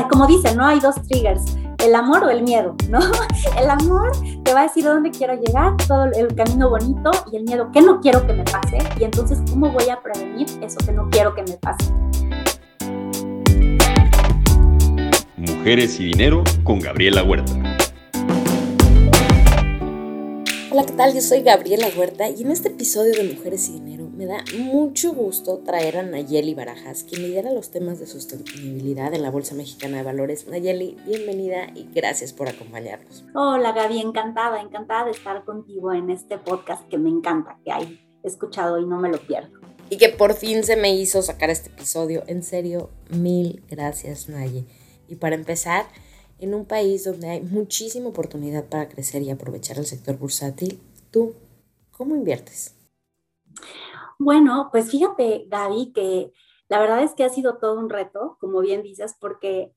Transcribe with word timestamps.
como 0.00 0.26
dicen, 0.26 0.56
¿no? 0.56 0.66
Hay 0.66 0.80
dos 0.80 0.94
triggers, 1.06 1.56
el 1.84 1.94
amor 1.94 2.24
o 2.24 2.30
el 2.30 2.42
miedo, 2.42 2.74
¿no? 2.88 2.98
El 3.60 3.68
amor 3.68 4.12
te 4.42 4.54
va 4.54 4.60
a 4.60 4.62
decir 4.64 4.84
dónde 4.84 5.10
quiero 5.10 5.34
llegar, 5.34 5.76
todo 5.86 6.04
el 6.04 6.34
camino 6.34 6.70
bonito 6.70 7.10
y 7.30 7.36
el 7.36 7.44
miedo, 7.44 7.70
¿qué 7.72 7.82
no 7.82 8.00
quiero 8.00 8.26
que 8.26 8.32
me 8.32 8.44
pase? 8.44 8.78
Y 8.98 9.04
entonces, 9.04 9.40
¿cómo 9.50 9.70
voy 9.70 9.88
a 9.90 10.00
prevenir 10.00 10.46
eso 10.62 10.78
que 10.84 10.92
no 10.92 11.08
quiero 11.10 11.34
que 11.34 11.42
me 11.42 11.58
pase? 11.58 11.92
Mujeres 15.36 16.00
y 16.00 16.04
Dinero 16.04 16.42
con 16.64 16.80
Gabriela 16.80 17.22
Huerta. 17.22 17.52
Hola, 20.70 20.86
¿qué 20.86 20.92
tal? 20.92 21.12
Yo 21.14 21.20
soy 21.20 21.42
Gabriela 21.42 21.88
Huerta 21.96 22.30
y 22.30 22.42
en 22.42 22.50
este 22.50 22.68
episodio 22.68 23.12
de 23.12 23.34
Mujeres 23.34 23.68
y 23.68 23.72
Dinero 23.72 24.01
me 24.22 24.28
da 24.28 24.44
mucho 24.56 25.12
gusto 25.12 25.58
traer 25.66 25.96
a 25.96 26.04
Nayeli 26.04 26.54
Barajas, 26.54 27.02
quien 27.02 27.22
lidera 27.22 27.50
los 27.50 27.72
temas 27.72 27.98
de 27.98 28.06
sostenibilidad 28.06 29.12
en 29.12 29.22
la 29.22 29.32
Bolsa 29.32 29.56
Mexicana 29.56 29.96
de 29.96 30.04
Valores. 30.04 30.46
Nayeli, 30.46 30.96
bienvenida 31.04 31.66
y 31.74 31.88
gracias 31.92 32.32
por 32.32 32.48
acompañarnos. 32.48 33.24
Hola 33.34 33.72
Gaby, 33.72 34.00
encantada, 34.00 34.60
encantada 34.60 35.06
de 35.06 35.10
estar 35.10 35.44
contigo 35.44 35.92
en 35.92 36.08
este 36.08 36.38
podcast 36.38 36.88
que 36.88 36.98
me 36.98 37.10
encanta, 37.10 37.58
que 37.64 37.72
hay 37.72 38.00
escuchado 38.22 38.78
y 38.78 38.86
no 38.86 39.00
me 39.00 39.08
lo 39.08 39.18
pierdo. 39.18 39.58
Y 39.90 39.96
que 39.96 40.10
por 40.10 40.34
fin 40.34 40.62
se 40.62 40.76
me 40.76 40.94
hizo 40.94 41.20
sacar 41.22 41.50
este 41.50 41.70
episodio. 41.70 42.22
En 42.28 42.44
serio, 42.44 42.90
mil 43.10 43.64
gracias 43.68 44.28
Nayeli. 44.28 44.68
Y 45.08 45.16
para 45.16 45.34
empezar, 45.34 45.86
en 46.38 46.54
un 46.54 46.64
país 46.64 47.02
donde 47.02 47.28
hay 47.28 47.40
muchísima 47.40 48.10
oportunidad 48.10 48.66
para 48.66 48.88
crecer 48.88 49.22
y 49.22 49.30
aprovechar 49.30 49.78
el 49.78 49.86
sector 49.86 50.16
bursátil, 50.16 50.80
¿tú 51.10 51.34
cómo 51.90 52.14
inviertes? 52.14 52.76
Bueno, 54.22 54.68
pues 54.70 54.88
fíjate, 54.88 55.46
Gaby, 55.48 55.92
que 55.92 56.32
la 56.68 56.78
verdad 56.78 57.02
es 57.02 57.12
que 57.14 57.24
ha 57.24 57.28
sido 57.28 57.56
todo 57.56 57.76
un 57.80 57.90
reto, 57.90 58.36
como 58.38 58.60
bien 58.60 58.84
dices, 58.84 59.16
porque 59.20 59.72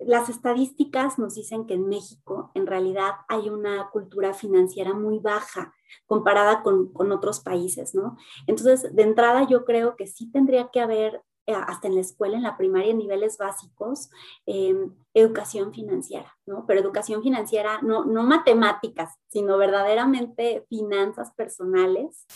las 0.00 0.28
estadísticas 0.28 1.16
nos 1.16 1.36
dicen 1.36 1.64
que 1.64 1.74
en 1.74 1.88
México 1.88 2.50
en 2.54 2.66
realidad 2.66 3.12
hay 3.28 3.50
una 3.50 3.90
cultura 3.90 4.34
financiera 4.34 4.94
muy 4.94 5.20
baja 5.20 5.72
comparada 6.06 6.64
con, 6.64 6.90
otros 7.12 7.38
países, 7.38 7.94
¿no? 7.94 8.16
Entonces, 8.48 8.92
de 8.96 9.02
entrada 9.04 9.46
yo 9.46 9.64
creo 9.64 9.94
que 9.94 10.08
sí 10.08 10.28
tendría 10.32 10.70
que 10.72 10.80
haber 10.80 11.22
eh, 11.46 11.54
hasta 11.54 11.86
en 11.86 11.94
la 11.94 12.00
escuela, 12.00 12.36
en 12.36 12.42
la 12.42 12.56
primaria, 12.56 12.90
en 12.90 12.98
niveles 12.98 13.38
básicos, 13.38 14.10
em, 14.44 14.92
educación 15.12 15.72
financiera, 15.72 16.36
¿no? 16.46 16.64
Pero 16.66 16.80
educación 16.80 17.22
financiera, 17.22 17.78
no, 17.82 18.04
no 18.06 18.24
matemáticas, 18.24 19.14
sino 19.28 19.56
verdaderamente 19.56 20.66
finanzas 20.68 21.32
personales, 21.36 22.26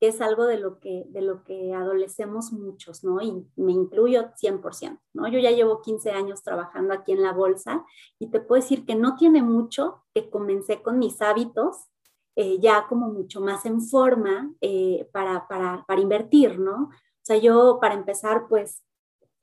que 0.00 0.08
es 0.08 0.20
algo 0.20 0.46
de 0.46 0.58
lo 0.58 0.78
que, 0.78 1.04
de 1.08 1.22
lo 1.22 1.42
que 1.44 1.74
adolecemos 1.74 2.52
muchos, 2.52 3.04
¿no? 3.04 3.20
Y 3.20 3.46
me 3.56 3.72
incluyo 3.72 4.30
100%, 4.36 5.00
¿no? 5.14 5.28
Yo 5.28 5.38
ya 5.38 5.50
llevo 5.50 5.82
15 5.82 6.10
años 6.10 6.42
trabajando 6.42 6.94
aquí 6.94 7.12
en 7.12 7.22
la 7.22 7.32
bolsa 7.32 7.84
y 8.18 8.28
te 8.30 8.40
puedo 8.40 8.62
decir 8.62 8.86
que 8.86 8.94
no 8.94 9.16
tiene 9.16 9.42
mucho 9.42 10.04
que 10.14 10.30
comencé 10.30 10.82
con 10.82 10.98
mis 10.98 11.20
hábitos 11.20 11.88
eh, 12.36 12.60
ya 12.60 12.86
como 12.88 13.08
mucho 13.08 13.40
más 13.40 13.66
en 13.66 13.80
forma 13.82 14.52
eh, 14.60 15.08
para, 15.12 15.48
para, 15.48 16.00
invertir, 16.00 16.60
¿no? 16.60 16.90
sea, 17.28 17.36
yo 17.36 17.78
para 17.80 17.94
empezar, 17.94 18.46
pues 18.48 18.82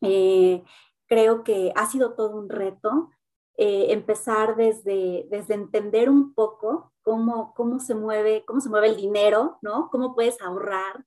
eh, 0.02 0.64
creo 1.08 1.44
que 1.44 1.72
ha 1.76 1.86
sido 1.86 2.14
todo 2.14 2.36
un 2.36 2.50
reto 2.50 3.12
eh, 3.58 3.88
empezar 3.94 4.56
desde, 4.56 5.28
desde 5.30 5.54
entender 5.54 6.10
un 6.10 6.34
poco 6.34 6.92
cómo, 7.02 7.54
cómo, 7.56 7.80
se 7.80 7.96
mueve, 7.96 8.44
cómo 8.46 8.60
se 8.60 8.70
mueve 8.70 8.90
el 8.90 8.98
dinero, 8.98 9.60
¿no? 9.62 9.90
Cómo 9.92 10.14
puedes 10.14 10.42
ahorrar. 10.42 11.06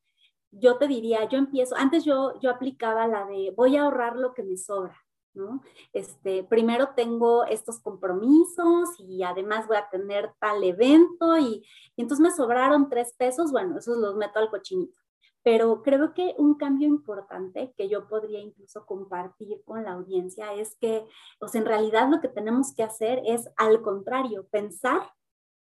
Yo 0.51 0.79
te 0.79 0.89
diría, 0.89 1.29
yo 1.29 1.39
empiezo, 1.39 1.77
antes 1.77 2.05
yo, 2.05 2.39
yo 2.41 2.51
aplicaba 2.51 3.07
la 3.07 3.27
de 3.27 3.53
voy 3.55 3.77
a 3.77 3.83
ahorrar 3.83 4.17
lo 4.17 4.33
que 4.33 4.43
me 4.43 4.57
sobra, 4.57 4.97
¿no? 5.35 5.63
Este, 5.93 6.43
primero 6.45 6.91
tengo 6.97 7.45
estos 7.45 7.81
compromisos 7.81 8.99
y 8.99 9.23
además 9.25 9.67
voy 9.67 9.77
a 9.77 9.91
tener 9.91 10.33
tal 10.41 10.65
evento 10.65 11.37
y, 11.37 11.67
y 11.97 12.03
entonces 12.03 12.23
me 12.23 12.31
sobraron 12.31 12.89
tres 12.89 13.15
pesos, 13.15 13.53
bueno, 13.53 13.79
esos 13.79 13.99
los 13.99 14.17
meto 14.17 14.39
al 14.39 14.49
cochinito 14.51 14.99
pero 15.43 15.83
creo 15.83 16.15
que 16.15 16.35
un 16.39 16.55
cambio 16.55 16.89
importante 16.89 17.73
que 17.77 17.89
yo 17.89 18.09
podría 18.09 18.41
incluso 18.41 18.85
compartir 18.87 19.63
con 19.65 19.85
la 19.85 19.93
audiencia 19.93 20.53
es 20.55 20.77
que, 20.77 21.07
en 21.55 21.65
realidad 21.65 22.09
lo 22.11 22.21
que 22.21 22.29
tenemos 22.29 22.75
que 22.75 22.83
hacer 22.83 23.23
es 23.25 23.49
al 23.57 23.83
contrario, 23.83 24.47
pensar 24.51 25.13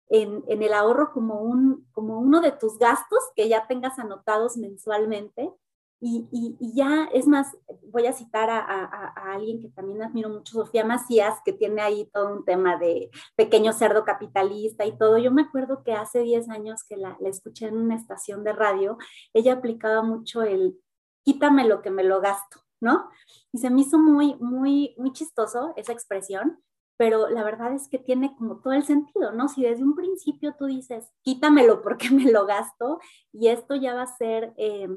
en, 0.10 0.44
en 0.48 0.64
el 0.64 0.74
ahorro 0.74 1.12
como, 1.14 1.42
un, 1.42 1.88
como 1.92 2.20
uno 2.20 2.42
de 2.42 2.52
tus 2.52 2.78
gastos 2.78 3.20
que 3.36 3.50
ya 3.50 3.68
tengas 3.68 4.00
anotados 4.00 4.58
mensualmente 4.58 5.54
y, 6.00 6.56
ya, 6.76 7.10
es 7.14 7.28
más, 7.28 7.58
voy 7.92 8.06
a 8.06 8.14
citar 8.14 8.50
a, 8.50 9.34
alguien 9.34 9.60
que 9.60 9.70
también 9.70 10.04
admiro 10.04 10.30
mucho, 10.30 10.54
Sofía 10.54 10.86
Macías, 10.86 11.40
que 11.44 11.54
tiene 11.54 11.82
ahí 11.82 12.10
todo 12.14 12.34
un 12.34 12.46
tema 12.46 12.78
de 12.78 13.10
pequeño 13.36 13.74
cerdo 13.74 14.06
capitalista 14.06 14.86
y 14.86 14.98
todo. 14.98 15.18
Yo 15.18 15.32
me 15.32 15.44
acuerdo 15.44 15.84
que 15.84 15.94
hace 15.94 16.20
10 16.20 16.50
años 16.50 16.84
que 16.88 16.98
la, 16.98 17.18
la 17.20 17.30
escuché 17.30 17.68
en 17.68 17.78
una 17.78 17.96
estación 17.96 18.44
de 18.44 18.54
radio, 18.54 18.98
ella 19.34 19.54
aplicaba 19.54 20.04
mucho 20.04 20.44
el 20.44 20.80
quítame 21.24 21.68
lo 21.68 21.82
que 21.82 21.92
me 21.92 22.04
lo 22.04 22.22
gasto, 22.22 22.62
¿no? 22.80 23.10
Y 23.52 23.58
se 23.58 23.70
me 23.70 23.82
hizo 23.82 23.98
muy, 23.98 24.36
muy, 24.36 24.96
muy 24.98 25.12
chistoso 25.12 25.74
esa 25.76 25.92
expresión, 25.92 26.60
pero 26.96 27.28
la 27.30 27.44
verdad 27.44 27.74
es 27.74 27.90
que 27.90 28.00
tiene 28.00 28.36
como 28.38 28.62
todo 28.62 28.74
el 28.74 28.84
sentido, 28.84 29.32
¿no? 29.32 29.50
Si 29.50 29.64
desde 29.64 29.84
un 29.84 29.96
principio 29.96 30.56
tú 30.58 30.68
dices, 30.68 31.12
quítamelo 31.24 31.82
porque 31.82 32.10
me 32.12 32.32
lo 32.32 32.46
gasto 32.46 33.00
y 33.34 33.48
esto 33.48 33.76
ya 33.76 33.94
va 33.96 34.04
a 34.04 34.18
ser... 34.18 34.54
Eh, 34.58 34.88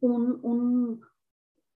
un, 0.00 1.00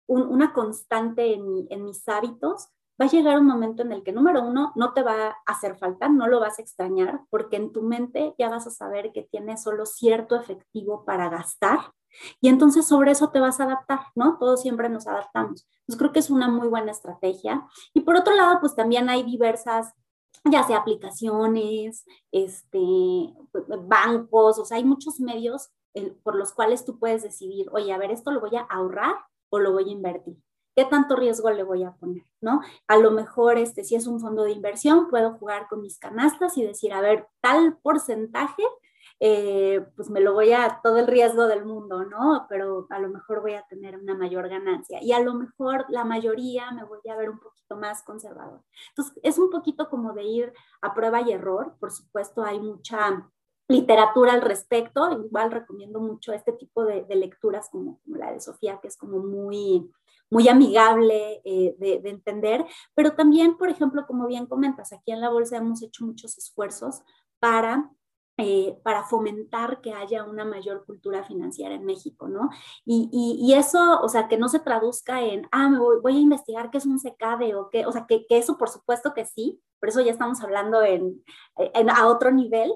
una 0.07 0.53
constante 0.53 1.35
en, 1.35 1.85
mis 1.85 2.09
hábitos, 2.09 2.69
va 3.01 3.07
a 3.07 3.11
llegar 3.11 3.39
un 3.39 3.47
momento 3.47 3.83
en 3.83 3.93
el 3.93 4.03
que, 4.03 4.13
número 4.13 4.43
uno, 4.43 4.73
no 4.75 4.93
te 4.93 5.03
va 5.03 5.29
a 5.29 5.37
hacer 5.47 5.77
falta, 5.79 6.09
no 6.09 6.27
lo 6.27 6.41
vas 6.41 6.59
a 6.59 6.63
extrañar, 6.63 7.21
porque 7.31 7.57
en 7.57 7.73
tu 7.73 7.83
mente 7.83 8.35
ya 8.39 8.49
vas 8.49 8.67
a 8.67 8.71
saber 8.71 9.13
que 9.13 9.23
tienes 9.23 9.63
solo 9.63 9.87
cierto 9.87 10.37
efectivo 10.37 11.05
para 11.05 11.29
gastar 11.29 11.79
y 12.41 12.49
entonces 12.49 12.87
sobre 12.87 13.13
eso 13.13 13.31
te 13.31 13.41
vas 13.41 13.61
a 13.61 13.65
adaptar, 13.65 14.01
¿no? 14.15 14.39
Todos 14.39 14.63
siempre 14.63 14.89
nos 14.89 15.07
adaptamos. 15.07 15.69
Entonces 15.81 15.99
creo 15.99 16.13
que 16.13 16.19
es 16.21 16.31
una 16.31 16.49
muy 16.49 16.69
buena 16.69 16.91
estrategia. 16.91 17.67
Y 17.95 18.01
por 18.01 18.17
otro 18.17 18.35
lado, 18.35 18.59
pues 18.61 18.75
también 18.75 19.09
hay 19.09 19.23
diversas 19.23 19.93
ya 20.45 20.63
sea 20.63 20.79
aplicaciones, 20.79 22.05
este, 22.31 22.79
bancos, 23.87 24.59
o 24.59 24.65
sea, 24.65 24.77
hay 24.77 24.85
muchos 24.85 25.21
medios 25.21 25.71
por 26.23 26.37
los 26.37 26.53
cuales 26.53 26.85
tú 26.85 26.99
puedes 26.99 27.23
decidir, 27.23 27.69
oye, 27.73 27.93
a 27.93 27.99
ver, 27.99 28.11
esto 28.11 28.31
lo 28.31 28.41
voy 28.41 28.57
a 28.57 28.63
ahorrar 28.63 29.17
o 29.51 29.59
lo 29.59 29.73
voy 29.73 29.89
a 29.89 29.93
invertir. 29.93 30.37
¿Qué 30.77 30.85
tanto 30.85 31.17
riesgo 31.17 31.51
le 31.51 31.65
voy 31.65 31.83
a 31.83 31.93
poner? 31.93 32.23
¿No? 32.41 32.61
A 32.87 32.97
lo 32.99 33.11
mejor, 33.11 33.59
este, 33.59 33.83
si 33.83 33.97
es 33.97 34.07
un 34.07 34.21
fondo 34.21 34.45
de 34.45 34.53
inversión, 34.53 35.09
puedo 35.11 35.33
jugar 35.33 35.67
con 35.69 35.81
mis 35.81 35.99
canastas 35.99 36.57
y 36.57 36.65
decir, 36.65 36.93
a 36.93 37.01
ver, 37.01 37.27
tal 37.41 37.79
porcentaje, 37.83 38.63
eh, 39.21 39.85
pues 39.97 40.09
me 40.11 40.21
lo 40.21 40.33
voy 40.35 40.53
a 40.53 40.81
todo 40.81 40.99
el 40.99 41.09
riesgo 41.09 41.49
del 41.49 41.65
mundo, 41.65 42.05
¿no? 42.05 42.47
Pero 42.49 42.87
a 42.91 43.01
lo 43.01 43.09
mejor 43.09 43.41
voy 43.41 43.55
a 43.55 43.67
tener 43.69 43.99
una 43.99 44.15
mayor 44.15 44.49
ganancia 44.49 45.03
y 45.03 45.11
a 45.11 45.19
lo 45.19 45.35
mejor 45.35 45.87
la 45.89 46.05
mayoría 46.05 46.71
me 46.71 46.85
voy 46.85 47.01
a 47.11 47.17
ver 47.17 47.31
un 47.31 47.41
poquito 47.41 47.77
más 47.77 48.05
conservador. 48.05 48.63
Entonces, 48.91 49.19
es 49.25 49.39
un 49.39 49.51
poquito 49.51 49.89
como 49.89 50.13
de 50.13 50.23
ir 50.23 50.53
a 50.81 50.95
prueba 50.95 51.21
y 51.23 51.33
error. 51.33 51.75
Por 51.81 51.91
supuesto, 51.91 52.45
hay 52.45 52.61
mucha 52.61 53.29
literatura 53.69 54.33
al 54.33 54.43
respecto. 54.43 55.11
Igual 55.13 55.53
recomiendo 55.53 56.01
mucho 56.01 56.33
este 56.33 56.53
tipo 56.53 56.85
de, 56.85 57.05
lecturas 57.15 57.69
como, 57.71 58.01
la 58.07 58.33
de 58.33 58.41
Sofía, 58.41 58.81
que 58.81 58.89
es 58.89 58.97
como 58.97 59.19
muy, 59.19 59.91
muy 60.31 60.49
amigable 60.49 61.41
eh, 61.45 61.77
de, 61.79 62.09
entender, 62.09 62.67
pero 62.95 63.13
también, 63.13 63.57
por 63.57 63.69
ejemplo, 63.69 64.07
como 64.07 64.27
bien 64.27 64.47
comentas, 64.47 64.93
aquí 64.93 65.13
en 65.13 65.21
la 65.21 65.31
Bolsa 65.31 65.59
hemos 65.59 65.83
hecho 65.83 66.05
muchos 66.05 66.37
esfuerzos 66.39 67.03
para... 67.39 67.91
Eh, 68.41 68.79
para 68.85 69.03
fomentar 69.03 69.81
que 69.81 69.93
haya 69.93 70.23
una 70.23 70.45
mayor 70.45 70.87
cultura 70.87 71.25
financiera 71.25 71.75
en 71.75 71.85
México, 71.85 72.29
¿no? 72.29 72.51
Y, 72.85 73.11
y, 73.13 73.53
eso, 73.55 74.01
o 74.01 74.09
sea, 74.09 74.29
que 74.29 74.39
no 74.39 74.49
se 74.49 74.61
traduzca 74.61 75.23
en, 75.23 75.49
ah, 75.51 75.69
me 75.69 75.81
voy, 75.81 76.17
a 76.17 76.21
investigar 76.21 76.71
qué 76.71 76.79
es 76.79 76.87
un 76.87 77.01
secade 77.01 77.57
o 77.57 77.69
qué, 77.69 77.85
o 77.85 77.91
sea, 77.91 78.07
que, 78.07 78.27
que, 78.29 78.39
eso 78.39 78.57
por 78.57 78.69
supuesto 78.69 79.13
que 79.13 79.25
sí, 79.25 79.61
por 79.81 79.89
eso 79.89 80.03
ya 80.03 80.13
estamos 80.13 80.41
hablando 80.41 80.85
en, 80.85 81.21
en, 81.57 81.91
a 81.91 82.07
otro 82.07 82.31
nivel, 82.31 82.73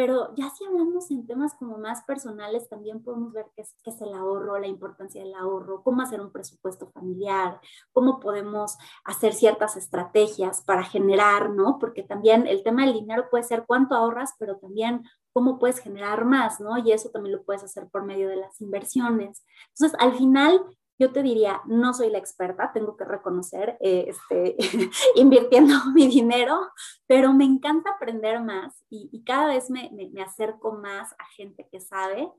pero 0.00 0.34
ya 0.34 0.48
si 0.48 0.64
hablamos 0.64 1.10
en 1.10 1.26
temas 1.26 1.52
como 1.52 1.76
más 1.76 2.02
personales, 2.04 2.70
también 2.70 3.02
podemos 3.02 3.34
ver 3.34 3.44
qué 3.54 3.60
es, 3.60 3.76
qué 3.84 3.90
es, 3.90 4.00
el 4.00 4.14
ahorro, 4.14 4.58
la 4.58 4.66
importancia 4.66 5.22
del 5.22 5.34
ahorro, 5.34 5.82
cómo 5.82 6.00
hacer 6.00 6.22
un 6.22 6.32
presupuesto 6.32 6.86
familiar, 6.86 7.60
cómo 7.92 8.18
podemos 8.18 8.78
hacer 9.04 9.34
ciertas 9.34 9.76
estrategias 9.76 10.62
para 10.62 10.84
generar, 10.84 11.50
¿no? 11.50 11.78
Porque 11.78 12.02
también 12.02 12.46
el 12.46 12.62
tema 12.62 12.86
del 12.86 12.94
dinero 12.94 13.28
puede 13.30 13.44
ser 13.44 13.64
cuánto 13.66 13.94
ahorras, 13.94 14.32
pero 14.38 14.56
también 14.56 15.04
cómo 15.34 15.58
puedes 15.58 15.80
generar 15.80 16.24
más, 16.24 16.60
¿no? 16.60 16.78
Y 16.78 16.92
eso 16.92 17.10
también 17.10 17.36
lo 17.36 17.42
puedes 17.42 17.62
hacer 17.62 17.86
por 17.90 18.02
medio 18.02 18.30
de 18.30 18.36
las 18.36 18.58
inversiones. 18.62 19.44
Entonces, 19.74 20.00
al 20.00 20.16
final, 20.16 20.64
yo 21.00 21.12
te 21.12 21.22
diría, 21.22 21.62
no 21.64 21.94
soy 21.94 22.10
la 22.10 22.18
experta, 22.18 22.72
tengo 22.74 22.94
que 22.94 23.06
reconocer, 23.06 23.78
eh, 23.80 24.04
este, 24.08 24.54
invirtiendo 25.16 25.74
mi 25.94 26.06
dinero, 26.08 26.60
pero 27.06 27.32
me 27.32 27.44
encanta 27.44 27.92
aprender 27.92 28.42
más 28.42 28.84
y, 28.90 29.24
cada 29.24 29.46
vez 29.46 29.70
me, 29.70 29.90
me, 29.92 30.22
acerco 30.22 30.72
más 30.72 31.12
a 31.12 31.24
gente 31.36 31.66
que 31.72 31.80
sabe 31.80 32.30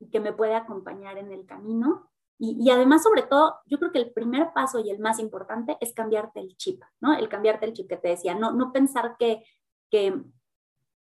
y 0.00 0.08
que 0.08 0.20
me 0.20 0.32
puede 0.32 0.54
acompañar 0.54 1.18
en 1.18 1.30
el 1.30 1.44
camino. 1.44 2.10
Y, 2.38 2.70
además, 2.70 3.02
sobre 3.02 3.22
todo, 3.22 3.56
yo 3.66 3.78
creo 3.78 3.92
que 3.92 3.98
el 3.98 4.12
primer 4.12 4.52
paso 4.54 4.78
y 4.78 4.90
el 4.90 4.98
más 4.98 5.18
importante 5.18 5.76
es 5.80 5.92
cambiarte 5.92 6.40
el 6.40 6.56
chip, 6.56 6.82
¿no? 7.00 7.14
El 7.14 7.28
cambiarte 7.28 7.66
el 7.66 7.74
chip 7.74 7.88
que 7.88 7.96
te 7.98 8.08
decía, 8.08 8.34
no, 8.34 8.52
no 8.52 8.72
pensar 8.72 9.16
que, 9.18 9.42
que, 9.90 10.22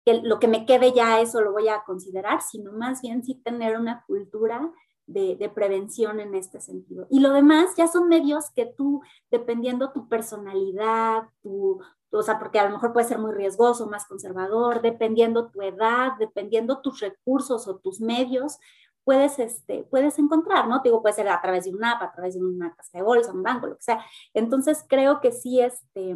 que 0.06 0.22
lo 0.22 0.40
que 0.40 0.48
me 0.48 0.66
quede 0.66 0.94
ya 0.94 1.22
eso 1.22 1.42
lo 1.42 1.54
voy 1.54 1.70
a 1.70 1.84
considerar, 1.86 2.42
sino 2.42 2.72
más 2.72 3.02
bien 3.02 3.24
sí 3.24 3.36
tener 3.36 3.80
una 3.80 4.04
cultura 4.06 4.72
de, 5.10 5.36
de, 5.36 5.50
prevención 5.50 6.20
en 6.20 6.36
este 6.36 6.62
sentido. 6.62 7.08
Y 7.10 7.20
lo 7.20 7.32
demás 7.32 7.76
ya 7.76 7.88
son 7.88 8.08
medios 8.08 8.52
que 8.52 8.66
tú, 8.66 9.02
dependiendo 9.32 9.92
tu 9.92 10.08
personalidad, 10.08 11.24
tu, 11.42 11.82
o 12.12 12.24
sea, 12.24 12.40
porque 12.40 12.60
a 12.60 12.66
lo 12.66 12.72
mejor 12.72 12.94
puede 12.94 13.08
ser 13.08 13.20
muy 13.20 13.32
riesgoso, 13.32 13.88
más 13.88 14.06
conservador, 14.06 14.82
dependiendo 14.82 15.50
tu 15.50 15.62
edad, 15.62 16.14
dependiendo 16.20 16.82
tus 16.82 17.00
recursos 17.00 17.68
o 17.68 17.78
tus 17.78 18.02
medios, 18.02 18.60
puedes, 19.04 19.40
este, 19.40 19.84
puedes 19.90 20.20
encontrar, 20.20 20.68
¿no? 20.68 20.82
Te 20.82 20.90
digo, 20.90 21.02
puede 21.02 21.16
ser 21.16 21.30
a 21.30 21.42
través 21.42 21.66
de 21.66 21.72
una 21.72 21.94
app, 21.94 22.04
a 22.04 22.12
través 22.12 22.36
de 22.36 22.42
una 22.42 22.76
casa 22.76 22.98
de 22.98 23.04
bolsa, 23.04 23.34
un 23.34 23.44
banco, 23.44 23.68
lo 23.68 23.76
que 23.76 23.84
sea. 23.84 24.04
Entonces, 24.34 24.86
creo 24.88 25.20
que 25.22 25.32
sí 25.32 25.60
este, 25.60 26.16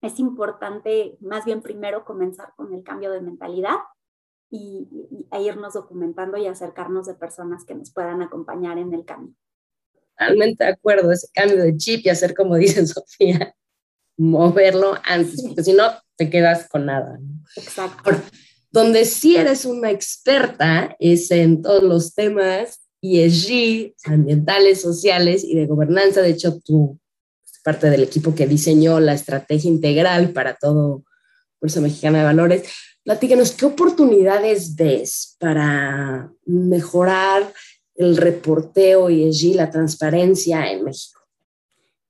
es 0.00 0.18
importante, 0.18 1.16
más 1.20 1.44
bien 1.44 1.62
primero, 1.62 2.04
comenzar 2.04 2.54
con 2.56 2.72
el 2.72 2.82
cambio 2.82 3.10
de 3.10 3.20
mentalidad 3.20 3.76
y, 4.54 4.88
e 5.32 5.42
irnos 5.42 5.74
documentando 5.74 6.36
y 6.36 6.46
acercarnos 6.46 7.06
de 7.06 7.14
personas 7.14 7.64
que 7.64 7.74
nos 7.74 7.90
puedan 7.90 8.22
acompañar 8.22 8.78
en 8.78 8.94
el 8.94 9.04
camino. 9.04 9.34
Totalmente 10.16 10.62
de 10.62 10.70
acuerdo, 10.70 11.10
ese 11.10 11.26
cambio 11.34 11.60
de 11.60 11.76
chip 11.76 12.06
y 12.06 12.08
hacer 12.08 12.34
como 12.34 12.54
dice 12.56 12.86
Sofía, 12.86 13.54
moverlo 14.16 14.94
antes, 15.04 15.42
porque 15.42 15.64
si 15.64 15.72
no 15.72 15.86
te 16.16 16.30
quedas 16.30 16.68
con 16.68 16.86
nada. 16.86 17.18
Exacto. 17.56 18.12
Donde 18.70 19.04
sí 19.04 19.36
eres 19.36 19.64
una 19.64 19.90
experta 19.90 20.94
es 21.00 21.30
en 21.32 21.62
todos 21.62 21.82
los 21.82 22.14
temas 22.14 22.80
ESG, 23.02 23.94
ambientales, 24.04 24.80
sociales 24.80 25.42
y 25.44 25.56
de 25.56 25.66
gobernanza. 25.66 26.22
De 26.22 26.30
hecho, 26.30 26.60
tú 26.60 26.98
eres 27.44 27.60
parte 27.62 27.90
del 27.90 28.04
equipo 28.04 28.34
que 28.34 28.46
diseñó 28.46 29.00
la 29.00 29.14
estrategia 29.14 29.68
integral 29.68 30.30
para 30.30 30.54
todo 30.54 31.04
Bolsa 31.60 31.80
Mexicana 31.80 32.18
de 32.18 32.24
Valores. 32.24 32.93
Platícanos, 33.04 33.52
¿qué 33.52 33.66
oportunidades 33.66 34.74
ves 34.74 35.36
para 35.38 36.32
mejorar 36.46 37.52
el 37.94 38.16
reporteo 38.16 39.10
ESG, 39.10 39.56
la 39.56 39.70
transparencia 39.70 40.72
en 40.72 40.84
México? 40.84 41.20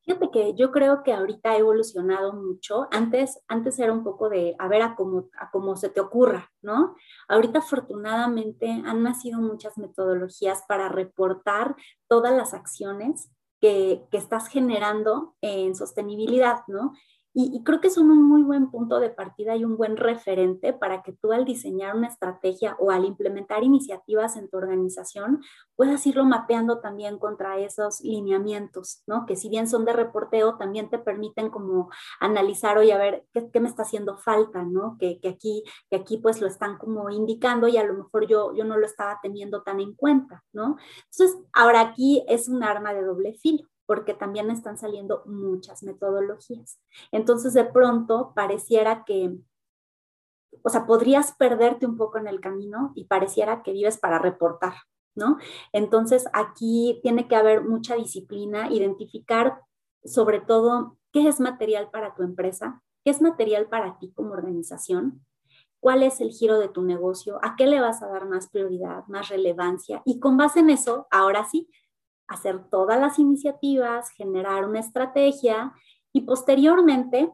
Fíjate 0.04 0.30
que 0.30 0.54
yo 0.54 0.70
creo 0.70 1.02
que 1.02 1.12
ahorita 1.12 1.50
ha 1.50 1.58
evolucionado 1.58 2.34
mucho. 2.34 2.86
Antes, 2.92 3.40
antes 3.48 3.78
era 3.80 3.92
un 3.92 4.04
poco 4.04 4.28
de 4.28 4.54
a 4.58 4.68
ver 4.68 4.82
a 4.82 4.94
cómo, 4.94 5.30
a 5.36 5.50
cómo 5.50 5.74
se 5.74 5.88
te 5.88 6.00
ocurra, 6.00 6.52
¿no? 6.62 6.94
Ahorita 7.26 7.58
afortunadamente 7.58 8.68
han 8.68 9.02
nacido 9.02 9.40
muchas 9.40 9.76
metodologías 9.78 10.62
para 10.68 10.88
reportar 10.90 11.74
todas 12.06 12.36
las 12.36 12.54
acciones 12.54 13.30
que, 13.60 14.04
que 14.12 14.18
estás 14.18 14.46
generando 14.46 15.34
en 15.40 15.74
sostenibilidad, 15.74 16.60
¿no? 16.68 16.92
Y, 17.36 17.64
creo 17.64 17.80
que 17.80 17.90
son 17.90 18.12
un 18.12 18.22
muy 18.22 18.42
buen 18.42 18.70
punto 18.70 19.00
de 19.00 19.10
partida 19.10 19.56
y 19.56 19.64
un 19.64 19.76
buen 19.76 19.96
referente 19.96 20.72
para 20.72 21.02
que 21.02 21.12
tú 21.12 21.32
al 21.32 21.44
diseñar 21.44 21.96
una 21.96 22.06
estrategia 22.06 22.76
o 22.78 22.92
al 22.92 23.04
implementar 23.04 23.64
iniciativas 23.64 24.36
en 24.36 24.48
tu 24.48 24.56
organización 24.56 25.42
puedas 25.74 26.06
irlo 26.06 26.24
mapeando 26.24 26.78
también 26.78 27.18
contra 27.18 27.58
esos 27.58 28.00
lineamientos, 28.02 29.02
¿no? 29.08 29.26
Que 29.26 29.34
si 29.34 29.48
bien 29.48 29.66
son 29.68 29.84
de 29.84 29.92
reporteo, 29.92 30.56
también 30.56 30.90
te 30.90 30.98
permiten 30.98 31.50
como 31.50 31.90
analizar, 32.20 32.78
oye, 32.78 32.92
a 32.92 32.98
ver, 32.98 33.26
¿qué, 33.32 33.60
me 33.60 33.68
está 33.68 33.82
haciendo 33.82 34.16
falta, 34.16 34.62
¿no? 34.62 34.96
Que, 35.00 35.18
que, 35.18 35.28
aquí, 35.28 35.64
que 35.90 35.96
aquí 35.96 36.18
pues 36.18 36.40
lo 36.40 36.46
están 36.46 36.78
como 36.78 37.10
indicando 37.10 37.66
y 37.66 37.76
a 37.78 37.84
lo 37.84 37.94
mejor 37.94 38.28
yo, 38.28 38.54
yo 38.54 38.64
no 38.64 38.76
lo 38.78 38.86
estaba 38.86 39.18
teniendo 39.20 39.62
tan 39.62 39.80
en 39.80 39.94
cuenta, 39.94 40.44
¿no? 40.52 40.76
Entonces, 41.10 41.36
ahora 41.52 41.80
aquí 41.80 42.24
es 42.28 42.48
un 42.48 42.62
arma 42.62 42.94
de 42.94 43.02
doble 43.02 43.34
filo 43.34 43.68
porque 43.86 44.14
también 44.14 44.50
están 44.50 44.78
saliendo 44.78 45.22
muchas 45.26 45.82
metodologías. 45.82 46.80
Entonces, 47.12 47.54
de 47.54 47.64
pronto, 47.64 48.32
pareciera 48.34 49.04
que, 49.04 49.36
o 50.62 50.68
sea, 50.68 50.86
podrías 50.86 51.34
perderte 51.36 51.86
un 51.86 51.96
poco 51.96 52.18
en 52.18 52.26
el 52.26 52.40
camino 52.40 52.92
y 52.94 53.04
pareciera 53.04 53.62
que 53.62 53.72
vives 53.72 53.98
para 53.98 54.18
reportar, 54.18 54.74
¿no? 55.14 55.38
Entonces, 55.72 56.26
aquí 56.32 57.00
tiene 57.02 57.28
que 57.28 57.36
haber 57.36 57.64
mucha 57.64 57.96
disciplina, 57.96 58.70
identificar 58.70 59.60
sobre 60.04 60.40
todo 60.40 60.96
qué 61.12 61.28
es 61.28 61.40
material 61.40 61.90
para 61.90 62.14
tu 62.14 62.22
empresa, 62.22 62.82
qué 63.04 63.10
es 63.10 63.20
material 63.20 63.68
para 63.68 63.98
ti 63.98 64.12
como 64.12 64.32
organización, 64.32 65.24
cuál 65.80 66.02
es 66.02 66.22
el 66.22 66.30
giro 66.30 66.58
de 66.58 66.68
tu 66.68 66.82
negocio, 66.82 67.38
a 67.42 67.56
qué 67.56 67.66
le 67.66 67.78
vas 67.78 68.02
a 68.02 68.08
dar 68.08 68.26
más 68.26 68.48
prioridad, 68.48 69.06
más 69.06 69.28
relevancia 69.28 70.00
y 70.06 70.18
con 70.18 70.38
base 70.38 70.60
en 70.60 70.70
eso, 70.70 71.06
ahora 71.10 71.44
sí, 71.44 71.68
hacer 72.28 72.68
todas 72.70 73.00
las 73.00 73.18
iniciativas, 73.18 74.10
generar 74.10 74.64
una 74.64 74.80
estrategia 74.80 75.72
y 76.12 76.22
posteriormente 76.22 77.30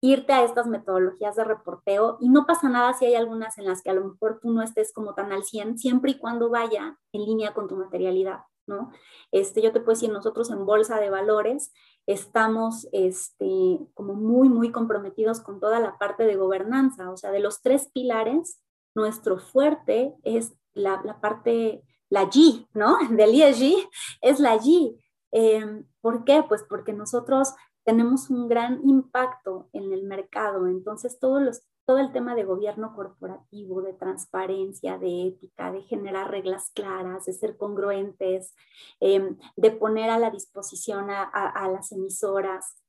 irte 0.00 0.32
a 0.32 0.44
estas 0.44 0.66
metodologías 0.66 1.36
de 1.36 1.44
reporteo 1.44 2.18
y 2.20 2.28
no 2.28 2.46
pasa 2.46 2.68
nada 2.68 2.92
si 2.92 3.06
hay 3.06 3.14
algunas 3.14 3.58
en 3.58 3.64
las 3.64 3.82
que 3.82 3.90
a 3.90 3.94
lo 3.94 4.04
mejor 4.04 4.38
tú 4.40 4.52
no 4.52 4.62
estés 4.62 4.92
como 4.92 5.14
tan 5.14 5.32
al 5.32 5.44
100, 5.44 5.78
siempre 5.78 6.12
y 6.12 6.18
cuando 6.18 6.50
vaya 6.50 6.98
en 7.12 7.24
línea 7.24 7.54
con 7.54 7.66
tu 7.66 7.76
materialidad, 7.76 8.40
¿no? 8.66 8.92
Este, 9.32 9.62
yo 9.62 9.72
te 9.72 9.80
puedo 9.80 9.96
decir, 9.96 10.12
nosotros 10.12 10.50
en 10.50 10.66
Bolsa 10.66 11.00
de 11.00 11.10
Valores 11.10 11.72
estamos 12.06 12.88
este, 12.92 13.80
como 13.94 14.14
muy, 14.14 14.48
muy 14.48 14.70
comprometidos 14.70 15.40
con 15.40 15.60
toda 15.60 15.80
la 15.80 15.98
parte 15.98 16.24
de 16.24 16.36
gobernanza, 16.36 17.10
o 17.10 17.16
sea, 17.16 17.30
de 17.30 17.40
los 17.40 17.62
tres 17.62 17.90
pilares, 17.92 18.60
nuestro 18.94 19.38
fuerte 19.38 20.14
es 20.22 20.54
la, 20.74 21.00
la 21.04 21.20
parte 21.20 21.82
la 22.08 22.30
G, 22.30 22.66
¿no? 22.74 22.98
Del 23.10 23.40
ESG 23.40 23.88
es 24.20 24.40
la 24.40 24.56
G. 24.58 24.96
Em, 25.32 25.84
¿Por 26.00 26.24
qué? 26.24 26.44
Pues 26.46 26.64
porque 26.68 26.92
nosotros 26.92 27.54
tenemos 27.84 28.30
un 28.30 28.48
gran 28.48 28.80
impacto 28.88 29.68
en 29.72 29.92
el 29.92 30.02
mercado, 30.02 30.66
entonces 30.66 31.18
todo 31.20 31.38
el 31.38 32.12
tema 32.12 32.34
de 32.34 32.44
gobierno 32.44 32.94
corporativo, 32.96 33.80
de 33.80 33.92
transparencia, 33.92 34.98
de 34.98 35.28
ética, 35.28 35.70
de 35.70 35.82
generar 35.82 36.30
reglas 36.30 36.72
claras, 36.74 37.26
de 37.26 37.32
ser 37.32 37.56
congruentes, 37.56 38.54
em, 38.98 39.36
de 39.56 39.70
poner 39.70 40.10
a 40.10 40.18
la 40.18 40.30
disposición 40.30 41.10
a, 41.10 41.68
las 41.68 41.92
emisoras 41.92 42.82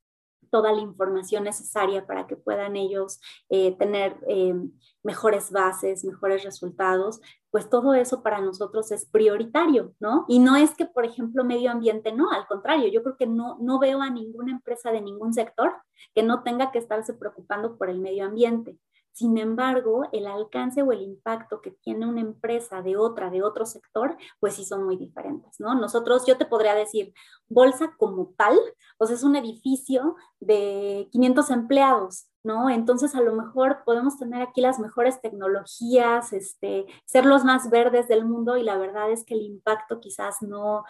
toda 0.49 0.71
la 0.71 0.81
información 0.81 1.43
necesaria 1.43 2.05
para 2.05 2.27
que 2.27 2.35
puedan 2.35 2.75
ellos 2.75 3.19
eh, 3.49 3.75
tener 3.77 4.17
em, 4.27 4.71
mejores 5.03 5.51
bases, 5.51 6.03
mejores 6.03 6.43
resultados, 6.43 7.21
pues 7.49 7.69
todo 7.69 7.93
eso 7.93 8.23
para 8.23 8.41
nosotros 8.41 8.91
es 8.91 9.05
prioritario, 9.05 9.93
¿no? 9.99 10.25
Y 10.27 10.39
no 10.39 10.55
es 10.55 10.75
que, 10.75 10.85
por 10.85 11.05
ejemplo, 11.05 11.43
medio 11.43 11.71
ambiente, 11.71 12.11
no, 12.11 12.31
al 12.31 12.45
contrario, 12.47 12.89
yo 12.89 13.03
creo 13.03 13.17
que 13.17 13.27
no, 13.27 13.57
no 13.59 13.79
veo 13.79 14.01
a 14.01 14.09
ninguna 14.09 14.51
empresa 14.51 14.91
de 14.91 15.01
ningún 15.01 15.33
sector 15.33 15.73
que 16.13 16.23
no 16.23 16.43
tenga 16.43 16.71
que 16.71 16.79
estarse 16.79 17.13
preocupando 17.13 17.77
por 17.77 17.89
el 17.89 17.99
medio 17.99 18.25
ambiente. 18.25 18.77
Sin 19.17 19.39
embargo, 19.39 20.03
el 20.11 20.27
alcance 20.27 20.83
o 20.83 20.91
el 20.91 21.01
impacto 21.01 21.59
que 21.59 21.71
tiene 21.71 22.05
una 22.05 22.21
empresa 22.21 22.83
de 22.83 22.97
otra, 22.97 23.31
de 23.31 23.41
otro 23.41 23.65
sector, 23.65 24.15
pues 24.39 24.53
sí 24.53 24.63
son 24.63 24.83
muy 24.83 24.95
diferentes, 24.95 25.59
¿no? 25.59 25.73
Nosotros, 25.73 26.27
yo 26.27 26.37
te 26.37 26.45
podría 26.45 26.75
decir, 26.75 27.15
Bolsa 27.49 27.95
como 27.97 28.35
tal, 28.37 28.55
pues 28.99 29.09
es 29.09 29.23
un 29.23 29.35
edificio 29.35 30.17
de 30.39 31.09
500 31.11 31.49
empleados, 31.49 32.27
¿no? 32.43 32.69
Entonces, 32.69 33.15
a 33.15 33.21
lo 33.21 33.33
mejor 33.33 33.81
podemos 33.85 34.19
tener 34.19 34.43
aquí 34.43 34.61
las 34.61 34.77
mejores 34.77 35.19
tecnologías, 35.19 36.31
este, 36.31 36.85
ser 37.07 37.25
los 37.25 37.43
más 37.43 37.71
verdes 37.71 38.07
del 38.07 38.23
mundo 38.23 38.55
y 38.55 38.61
la 38.61 38.77
verdad 38.77 39.09
es 39.09 39.25
que 39.25 39.33
el 39.33 39.41
impacto 39.41 39.99
quizás 39.99 40.43
no, 40.43 40.83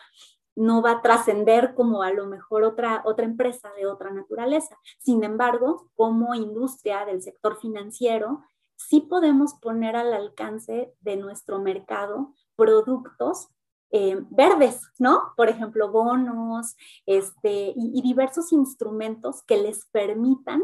no 0.57 0.81
va 0.81 0.91
a 0.91 1.01
trascender 1.01 1.75
como 1.75 2.01
a 2.01 2.11
lo 2.11 2.25
mejor 2.25 2.63
otra, 2.63 3.03
otra 3.05 3.25
empresa 3.25 3.71
de 3.77 3.85
otra 3.85 4.09
naturaleza. 4.09 4.75
Sin 4.97 5.23
embargo, 5.23 5.91
como 5.95 6.33
industria 6.33 7.05
del 7.05 7.21
sector 7.21 7.59
financiero, 7.59 8.43
sí 8.75 9.01
podemos 9.01 9.53
poner 9.53 9.95
al 9.95 10.13
alcance 10.13 10.93
de 10.99 11.15
nuestro 11.15 11.59
mercado 11.59 12.33
productos 12.55 13.49
eh, 13.91 14.17
verdes, 14.31 14.81
¿no? 14.97 15.33
Por 15.37 15.47
ejemplo, 15.47 15.91
bonos 15.91 16.75
este, 17.05 17.73
y, 17.75 18.01
diversos 18.01 18.51
instrumentos 18.51 19.43
que 19.43 19.57
les 19.57 19.85
permitan 19.85 20.63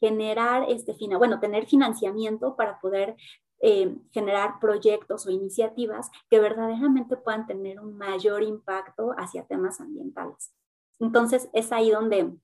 generar, 0.00 0.66
este, 0.68 0.96
bueno, 1.18 1.40
tener 1.40 1.66
financiamiento 1.66 2.54
para 2.54 2.80
poder 2.80 3.16
eh, 3.64 3.96
generar 4.10 4.58
proyectos 4.58 5.24
o 5.24 5.30
iniciativas 5.30 6.10
que 6.28 6.40
verdaderamente 6.40 7.16
puedan 7.16 7.46
tener 7.46 7.78
un 7.78 7.96
mayor 7.96 8.42
impacto 8.42 9.14
hacia 9.16 9.46
temas 9.46 9.80
ambientales. 9.80 10.52
Entonces, 10.98 11.48
es 11.52 11.70
ahí 11.70 11.92
donde, 11.92 12.36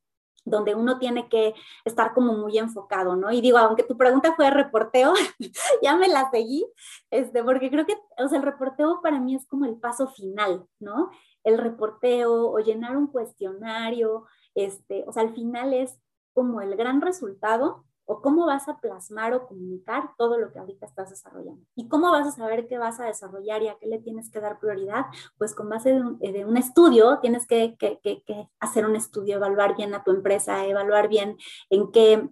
donde 0.44 0.76
uno 0.76 1.00
tiene 1.00 1.28
que 1.28 1.56
estar 1.84 2.14
como 2.14 2.34
muy 2.34 2.56
enfocado, 2.56 3.16
¿no? 3.16 3.32
Y 3.32 3.40
digo, 3.40 3.58
aunque 3.58 3.82
tu 3.82 3.96
pregunta 3.96 4.36
fue 4.36 4.44
de 4.44 4.52
reporteo, 4.52 5.12
ya 5.82 5.96
me 5.96 6.06
la 6.06 6.30
seguí, 6.30 6.64
este, 7.10 7.42
porque 7.42 7.68
creo 7.68 7.84
que, 7.84 7.96
o 8.16 8.28
sea, 8.28 8.38
el 8.38 8.44
reporteo 8.44 9.00
para 9.02 9.18
mí 9.18 9.34
es 9.34 9.44
como 9.48 9.64
el 9.64 9.76
paso 9.76 10.06
final, 10.06 10.68
¿no? 10.78 11.10
El 11.42 11.58
reporteo 11.58 12.52
o 12.52 12.60
llenar 12.60 12.96
un 12.96 13.08
cuestionario, 13.08 14.24
este, 14.54 15.02
o 15.08 15.12
sea, 15.12 15.24
al 15.24 15.34
final 15.34 15.74
es 15.74 15.98
como 16.32 16.60
el 16.60 16.76
gran 16.76 17.00
resultado 17.00 17.87
o 18.10 18.22
cómo 18.22 18.46
vas 18.46 18.68
a 18.68 18.78
plasmar 18.78 19.34
o 19.34 19.46
comunicar 19.46 20.12
todo 20.16 20.38
lo 20.38 20.50
que 20.50 20.58
ahorita 20.58 20.86
estás 20.86 21.10
desarrollando. 21.10 21.62
¿Y 21.76 21.88
cómo 21.88 22.10
vas 22.10 22.26
a 22.26 22.32
saber 22.32 22.66
qué 22.66 22.78
vas 22.78 22.98
a 23.00 23.04
desarrollar 23.04 23.62
y 23.62 23.68
a 23.68 23.76
qué 23.78 23.86
le 23.86 23.98
tienes 23.98 24.30
que 24.30 24.40
dar 24.40 24.58
prioridad? 24.58 25.04
Pues 25.36 25.54
con 25.54 25.68
base 25.68 25.92
de 25.92 26.00
un, 26.00 26.18
un 26.48 26.56
estudio, 26.56 27.18
tienes 27.20 27.46
que, 27.46 27.76
que, 27.76 28.48
hacer 28.60 28.86
un 28.86 28.96
estudio, 28.96 29.36
evaluar 29.36 29.76
bien 29.76 29.94
a 29.94 30.04
tu 30.04 30.10
empresa, 30.10 30.64
evaluar 30.64 31.08
bien 31.08 31.36
en 31.68 31.92
qué 31.92 32.28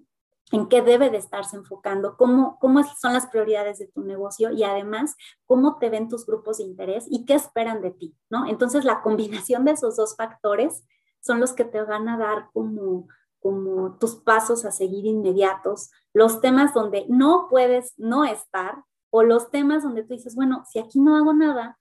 en 0.53 0.69
qué 0.69 0.81
debe 0.81 1.11
de 1.11 1.17
estarse 1.17 1.57
enfocando, 1.57 2.17
cómo, 2.17 2.57
cómo 2.61 2.85
son 2.85 3.13
las 3.13 3.27
prioridades 3.27 3.81
de 3.81 3.89
tu 3.89 4.03
negocio 4.03 4.53
y 4.53 4.63
además 4.63 5.17
cómo 5.45 5.79
te 5.79 5.91
ven 5.91 6.09
tus 6.09 6.25
grupos 6.25 6.59
de 6.59 6.65
interés 6.65 7.05
y 7.11 7.25
qué 7.25 7.35
esperan 7.35 7.83
de 7.83 7.91
ti, 7.91 8.17
¿no? 8.31 8.47
Entonces 8.47 8.85
la 8.85 9.03
combinación 9.03 9.65
de 9.65 9.73
esos 9.73 9.97
dos 9.97 10.15
factores 10.15 10.85
son 11.21 11.41
los 11.41 11.53
que 11.53 11.65
te 11.65 11.83
van 11.83 12.09
a 12.09 12.17
dar 12.17 12.49
como, 12.53 13.09
como 13.47 13.97
tus 13.99 14.17
pasos 14.17 14.65
a 14.65 14.73
seguir 14.73 15.07
inmediatos, 15.07 15.93
los 16.13 16.41
temas 16.41 16.75
donde 16.75 17.07
no 17.09 17.47
puedes 17.49 17.95
no 17.97 18.25
estar 18.25 18.83
o 19.11 19.23
los 19.23 19.51
temas 19.51 19.85
donde 19.85 20.03
tú 20.03 20.15
dices, 20.15 20.35
bueno, 20.35 20.65
si 20.69 20.81
aquí 20.81 21.01
no 21.01 21.15
hago 21.15 21.33
nada 21.33 21.79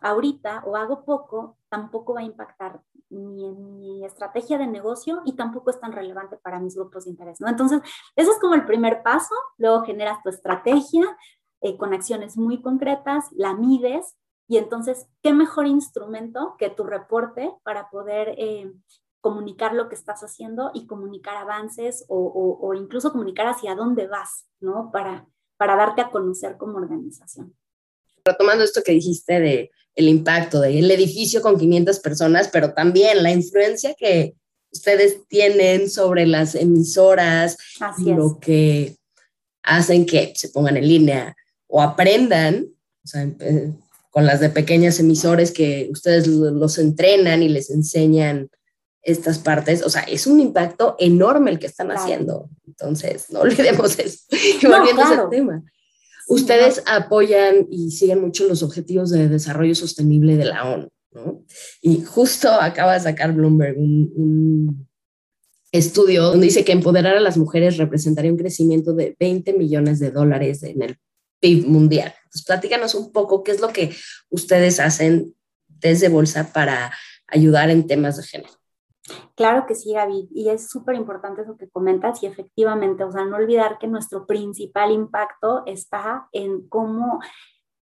ahorita 0.00 0.64
o 0.66 0.74
hago 0.74 1.04
poco, 1.04 1.56
tampoco 1.68 2.14
va 2.14 2.20
a 2.20 2.24
impactar 2.24 2.82
ni 3.10 3.46
en 3.46 3.78
mi 3.78 4.04
estrategia 4.04 4.58
de 4.58 4.66
negocio 4.66 5.22
y 5.24 5.36
tampoco 5.36 5.70
es 5.70 5.78
tan 5.78 5.92
relevante 5.92 6.36
para 6.36 6.58
mis 6.58 6.74
grupos 6.74 7.04
de 7.04 7.10
interés, 7.10 7.40
¿no? 7.40 7.46
Entonces, 7.46 7.80
eso 8.16 8.32
es 8.32 8.40
como 8.40 8.54
el 8.54 8.66
primer 8.66 9.04
paso, 9.04 9.36
luego 9.56 9.84
generas 9.84 10.20
tu 10.24 10.30
estrategia 10.30 11.16
eh, 11.60 11.76
con 11.76 11.94
acciones 11.94 12.36
muy 12.36 12.60
concretas, 12.60 13.26
la 13.30 13.54
mides 13.54 14.16
y 14.48 14.56
entonces, 14.56 15.06
¿qué 15.22 15.32
mejor 15.32 15.68
instrumento 15.68 16.56
que 16.58 16.70
tu 16.70 16.82
reporte 16.82 17.54
para 17.62 17.88
poder 17.88 18.34
eh, 18.36 18.72
comunicar 19.24 19.72
lo 19.72 19.88
que 19.88 19.94
estás 19.94 20.20
haciendo 20.20 20.70
y 20.74 20.86
comunicar 20.86 21.38
avances 21.38 22.04
o, 22.08 22.18
o, 22.18 22.68
o, 22.68 22.74
incluso 22.74 23.10
comunicar 23.10 23.46
hacia 23.46 23.74
dónde 23.74 24.06
vas, 24.06 24.44
¿no? 24.60 24.90
Para, 24.92 25.26
para 25.56 25.76
darte 25.76 26.02
a 26.02 26.10
conocer 26.10 26.58
como 26.58 26.76
organización. 26.76 27.56
Retomando 28.22 28.64
esto 28.64 28.82
que 28.84 28.92
dijiste 28.92 29.40
de 29.40 29.70
el 29.94 30.08
impacto 30.08 30.60
del 30.60 30.90
edificio 30.90 31.40
con 31.40 31.58
500 31.58 32.00
personas, 32.00 32.48
pero 32.48 32.74
también 32.74 33.22
la 33.22 33.30
influencia 33.30 33.94
que 33.94 34.34
ustedes 34.70 35.26
tienen 35.26 35.88
sobre 35.88 36.26
las 36.26 36.54
emisoras, 36.54 37.56
y 37.96 38.12
lo 38.12 38.38
que 38.38 38.98
hacen 39.62 40.04
que 40.04 40.34
se 40.36 40.50
pongan 40.50 40.76
en 40.76 40.86
línea 40.86 41.34
o 41.66 41.80
aprendan, 41.80 42.66
o 43.02 43.06
sea, 43.06 43.22
eh, 43.40 43.72
con 44.10 44.26
las 44.26 44.40
de 44.40 44.50
pequeñas 44.50 45.00
emisores 45.00 45.50
que 45.50 45.88
ustedes 45.90 46.26
los 46.26 46.76
entrenan 46.76 47.42
y 47.42 47.48
les 47.48 47.70
enseñan 47.70 48.50
estas 49.04 49.38
partes, 49.38 49.82
o 49.82 49.90
sea, 49.90 50.02
es 50.02 50.26
un 50.26 50.40
impacto 50.40 50.96
enorme 50.98 51.50
el 51.50 51.58
que 51.58 51.66
están 51.66 51.90
haciendo. 51.90 52.48
Entonces, 52.66 53.30
no 53.30 53.40
olvidemos 53.40 53.98
eso. 53.98 54.18
Y 54.30 54.66
volviendo 54.66 55.02
al 55.02 55.28
tema. 55.30 55.62
Ustedes 56.26 56.82
apoyan 56.86 57.66
y 57.70 57.90
siguen 57.90 58.20
mucho 58.20 58.48
los 58.48 58.62
objetivos 58.62 59.10
de 59.10 59.28
desarrollo 59.28 59.74
sostenible 59.74 60.36
de 60.36 60.46
la 60.46 60.64
ONU, 60.64 60.88
¿no? 61.12 61.44
Y 61.82 62.02
justo 62.02 62.48
acaba 62.50 62.94
de 62.94 63.00
sacar 63.00 63.32
Bloomberg 63.34 63.76
un, 63.76 64.10
un 64.16 64.88
estudio 65.70 66.24
donde 66.24 66.46
dice 66.46 66.64
que 66.64 66.72
empoderar 66.72 67.16
a 67.16 67.20
las 67.20 67.36
mujeres 67.36 67.76
representaría 67.76 68.30
un 68.30 68.38
crecimiento 68.38 68.94
de 68.94 69.14
20 69.20 69.52
millones 69.52 69.98
de 69.98 70.12
dólares 70.12 70.62
en 70.62 70.80
el 70.82 70.96
PIB 71.40 71.66
mundial. 71.66 72.14
Entonces, 72.24 72.44
platícanos 72.46 72.94
un 72.94 73.12
poco 73.12 73.42
qué 73.42 73.52
es 73.52 73.60
lo 73.60 73.68
que 73.68 73.94
ustedes 74.30 74.80
hacen 74.80 75.34
desde 75.68 76.08
Bolsa 76.08 76.52
para 76.54 76.90
ayudar 77.26 77.68
en 77.68 77.86
temas 77.86 78.16
de 78.16 78.22
género. 78.22 78.63
Claro 79.34 79.66
que 79.66 79.74
sí, 79.74 79.92
Gaby, 79.92 80.28
y 80.32 80.48
es 80.48 80.70
súper 80.70 80.94
importante 80.94 81.42
eso 81.42 81.58
que 81.58 81.68
comentas 81.68 82.22
y 82.22 82.26
efectivamente, 82.26 83.04
o 83.04 83.12
sea, 83.12 83.24
no 83.24 83.36
olvidar 83.36 83.78
que 83.78 83.86
nuestro 83.86 84.26
principal 84.26 84.92
impacto 84.92 85.62
está 85.66 86.28
en 86.32 86.66
cómo, 86.68 87.20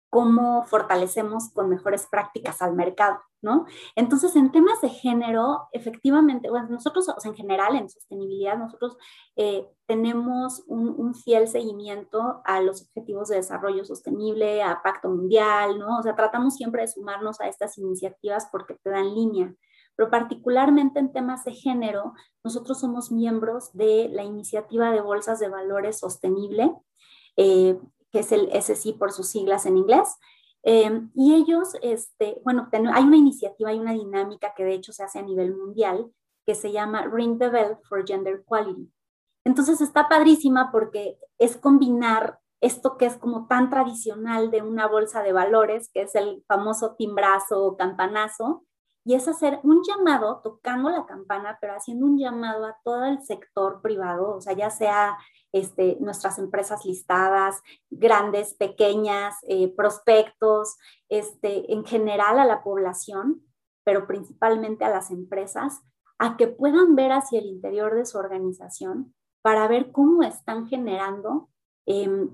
cómo 0.10 0.66
fortalecemos 0.66 1.52
con 1.54 1.70
mejores 1.70 2.08
prácticas 2.10 2.64
al 2.64 2.74
mercado, 2.74 3.20
¿no? 3.40 3.68
Entonces, 3.96 4.36
en 4.36 4.52
temas 4.52 4.82
de 4.82 4.90
género, 4.90 5.68
efectivamente, 5.74 6.50
bueno, 6.50 6.70
nosotros, 6.70 7.08
o 7.10 7.20
sea, 7.20 7.30
en 7.30 7.38
general, 7.38 7.76
en 7.76 7.88
sostenibilidad, 7.88 8.58
nosotros 8.58 8.98
eh, 9.36 9.70
tenemos 9.86 10.64
un, 10.66 10.90
un, 10.90 11.14
fiel 11.14 11.48
seguimiento 11.48 12.42
a 12.46 12.62
los 12.62 12.82
objetivos 12.82 13.28
de 13.30 13.36
desarrollo 13.36 13.86
sostenible, 13.86 14.64
a 14.64 14.82
Pacto 14.82 15.10
Mundial, 15.10 15.78
¿no? 15.78 16.00
O 16.00 16.02
sea, 16.02 16.16
tratamos 16.16 16.56
siempre 16.56 16.82
de 16.82 16.88
sumarnos 16.88 17.40
a 17.42 17.48
estas 17.48 17.78
iniciativas 17.78 18.48
porque 18.52 18.76
te 18.82 18.90
dan 18.90 19.14
línea 19.14 19.54
pero 19.96 20.10
particularmente 20.10 21.00
en 21.00 21.12
temas 21.12 21.44
de 21.46 21.54
género, 21.54 22.14
nosotros 22.44 22.80
somos 22.80 23.12
miembros 23.12 23.72
de 23.74 24.10
la 24.10 24.24
iniciativa 24.24 24.92
de 24.92 25.02
bolsas 25.02 25.40
de 25.40 25.50
valores 25.50 26.00
sostenible, 26.00 26.74
eh, 27.38 27.80
que 28.12 28.20
es 28.20 28.32
el 28.32 28.50
SSI 28.52 28.94
por 28.94 29.12
sus 29.12 29.28
siglas 29.30 29.66
en 29.66 29.78
inglés. 29.78 30.18
Eh, 30.64 31.08
y 31.16 31.34
ellos, 31.34 31.76
este, 31.82 32.40
bueno, 32.44 32.70
hay 32.72 33.04
una 33.04 33.18
iniciativa, 33.18 33.70
hay 33.70 33.80
una 33.80 33.94
dinámica 33.94 34.54
que 34.56 34.64
de 34.64 34.74
hecho 34.74 34.94
se 34.94 35.04
hace 35.04 35.20
a 35.20 35.24
nivel 35.24 35.56
mundial 35.56 36.12
que 36.46 36.56
se 36.56 36.72
llama 36.72 37.08
Ring 37.08 37.38
the 37.40 37.50
Bell 37.50 37.78
for 37.88 38.06
Gender 38.06 38.36
Equality. 38.36 38.92
Entonces 39.46 39.82
está 39.82 40.08
padrísima 40.08 40.72
porque 40.72 41.18
es 41.40 41.58
combinar 41.58 42.40
esto 42.62 42.98
que 42.98 43.08
es 43.08 43.18
como 43.18 43.48
tan 43.48 43.70
tradicional 43.70 44.52
de 44.52 44.62
una 44.62 44.88
bolsa 44.88 45.24
de 45.24 45.34
valores, 45.34 45.90
que 45.92 46.04
es 46.04 46.14
el 46.16 46.44
famoso 46.48 46.96
timbrazo 46.96 47.66
o 47.66 47.76
campanazo, 47.76 48.66
y 49.04 49.16
es 49.16 49.28
hacer 49.28 49.60
un 49.64 49.82
llamado, 49.84 50.42
tocando 50.44 50.90
la 50.90 51.06
campana, 51.06 51.58
pero 51.60 51.74
haciendo 51.74 52.06
un 52.06 52.18
llamado 52.20 52.66
a 52.66 52.78
todo 52.84 53.06
el 53.06 53.22
sector 53.24 53.82
privado, 53.82 54.36
o 54.36 54.42
sea, 54.42 54.54
ya 54.54 54.70
sea 54.70 55.18
este, 55.52 55.98
nuestras 56.00 56.38
empresas 56.38 56.86
listadas, 56.86 57.62
grandes, 57.90 58.54
pequeñas, 58.54 59.36
eh, 59.48 59.74
prospectos, 59.76 60.78
este, 61.10 61.74
en 61.74 61.84
general 61.86 62.40
a 62.40 62.46
la 62.46 62.64
población, 62.64 63.42
pero 63.84 64.06
principalmente 64.06 64.86
a 64.86 64.90
las 64.90 65.10
empresas, 65.10 65.82
a 66.20 66.38
que 66.38 66.48
puedan 66.48 66.96
ver 66.96 67.12
hacia 67.12 67.40
el 67.40 67.48
interior 67.48 67.96
de 67.96 68.06
su 68.06 68.20
organización 68.20 69.16
para 69.42 69.68
ver 69.68 69.92
cómo 69.92 70.22
están 70.22 70.68
generando 70.68 71.50
eh, 71.88 72.30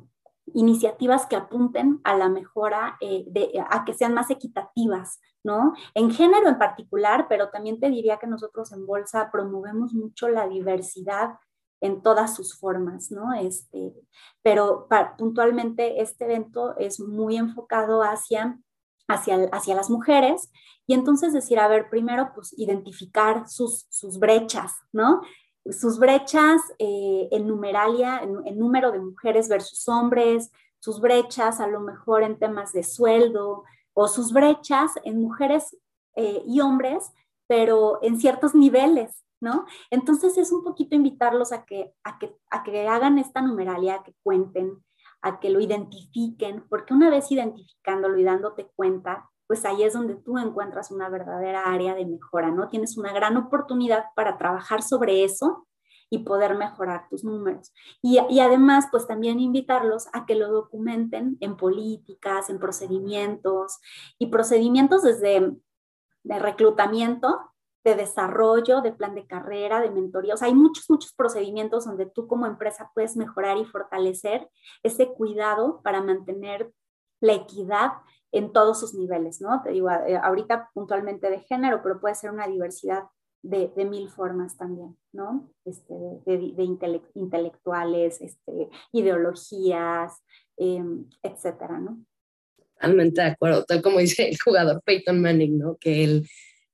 iniciativas 0.54 1.26
que 1.26 1.36
apunten 1.36 2.00
a 2.04 2.16
la 2.16 2.30
mejora, 2.30 2.98
eh, 3.02 3.26
de, 3.28 3.52
a 3.70 3.86
que 3.86 3.94
sean 3.94 4.14
más 4.14 4.30
equitativas, 4.30 5.20
¿no? 5.44 5.74
En 5.94 6.12
género 6.12 6.48
en 6.48 6.58
particular, 6.58 7.28
pero 7.30 7.50
también 7.50 7.80
te 7.80 7.90
diría 7.90 8.18
que 8.18 8.28
nosotros 8.28 8.72
en 8.72 8.86
Bolsa 8.86 9.30
promovemos 9.32 9.94
mucho 9.94 10.30
la 10.30 10.48
diversidad 10.48 11.36
en 11.82 12.02
todas 12.02 12.36
sus 12.36 12.58
formas, 12.58 13.12
¿no? 13.12 13.34
Este, 13.34 13.94
pero 14.42 14.88
puntualmente 15.18 16.02
este 16.02 16.26
evento 16.26 16.76
es 16.78 17.00
muy 17.00 17.38
enfocado 17.38 18.02
hacia, 18.02 18.60
hacia, 19.08 19.50
hacia 19.52 19.76
las 19.76 19.90
mujeres 19.90 20.52
y 20.88 20.94
entonces 20.94 21.34
decir, 21.34 21.60
a 21.60 21.68
ver, 21.68 21.90
primero 21.90 22.32
pues 22.34 22.58
identificar 22.58 23.48
sus, 23.48 23.86
sus 23.90 24.18
brechas, 24.20 24.74
¿no? 24.92 25.22
Sus 25.72 26.00
brechas 26.00 26.62
eh, 26.80 27.28
en 27.32 27.48
numeralia, 27.48 28.22
en, 28.22 28.58
número 28.58 28.92
de 28.92 29.00
mujeres 29.00 29.50
versus 29.50 29.88
hombres, 29.88 30.52
sus 30.80 31.00
brechas 31.00 31.60
a 31.60 31.68
lo 31.68 31.80
mejor 31.80 32.24
en 32.24 32.38
temas 32.38 32.74
de 32.74 32.84
sueldo 32.84 33.64
o 33.94 34.08
sus 34.08 34.32
brechas 34.32 34.92
en 35.04 35.22
mujeres 35.22 35.76
eh, 36.16 36.42
y 36.46 36.62
hombres, 36.62 37.12
pero 37.48 38.00
en 38.02 38.20
ciertos 38.20 38.54
niveles, 38.54 39.24
¿no? 39.40 39.66
Entonces 39.90 40.38
es 40.38 40.52
un 40.52 40.64
poquito 40.64 40.96
invitarlos 40.96 41.52
a 41.52 41.66
que, 41.66 41.94
a 42.04 42.20
que, 42.20 42.36
a 42.52 42.64
que 42.64 42.88
hagan 42.88 43.18
esta 43.18 43.42
numeralia, 43.42 43.96
a 43.96 44.04
que 44.04 44.14
cuenten, 44.24 44.84
a 45.22 45.40
que 45.40 45.50
lo 45.50 45.60
identifiquen, 45.60 46.66
porque 46.70 46.94
una 46.94 47.10
vez 47.10 47.32
identificándolo 47.32 48.18
y 48.18 48.24
dándote 48.24 48.68
cuenta, 48.76 49.30
pues 49.48 49.66
ahí 49.66 49.84
es 49.84 49.94
donde 49.94 50.16
tú 50.16 50.38
encuentras 50.38 50.92
una 50.92 51.10
verdadera 51.10 51.64
área 51.66 51.96
de 51.96 52.06
mejora, 52.06 52.52
¿no? 52.52 52.68
Tienes 52.68 52.98
una 52.98 53.14
gran 53.14 53.38
oportunidad 53.38 54.06
para 54.16 54.38
trabajar 54.38 54.84
sobre 54.84 55.24
eso 55.24 55.68
y 56.10 56.20
poder 56.20 56.56
mejorar 56.56 57.08
tus 57.10 57.24
números. 57.24 57.74
Y, 58.02 58.20
y, 58.30 58.40
además, 58.40 58.88
pues 58.92 59.08
también 59.08 59.40
invitarlos 59.40 60.08
a 60.14 60.26
que 60.26 60.36
lo 60.36 60.50
documenten 60.50 61.38
en 61.42 61.58
políticas, 61.58 62.50
en 62.50 62.60
procedimientos 62.60 63.80
y 64.18 64.28
procedimientos 64.28 65.04
desde 65.04 65.54
de 66.24 66.40
reclutamiento, 66.40 67.40
de 67.84 67.96
desarrollo, 67.96 68.82
de 68.82 68.92
plan 68.92 69.16
de 69.16 69.26
carrera, 69.26 69.80
de 69.80 69.90
mentoría. 69.90 70.34
O 70.34 70.38
sea, 70.38 70.48
hay 70.48 70.54
muchos, 70.54 70.90
muchos 70.90 71.14
procedimientos 71.14 71.86
donde 71.86 72.06
tú 72.06 72.28
como 72.28 72.46
empresa 72.46 72.92
puedes 72.94 73.16
mejorar 73.16 73.58
y 73.58 73.66
fortalecer 73.66 74.50
ese 74.84 75.08
cuidado 75.08 75.82
para 75.84 76.02
mantener 76.02 76.72
la 77.22 77.34
equidad 77.34 77.94
en 78.32 78.52
todos 78.52 78.80
sus 78.80 78.94
niveles, 78.94 79.42
¿no? 79.42 79.62
Te 79.64 79.72
digo, 79.72 79.90
eh, 79.90 80.18
ahorita 80.22 80.70
puntualmente 80.74 81.30
de 81.30 81.40
género, 81.42 81.82
pero 81.82 82.00
puede 82.00 82.16
ser 82.16 82.32
una 82.32 82.48
diversidad 82.48 83.04
de, 83.42 83.72
de 83.76 83.86
mil 83.86 84.10
formas 84.10 84.58
también, 84.58 84.98
¿no? 85.14 85.50
Este, 85.64 85.94
de, 86.26 86.54
de 86.56 87.00
intelectuales, 87.16 88.22
este, 88.22 88.70
ideologías, 88.92 90.14
eh, 90.58 90.84
etcétera, 91.24 91.80
¿no? 91.80 92.04
Totalmente 92.74 93.22
de 93.22 93.28
acuerdo, 93.28 93.64
tal 93.64 93.82
como 93.82 94.00
dice 94.00 94.30
el 94.30 94.38
jugador 94.40 94.82
Peyton 94.84 95.22
Manning, 95.22 95.58
¿no? 95.58 95.78
Que 95.78 96.04
el, 96.04 96.30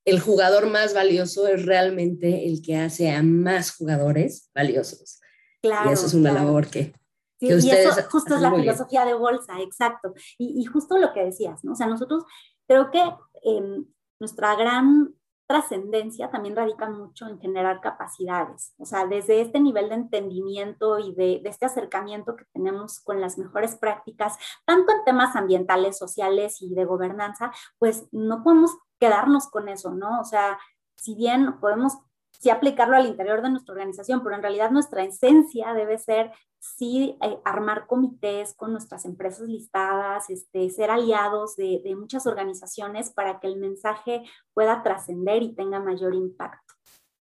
el 0.05 0.19
jugador 0.19 0.69
más 0.69 0.93
valioso 0.93 1.47
es 1.47 1.65
realmente 1.65 2.47
el 2.47 2.61
que 2.61 2.77
hace 2.77 3.11
a 3.11 3.23
más 3.23 3.75
jugadores 3.75 4.49
valiosos. 4.53 5.21
Claro. 5.61 5.89
Y 5.89 5.93
eso 5.93 6.07
es 6.07 6.13
una 6.13 6.33
labor 6.33 6.67
que, 6.67 6.93
y 7.39 7.51
eso 7.51 8.01
justo 8.09 8.35
es 8.35 8.41
la 8.41 8.53
filosofía 8.53 9.05
de 9.05 9.13
bolsa, 9.13 9.59
exacto. 9.59 10.13
Y, 10.37 10.61
y, 10.61 10.65
justo 10.65 10.97
lo 10.97 11.13
que 11.13 11.25
decías, 11.25 11.63
¿no? 11.63 11.73
O 11.73 11.75
sea, 11.75 11.87
nosotros 11.87 12.23
creo 12.67 12.91
que 12.91 13.01
eh, 13.43 13.83
nuestra 14.19 14.55
gran 14.55 15.13
trascendencia 15.45 16.31
también 16.31 16.55
radica 16.55 16.89
mucho 16.89 17.27
en 17.27 17.39
generar 17.39 17.81
capacidades, 17.81 18.73
o 18.77 18.85
sea, 18.85 19.05
desde 19.05 19.41
este 19.41 19.59
nivel 19.59 19.89
de 19.89 19.95
entendimiento 19.95 20.99
y 20.99 21.13
de, 21.13 21.41
de, 21.43 21.49
este 21.49 21.65
acercamiento 21.65 22.35
que 22.35 22.45
tenemos 22.53 23.01
con 23.01 23.19
las 23.19 23.37
mejores 23.37 23.75
prácticas, 23.75 24.37
tanto 24.65 24.93
en 24.93 25.03
temas 25.03 25.35
ambientales, 25.35 25.97
sociales 25.97 26.61
y 26.61 26.73
de 26.73 26.85
gobernanza, 26.85 27.51
pues 27.77 28.07
no 28.11 28.41
podemos 28.41 28.71
quedarnos 28.99 29.47
con 29.47 29.67
eso, 29.67 29.91
¿no? 29.91 30.21
O 30.21 30.23
sea, 30.23 30.57
si 30.95 31.13
bien 31.13 31.59
podemos 31.59 31.97
sí 32.43 32.49
aplicarlo 32.49 32.97
al 32.97 33.07
interior 33.07 33.41
de 33.41 33.49
nuestra 33.49 33.71
organización, 33.71 34.21
pero 34.21 34.35
en 34.35 34.41
realidad 34.41 34.69
nuestra 34.69 35.03
esencia 35.05 35.73
debe 35.73 35.97
ser 35.97 36.31
sí 36.59 37.17
eh, 37.21 37.37
armar 37.45 37.87
comités 37.87 38.53
con 38.53 38.73
nuestras 38.73 39.05
empresas 39.05 39.47
listadas, 39.47 40.29
este, 40.29 40.69
ser 40.69 40.91
aliados 40.91 41.55
de, 41.55 41.81
de 41.83 41.95
muchas 41.95 42.27
organizaciones 42.27 43.11
para 43.11 43.39
que 43.39 43.47
el 43.47 43.57
mensaje 43.57 44.23
pueda 44.53 44.83
trascender 44.83 45.41
y 45.41 45.55
tenga 45.55 45.79
mayor 45.79 46.13
impacto. 46.13 46.73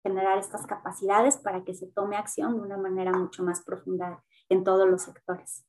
Generar 0.03 0.39
estas 0.39 0.67
capacidades 0.67 1.37
para 1.37 1.63
que 1.63 1.75
se 1.75 1.87
tome 1.87 2.17
acción 2.17 2.57
de 2.57 2.63
una 2.63 2.77
manera 2.77 3.13
mucho 3.13 3.45
más 3.45 3.63
profunda 3.63 4.25
en 4.49 4.65
todos 4.65 4.89
los 4.89 5.03
sectores. 5.03 5.65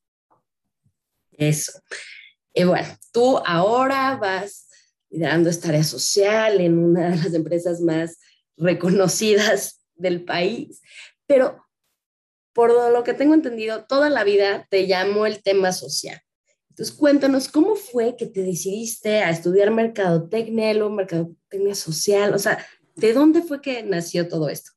Eso. 1.31 1.79
Y 2.53 2.63
bueno, 2.63 2.87
tú 3.11 3.37
ahora 3.45 4.17
vas 4.17 4.67
liderando 5.09 5.49
esta 5.49 5.69
área 5.69 5.83
social 5.83 6.59
en 6.59 6.79
una 6.79 7.09
de 7.09 7.17
las 7.17 7.33
empresas 7.35 7.81
más 7.81 8.17
reconocidas 8.57 9.81
del 9.95 10.25
país, 10.25 10.81
pero 11.25 11.63
por 12.53 12.71
lo 12.91 13.03
que 13.03 13.13
tengo 13.13 13.35
entendido, 13.35 13.85
toda 13.85 14.09
la 14.09 14.23
vida 14.23 14.65
te 14.69 14.87
llamó 14.87 15.25
el 15.27 15.43
tema 15.43 15.71
social. 15.71 16.19
Entonces, 16.69 16.95
cuéntanos, 16.95 17.49
¿cómo 17.49 17.75
fue 17.75 18.15
que 18.15 18.27
te 18.27 18.41
decidiste 18.41 19.21
a 19.21 19.29
estudiar 19.29 19.71
mercadotecnia, 19.71 20.73
luego 20.73 20.91
mercadotecnia 20.91 21.75
social? 21.75 22.33
O 22.33 22.39
sea, 22.39 22.57
¿de 22.95 23.13
dónde 23.13 23.41
fue 23.41 23.61
que 23.61 23.83
nació 23.83 24.27
todo 24.27 24.49
esto? 24.49 24.71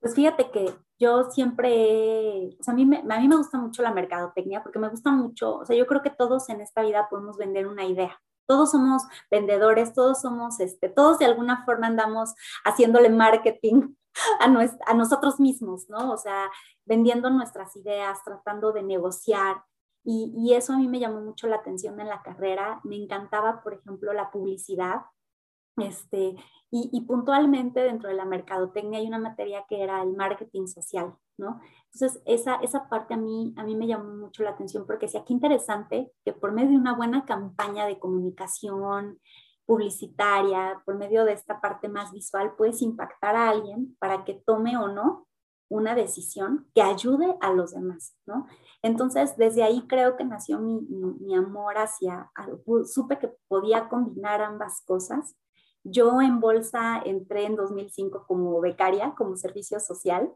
Pues 0.00 0.14
fíjate 0.14 0.50
que 0.50 0.72
yo 0.98 1.30
siempre, 1.30 2.56
o 2.58 2.62
sea, 2.62 2.72
a 2.72 2.76
mí, 2.76 2.84
me, 2.86 2.98
a 2.98 3.20
mí 3.20 3.28
me 3.28 3.36
gusta 3.36 3.58
mucho 3.58 3.82
la 3.82 3.92
mercadotecnia 3.92 4.62
porque 4.62 4.78
me 4.78 4.88
gusta 4.88 5.10
mucho, 5.10 5.56
o 5.56 5.64
sea, 5.64 5.76
yo 5.76 5.86
creo 5.86 6.02
que 6.02 6.10
todos 6.10 6.48
en 6.48 6.60
esta 6.60 6.82
vida 6.82 7.08
podemos 7.10 7.36
vender 7.36 7.66
una 7.66 7.84
idea, 7.84 8.20
todos 8.52 8.70
somos 8.70 9.04
vendedores, 9.30 9.94
todos 9.94 10.20
somos, 10.20 10.60
este, 10.60 10.90
todos 10.90 11.18
de 11.18 11.24
alguna 11.24 11.64
forma 11.64 11.86
andamos 11.86 12.34
haciéndole 12.66 13.08
marketing 13.08 13.94
a, 14.40 14.90
a 14.90 14.94
nosotros 14.94 15.40
mismos, 15.40 15.88
¿no? 15.88 16.12
O 16.12 16.18
sea, 16.18 16.50
vendiendo 16.84 17.30
nuestras 17.30 17.74
ideas, 17.76 18.22
tratando 18.22 18.72
de 18.72 18.82
negociar. 18.82 19.64
Y, 20.04 20.34
y, 20.36 20.52
eso 20.52 20.74
a 20.74 20.76
mí 20.76 20.86
me 20.86 21.00
llamó 21.00 21.22
mucho 21.22 21.46
la 21.46 21.56
atención 21.56 21.98
en 21.98 22.10
la 22.10 22.20
carrera. 22.20 22.82
Me 22.84 22.96
encantaba, 22.96 23.62
por 23.62 23.72
ejemplo, 23.72 24.12
la 24.12 24.30
publicidad. 24.30 25.00
Este, 25.78 26.36
y, 26.70 26.90
y, 26.92 27.00
puntualmente 27.06 27.80
dentro 27.80 28.10
de 28.10 28.16
la 28.16 28.26
mercadotecnia 28.26 28.98
hay 28.98 29.06
una 29.06 29.18
materia 29.18 29.64
que 29.66 29.82
era 29.82 30.02
el 30.02 30.14
marketing 30.14 30.66
social, 30.66 31.14
¿no? 31.38 31.60
Entonces, 31.92 32.22
esa, 32.26 32.56
esa 32.56 32.88
parte 32.88 33.14
a 33.14 33.16
mí, 33.16 33.54
a 33.56 33.64
mí 33.64 33.74
me 33.74 33.86
llamó 33.86 34.14
mucho 34.14 34.42
la 34.42 34.50
atención 34.50 34.86
porque 34.86 35.06
decía, 35.06 35.24
qué 35.26 35.32
interesante 35.32 36.12
que 36.24 36.32
por 36.32 36.52
medio 36.52 36.70
de 36.70 36.76
una 36.76 36.94
buena 36.94 37.24
campaña 37.24 37.86
de 37.86 37.98
comunicación 37.98 39.18
publicitaria, 39.66 40.82
por 40.84 40.96
medio 40.96 41.24
de 41.24 41.32
esta 41.32 41.60
parte 41.60 41.88
más 41.88 42.12
visual, 42.12 42.54
puedes 42.56 42.82
impactar 42.82 43.36
a 43.36 43.48
alguien 43.48 43.96
para 43.98 44.24
que 44.24 44.34
tome 44.34 44.76
o 44.76 44.88
no 44.88 45.26
una 45.72 45.94
decisión 45.94 46.68
que 46.74 46.82
ayude 46.82 47.34
a 47.40 47.52
los 47.52 47.72
demás, 47.72 48.14
¿no? 48.26 48.46
Entonces, 48.82 49.36
desde 49.38 49.62
ahí 49.62 49.86
creo 49.88 50.16
que 50.16 50.24
nació 50.24 50.58
mi, 50.58 50.82
mi, 50.82 51.34
amor 51.34 51.78
hacia, 51.78 52.30
supe 52.84 53.18
que 53.18 53.30
podía 53.48 53.88
combinar 53.88 54.42
ambas 54.42 54.82
cosas. 54.84 55.34
Yo 55.82 56.20
en 56.20 56.40
Bolsa 56.40 57.00
entré 57.04 57.46
en 57.46 57.56
2005 57.56 58.26
como 58.28 58.60
becaria, 58.60 59.14
como 59.16 59.36
servicio 59.36 59.80
social, 59.80 60.30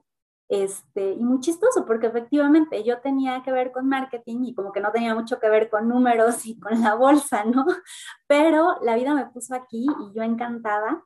este, 0.48 1.12
y 1.12 1.24
muy 1.24 1.40
chistoso 1.40 1.84
porque 1.86 2.06
efectivamente 2.06 2.84
yo 2.84 3.00
tenía 3.00 3.42
que 3.42 3.50
ver 3.50 3.72
con 3.72 3.88
marketing 3.88 4.44
y 4.44 4.54
como 4.54 4.72
que 4.72 4.80
no 4.80 4.92
tenía 4.92 5.14
mucho 5.14 5.40
que 5.40 5.48
ver 5.48 5.68
con 5.68 5.88
números 5.88 6.46
y 6.46 6.58
con 6.58 6.80
la 6.80 6.94
bolsa, 6.94 7.44
¿no? 7.44 7.66
Pero 8.28 8.76
la 8.82 8.94
vida 8.94 9.14
me 9.14 9.26
puso 9.26 9.54
aquí 9.54 9.86
y 9.86 10.14
yo 10.14 10.22
encantada. 10.22 11.04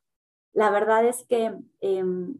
La 0.52 0.70
verdad 0.70 1.04
es 1.04 1.24
que 1.26 1.56
em, 1.80 2.36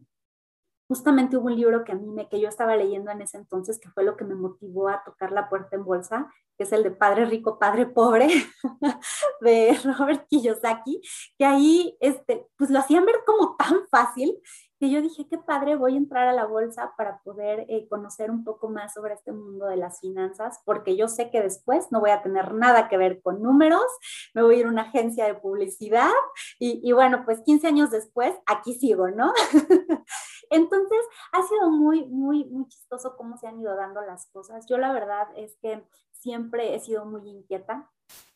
justamente 0.87 1.37
hubo 1.37 1.45
un 1.45 1.55
libro 1.55 1.83
que 1.85 1.93
a 1.93 1.95
mí 1.95 2.05
me, 2.05 2.27
que 2.27 2.39
yo 2.39 2.49
estaba 2.49 2.75
leyendo 2.75 3.11
en 3.11 3.21
ese 3.21 3.37
entonces, 3.37 3.79
que 3.79 3.89
fue 3.89 4.03
lo 4.03 4.17
que 4.17 4.25
me 4.25 4.35
motivó 4.35 4.89
a 4.89 5.01
tocar 5.03 5.31
la 5.31 5.49
puerta 5.49 5.77
en 5.77 5.85
bolsa, 5.85 6.29
que 6.57 6.65
es 6.65 6.71
el 6.73 6.83
de 6.83 6.91
Padre 6.91 7.25
Rico, 7.25 7.57
Padre 7.57 7.85
Pobre, 7.85 8.27
de 9.41 9.79
Robert 9.97 10.27
Kiyosaki, 10.27 11.01
que 11.37 11.45
ahí, 11.45 11.97
este, 12.01 12.45
pues 12.57 12.69
lo 12.69 12.79
hacían 12.79 13.05
ver 13.05 13.15
como 13.25 13.55
tan 13.55 13.87
fácil 13.89 14.37
que 14.81 14.89
yo 14.89 14.99
dije, 14.99 15.27
qué 15.27 15.37
padre, 15.37 15.75
voy 15.75 15.93
a 15.93 15.97
entrar 15.97 16.27
a 16.27 16.33
la 16.33 16.47
bolsa 16.47 16.95
para 16.97 17.21
poder 17.21 17.67
eh, 17.69 17.87
conocer 17.87 18.31
un 18.31 18.43
poco 18.43 18.67
más 18.67 18.95
sobre 18.95 19.13
este 19.13 19.31
mundo 19.31 19.67
de 19.67 19.75
las 19.77 19.99
finanzas, 19.99 20.59
porque 20.65 20.97
yo 20.97 21.07
sé 21.07 21.29
que 21.29 21.39
después 21.39 21.91
no 21.91 21.99
voy 21.99 22.09
a 22.09 22.23
tener 22.23 22.55
nada 22.55 22.89
que 22.89 22.97
ver 22.97 23.21
con 23.21 23.43
números, 23.43 23.85
me 24.33 24.41
voy 24.41 24.55
a 24.55 24.57
ir 24.61 24.65
a 24.65 24.69
una 24.69 24.81
agencia 24.81 25.25
de 25.25 25.35
publicidad 25.35 26.09
y, 26.57 26.81
y 26.83 26.93
bueno, 26.93 27.21
pues 27.25 27.41
15 27.41 27.67
años 27.67 27.91
después, 27.91 28.33
aquí 28.47 28.73
sigo, 28.73 29.11
¿no? 29.11 29.31
Entonces, 30.49 30.99
ha 31.31 31.43
sido 31.43 31.69
muy, 31.69 32.07
muy, 32.07 32.45
muy 32.45 32.67
chistoso 32.67 33.15
cómo 33.15 33.37
se 33.37 33.45
han 33.45 33.59
ido 33.59 33.75
dando 33.75 34.01
las 34.01 34.31
cosas. 34.31 34.65
Yo 34.67 34.79
la 34.79 34.91
verdad 34.93 35.27
es 35.35 35.59
que 35.61 35.85
siempre 36.11 36.73
he 36.73 36.79
sido 36.79 37.05
muy 37.05 37.29
inquieta. 37.29 37.87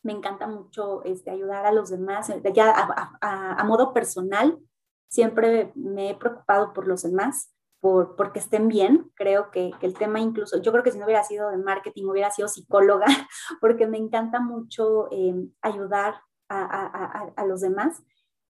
Me 0.04 0.12
encanta 0.12 0.46
mucho 0.46 1.02
este, 1.02 1.32
ayudar 1.32 1.66
a 1.66 1.72
los 1.72 1.90
demás, 1.90 2.32
ya 2.54 2.70
a, 2.70 3.18
a, 3.20 3.60
a 3.60 3.64
modo 3.64 3.92
personal 3.92 4.60
siempre 5.08 5.72
me 5.74 6.10
he 6.10 6.14
preocupado 6.14 6.72
por 6.72 6.86
los 6.86 7.02
demás, 7.02 7.52
por, 7.80 8.16
porque 8.16 8.38
estén 8.38 8.68
bien. 8.68 9.10
Creo 9.14 9.50
que, 9.50 9.72
el 9.80 9.94
tema 9.94 10.20
incluso, 10.20 10.60
yo 10.60 10.72
creo 10.72 10.84
que 10.84 10.92
si 10.92 10.98
no 10.98 11.04
hubiera 11.04 11.24
sido 11.24 11.50
de 11.50 11.58
marketing, 11.58 12.06
hubiera 12.06 12.30
sido 12.30 12.48
psicóloga, 12.48 13.06
porque 13.60 13.86
me 13.86 13.98
encanta 13.98 14.40
mucho 14.40 15.08
eh, 15.10 15.34
ayudar 15.62 16.20
a, 16.48 16.62
a, 16.62 17.32
a, 17.36 17.44
los 17.44 17.60
demás. 17.60 18.02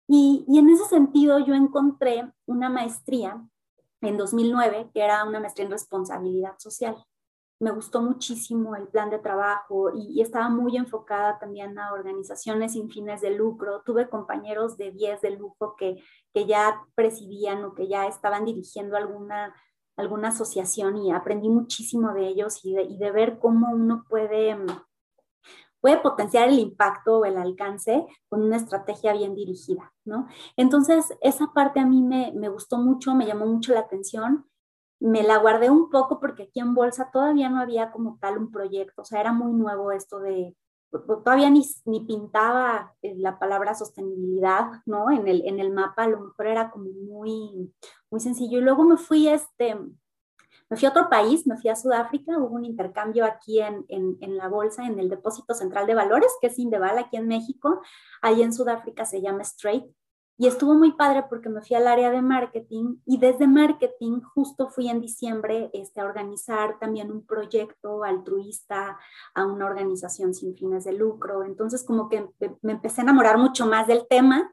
Y, 0.07 0.45
y 0.47 0.59
en 0.59 0.69
ese 0.69 0.85
sentido 0.85 1.39
yo 1.39 1.53
encontré 1.53 2.31
una 2.45 2.69
maestría 2.69 3.45
en 4.01 4.17
2009, 4.17 4.91
que 4.93 5.01
era 5.01 5.23
una 5.25 5.39
maestría 5.39 5.65
en 5.65 5.71
responsabilidad 5.71 6.55
social 6.57 6.95
me 7.61 7.71
gustó 7.71 8.01
muchísimo 8.01 8.75
el 8.75 8.87
plan 8.87 9.11
de 9.11 9.19
trabajo 9.19 9.91
y, 9.95 10.19
estaba 10.19 10.49
muy 10.49 10.77
enfocada 10.77 11.37
también 11.37 11.77
a 11.77 11.93
organizaciones 11.93 12.73
sin 12.73 12.89
fines 12.89 13.21
de 13.21 13.29
lucro. 13.29 13.83
Tuve 13.85 14.09
compañeros 14.09 14.77
de 14.77 14.91
10 14.91 15.21
de 15.21 15.29
lujo 15.31 15.75
que, 15.77 16.03
que 16.33 16.45
ya 16.45 16.85
presidían 16.95 17.63
o 17.65 17.73
que 17.73 17.87
ya 17.87 18.07
estaban 18.07 18.45
dirigiendo 18.45 18.97
alguna, 18.97 19.55
alguna 19.97 20.29
asociación 20.29 20.97
y 20.97 21.11
aprendí 21.11 21.49
muchísimo 21.49 22.13
de 22.13 22.27
ellos 22.27 22.63
y 22.63 22.73
de, 22.73 22.83
y 22.83 22.97
de 22.97 23.11
ver 23.11 23.39
cómo 23.39 23.71
uno 23.71 24.05
puede, 24.09 24.57
puede 25.79 25.97
potenciar 25.97 26.49
el 26.49 26.59
impacto 26.59 27.19
o 27.19 27.25
el 27.25 27.37
alcance 27.37 28.05
con 28.29 28.43
una 28.43 28.57
estrategia 28.57 29.13
bien 29.13 29.35
dirigida, 29.35 29.93
¿no? 30.05 30.27
Entonces, 30.55 31.13
esa 31.21 31.53
parte 31.53 31.79
a 31.79 31.85
mí 31.85 32.01
me, 32.01 32.31
me 32.33 32.49
gustó 32.49 32.77
mucho, 32.77 33.15
me 33.15 33.25
llamó 33.25 33.45
mucho 33.45 33.73
la 33.73 33.81
atención 33.81 34.45
me 35.01 35.23
la 35.23 35.37
guardé 35.37 35.69
un 35.69 35.89
poco 35.89 36.19
porque 36.19 36.43
aquí 36.43 36.59
en 36.59 36.75
Bolsa 36.75 37.09
todavía 37.11 37.49
no 37.49 37.59
había 37.59 37.91
como 37.91 38.19
tal 38.21 38.37
un 38.37 38.51
proyecto, 38.51 39.01
o 39.01 39.05
sea, 39.05 39.19
era 39.19 39.33
muy 39.33 39.51
nuevo 39.51 39.91
esto 39.91 40.19
de, 40.19 40.55
todavía 40.91 41.49
ni, 41.49 41.63
ni 41.85 42.01
pintaba 42.01 42.93
eh, 43.01 43.15
la 43.17 43.39
palabra 43.39 43.73
sostenibilidad, 43.73 44.81
¿no? 44.85 45.09
En 45.09 45.27
el, 45.27 45.47
en 45.47 45.59
el 45.59 45.71
mapa 45.71 46.03
a 46.03 46.07
lo 46.07 46.19
mejor 46.19 46.47
era 46.47 46.69
como 46.69 46.85
muy, 46.91 47.73
muy 48.09 48.19
sencillo. 48.19 48.59
Y 48.59 48.61
luego 48.61 48.83
me 48.83 48.97
fui, 48.97 49.27
este, 49.27 49.75
me 49.75 50.77
fui 50.77 50.85
a 50.85 50.89
otro 50.91 51.09
país, 51.09 51.47
me 51.47 51.57
fui 51.57 51.69
a 51.69 51.75
Sudáfrica, 51.75 52.37
hubo 52.37 52.55
un 52.55 52.65
intercambio 52.65 53.25
aquí 53.25 53.61
en, 53.61 53.85
en, 53.87 54.17
en 54.21 54.37
la 54.37 54.47
bolsa, 54.47 54.85
en 54.85 54.99
el 54.99 55.09
Depósito 55.09 55.53
Central 55.53 55.87
de 55.87 55.95
Valores, 55.95 56.31
que 56.41 56.47
es 56.47 56.59
Indeval 56.59 56.97
aquí 56.97 57.17
en 57.17 57.27
México. 57.27 57.81
Ahí 58.21 58.41
en 58.41 58.53
Sudáfrica 58.53 59.05
se 59.05 59.21
llama 59.21 59.43
Straight 59.43 59.85
y 60.41 60.47
estuvo 60.47 60.73
muy 60.73 60.93
padre 60.93 61.25
porque 61.29 61.49
me 61.49 61.61
fui 61.61 61.75
al 61.75 61.85
área 61.85 62.09
de 62.09 62.23
marketing 62.23 62.95
y 63.05 63.19
desde 63.19 63.45
marketing 63.45 64.21
justo 64.21 64.69
fui 64.69 64.89
en 64.89 64.99
diciembre 64.99 65.69
este, 65.71 66.01
a 66.01 66.05
organizar 66.05 66.79
también 66.79 67.11
un 67.11 67.27
proyecto 67.27 68.03
altruista 68.03 68.97
a 69.35 69.45
una 69.45 69.67
organización 69.67 70.33
sin 70.33 70.55
fines 70.55 70.85
de 70.85 70.93
lucro. 70.93 71.43
Entonces 71.43 71.83
como 71.83 72.09
que 72.09 72.27
me 72.63 72.71
empecé 72.71 73.01
a 73.01 73.03
enamorar 73.03 73.37
mucho 73.37 73.67
más 73.67 73.85
del 73.85 74.07
tema. 74.09 74.51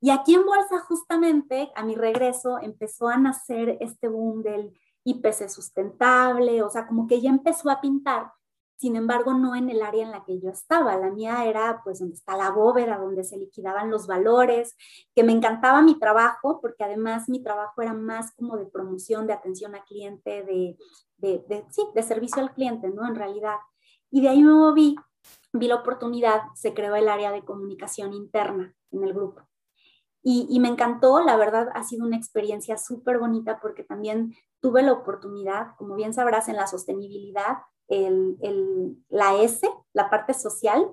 Y 0.00 0.08
aquí 0.08 0.34
en 0.34 0.46
Bolsa 0.46 0.78
justamente 0.88 1.70
a 1.76 1.84
mi 1.84 1.94
regreso 1.94 2.58
empezó 2.62 3.08
a 3.08 3.18
nacer 3.18 3.76
este 3.80 4.08
boom 4.08 4.42
del 4.42 4.72
IPC 5.04 5.50
sustentable, 5.50 6.62
o 6.62 6.70
sea, 6.70 6.86
como 6.86 7.06
que 7.06 7.20
ya 7.20 7.28
empezó 7.28 7.68
a 7.68 7.82
pintar 7.82 8.32
sin 8.78 8.94
embargo, 8.94 9.34
no 9.34 9.56
en 9.56 9.68
el 9.70 9.82
área 9.82 10.04
en 10.04 10.12
la 10.12 10.24
que 10.24 10.38
yo 10.38 10.50
estaba. 10.50 10.96
La 10.96 11.10
mía 11.10 11.44
era 11.44 11.80
pues 11.82 11.98
donde 11.98 12.14
está 12.14 12.36
la 12.36 12.50
bóveda, 12.50 12.96
donde 12.96 13.24
se 13.24 13.36
liquidaban 13.36 13.90
los 13.90 14.06
valores, 14.06 14.76
que 15.16 15.24
me 15.24 15.32
encantaba 15.32 15.82
mi 15.82 15.98
trabajo, 15.98 16.60
porque 16.60 16.84
además 16.84 17.28
mi 17.28 17.42
trabajo 17.42 17.82
era 17.82 17.92
más 17.92 18.32
como 18.36 18.56
de 18.56 18.66
promoción, 18.66 19.26
de 19.26 19.32
atención 19.32 19.74
al 19.74 19.82
cliente, 19.82 20.44
de, 20.44 20.76
de, 21.16 21.66
sí, 21.70 21.82
de 21.92 22.02
servicio 22.04 22.40
al 22.40 22.54
cliente, 22.54 22.88
¿no? 22.88 23.04
En 23.04 23.16
realidad. 23.16 23.56
Y 24.12 24.22
de 24.22 24.28
ahí 24.28 24.44
me 24.44 24.52
moví, 24.52 24.94
vi 25.52 25.66
la 25.66 25.74
oportunidad, 25.74 26.42
se 26.54 26.72
creó 26.72 26.94
el 26.94 27.08
área 27.08 27.32
de 27.32 27.44
comunicación 27.44 28.14
interna 28.14 28.76
en 28.92 29.02
el 29.02 29.12
grupo. 29.12 29.42
Y, 30.22 30.60
me 30.60 30.68
encantó, 30.68 31.20
la 31.20 31.36
verdad 31.36 31.68
ha 31.74 31.84
sido 31.84 32.04
una 32.04 32.16
experiencia 32.16 32.76
súper 32.76 33.18
bonita 33.18 33.60
porque 33.60 33.82
también 33.82 34.34
tuve 34.60 34.82
la 34.82 34.92
oportunidad, 34.92 35.74
como 35.78 35.94
bien 35.94 36.12
sabrás, 36.12 36.48
en 36.48 36.56
la 36.56 36.66
sostenibilidad, 36.66 37.58
el, 37.88 39.04
la 39.08 39.40
S, 39.42 39.68
la 39.92 40.10
parte 40.10 40.34
social, 40.34 40.92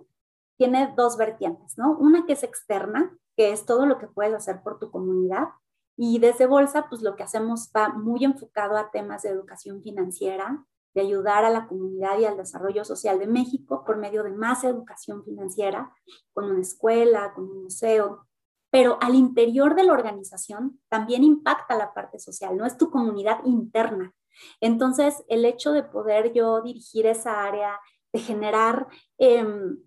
tiene 0.57 0.93
dos 0.95 1.17
vertientes, 1.17 1.77
¿no? 1.77 1.97
Una 1.97 2.25
que 2.25 2.33
es 2.33 2.43
externa, 2.43 3.17
que 3.35 3.51
es 3.51 3.65
todo 3.65 3.85
lo 3.85 3.97
que 3.97 4.07
puedes 4.07 4.33
hacer 4.33 4.63
por 4.63 4.79
tu 4.79 4.89
comunidad, 4.89 5.49
y 5.97 6.19
desde 6.19 6.45
Bolsa, 6.45 6.87
pues 6.89 7.01
lo 7.01 7.15
que 7.15 7.23
hacemos 7.23 7.71
va 7.75 7.89
muy 7.89 8.25
enfocado 8.25 8.77
a 8.77 8.91
temas 8.91 9.21
de 9.21 9.29
educación 9.29 9.81
financiera, 9.81 10.65
de 10.93 11.01
ayudar 11.01 11.43
a 11.45 11.49
la 11.49 11.67
comunidad 11.67 12.19
y 12.19 12.25
al 12.25 12.37
desarrollo 12.37 12.85
social 12.85 13.19
de 13.19 13.27
México 13.27 13.83
por 13.85 13.97
medio 13.97 14.23
de 14.23 14.31
más 14.31 14.63
educación 14.63 15.23
financiera, 15.23 15.93
con 16.33 16.45
una 16.45 16.61
escuela, 16.61 17.33
con 17.33 17.45
un 17.45 17.63
museo. 17.63 18.25
Pero 18.71 18.97
al 19.01 19.15
interior 19.15 19.75
de 19.75 19.83
la 19.83 19.93
organización 19.93 20.81
también 20.89 21.23
impacta 21.23 21.75
la 21.75 21.93
parte 21.93 22.19
social, 22.19 22.57
no 22.57 22.65
es 22.65 22.77
tu 22.77 22.89
comunidad 22.89 23.43
interna. 23.45 24.13
Entonces, 24.61 25.23
el 25.27 25.45
hecho 25.45 25.71
de 25.71 25.83
poder 25.83 26.33
yo 26.33 26.61
dirigir 26.61 27.05
esa 27.05 27.43
área, 27.43 27.79
de 28.13 28.19
generar 28.19 28.87
em, 29.17 29.77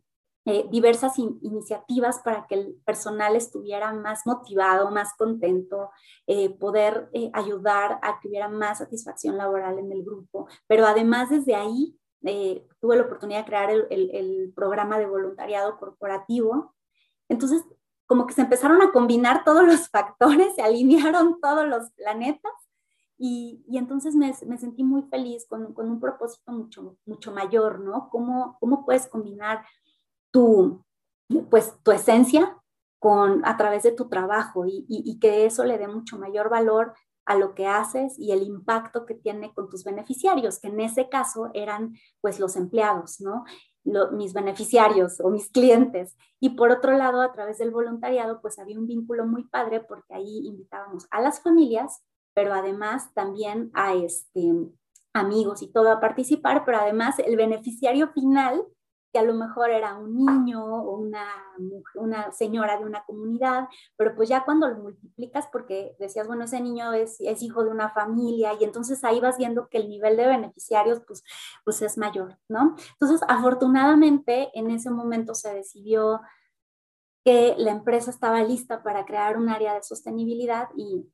eh, 0.50 0.66
diversas 0.70 1.18
iniciativas 1.18 2.20
para 2.20 2.46
que 2.46 2.54
el 2.54 2.74
personal 2.86 3.36
estuviera 3.36 3.92
más 3.92 4.26
motivado, 4.26 4.90
más 4.90 5.12
contento, 5.18 5.90
eh, 6.26 6.48
poder 6.48 7.10
eh, 7.12 7.30
ayudar 7.34 7.98
a 8.00 8.18
que 8.18 8.28
hubiera 8.28 8.48
más 8.48 8.78
satisfacción 8.78 9.36
laboral 9.36 9.78
en 9.78 9.92
el 9.92 10.02
grupo. 10.02 10.48
Pero 10.66 10.86
además 10.86 11.28
desde 11.28 11.54
ahí 11.54 11.98
tuve 12.80 12.96
la 12.96 13.02
oportunidad 13.02 13.40
de 13.40 13.44
crear 13.44 13.70
el, 13.70 14.52
programa 14.56 14.98
de 14.98 15.06
voluntariado 15.06 15.78
corporativo. 15.78 16.74
Entonces, 17.28 17.62
como 18.06 18.26
que 18.26 18.32
se 18.32 18.40
empezaron 18.40 18.80
a 18.80 18.90
combinar 18.90 19.44
todos 19.44 19.64
los 19.64 19.88
factores, 19.90 20.54
se 20.54 20.62
alinearon 20.62 21.40
todos 21.42 21.68
los 21.68 21.90
planetas 21.92 22.52
y, 23.18 23.64
entonces 23.76 24.14
me, 24.14 24.32
sentí 24.32 24.84
muy 24.84 25.02
feliz 25.02 25.46
con, 25.48 25.74
con, 25.74 25.90
un 25.90 26.00
propósito 26.00 26.52
mucho, 26.52 26.96
mucho 27.04 27.32
mayor, 27.32 27.80
¿no? 27.80 28.08
¿Cómo, 28.10 28.56
¿Cómo 28.60 28.84
puedes 28.84 29.08
combinar 29.08 29.64
tu, 30.30 30.84
pues, 31.50 31.74
tu 31.82 31.90
esencia 31.90 32.56
con, 33.00 33.44
a 33.44 33.56
través 33.56 33.82
de 33.82 33.92
tu 33.92 34.08
trabajo 34.08 34.66
y, 34.66 34.86
y, 34.88 35.18
que 35.18 35.46
eso 35.46 35.64
le 35.64 35.78
dé 35.78 35.88
mucho 35.88 36.18
mayor 36.18 36.48
valor 36.48 36.94
a 37.24 37.34
lo 37.34 37.54
que 37.54 37.66
haces 37.66 38.18
y 38.18 38.32
el 38.32 38.42
impacto 38.42 39.04
que 39.04 39.14
tiene 39.14 39.52
con 39.52 39.68
tus 39.68 39.84
beneficiarios, 39.84 40.60
que 40.60 40.68
en 40.68 40.80
ese 40.80 41.08
caso 41.08 41.50
eran 41.52 41.94
pues 42.20 42.40
los 42.40 42.56
empleados, 42.56 43.20
¿no? 43.20 43.44
mis 44.12 44.32
beneficiarios 44.32 45.20
o 45.20 45.30
mis 45.30 45.50
clientes. 45.50 46.16
Y 46.40 46.50
por 46.50 46.70
otro 46.70 46.92
lado, 46.92 47.20
a 47.20 47.32
través 47.32 47.58
del 47.58 47.70
voluntariado, 47.70 48.40
pues 48.40 48.58
había 48.58 48.78
un 48.78 48.86
vínculo 48.86 49.26
muy 49.26 49.44
padre 49.44 49.80
porque 49.80 50.14
ahí 50.14 50.46
invitábamos 50.46 51.06
a 51.10 51.20
las 51.20 51.42
familias, 51.42 52.02
pero 52.38 52.54
además 52.54 53.12
también 53.14 53.68
a 53.74 53.94
este, 53.94 54.52
amigos 55.12 55.60
y 55.60 55.72
todo 55.72 55.90
a 55.90 55.98
participar, 55.98 56.64
pero 56.64 56.78
además 56.78 57.18
el 57.18 57.34
beneficiario 57.34 58.12
final 58.12 58.64
que 59.12 59.18
a 59.18 59.24
lo 59.24 59.34
mejor 59.34 59.70
era 59.70 59.96
un 59.96 60.14
niño 60.14 60.64
o 60.64 60.98
una, 60.98 61.26
una 61.96 62.30
señora 62.30 62.78
de 62.78 62.84
una 62.84 63.02
comunidad, 63.02 63.66
pero 63.96 64.14
pues 64.14 64.28
ya 64.28 64.44
cuando 64.44 64.68
lo 64.68 64.76
multiplicas, 64.76 65.48
porque 65.50 65.96
decías, 65.98 66.28
bueno, 66.28 66.44
ese 66.44 66.60
niño 66.60 66.92
es, 66.92 67.16
es 67.18 67.42
hijo 67.42 67.64
de 67.64 67.70
una 67.70 67.90
familia 67.90 68.52
y 68.54 68.62
entonces 68.62 69.02
ahí 69.02 69.18
vas 69.18 69.36
viendo 69.36 69.68
que 69.68 69.78
el 69.78 69.88
nivel 69.88 70.16
de 70.16 70.28
beneficiarios 70.28 71.00
pues, 71.08 71.24
pues 71.64 71.82
es 71.82 71.98
mayor, 71.98 72.38
¿no? 72.48 72.76
Entonces, 72.92 73.20
afortunadamente, 73.26 74.50
en 74.54 74.70
ese 74.70 74.92
momento 74.92 75.34
se 75.34 75.52
decidió 75.52 76.20
que 77.24 77.56
la 77.58 77.72
empresa 77.72 78.12
estaba 78.12 78.44
lista 78.44 78.84
para 78.84 79.04
crear 79.06 79.36
un 79.38 79.48
área 79.48 79.74
de 79.74 79.82
sostenibilidad 79.82 80.68
y 80.76 81.04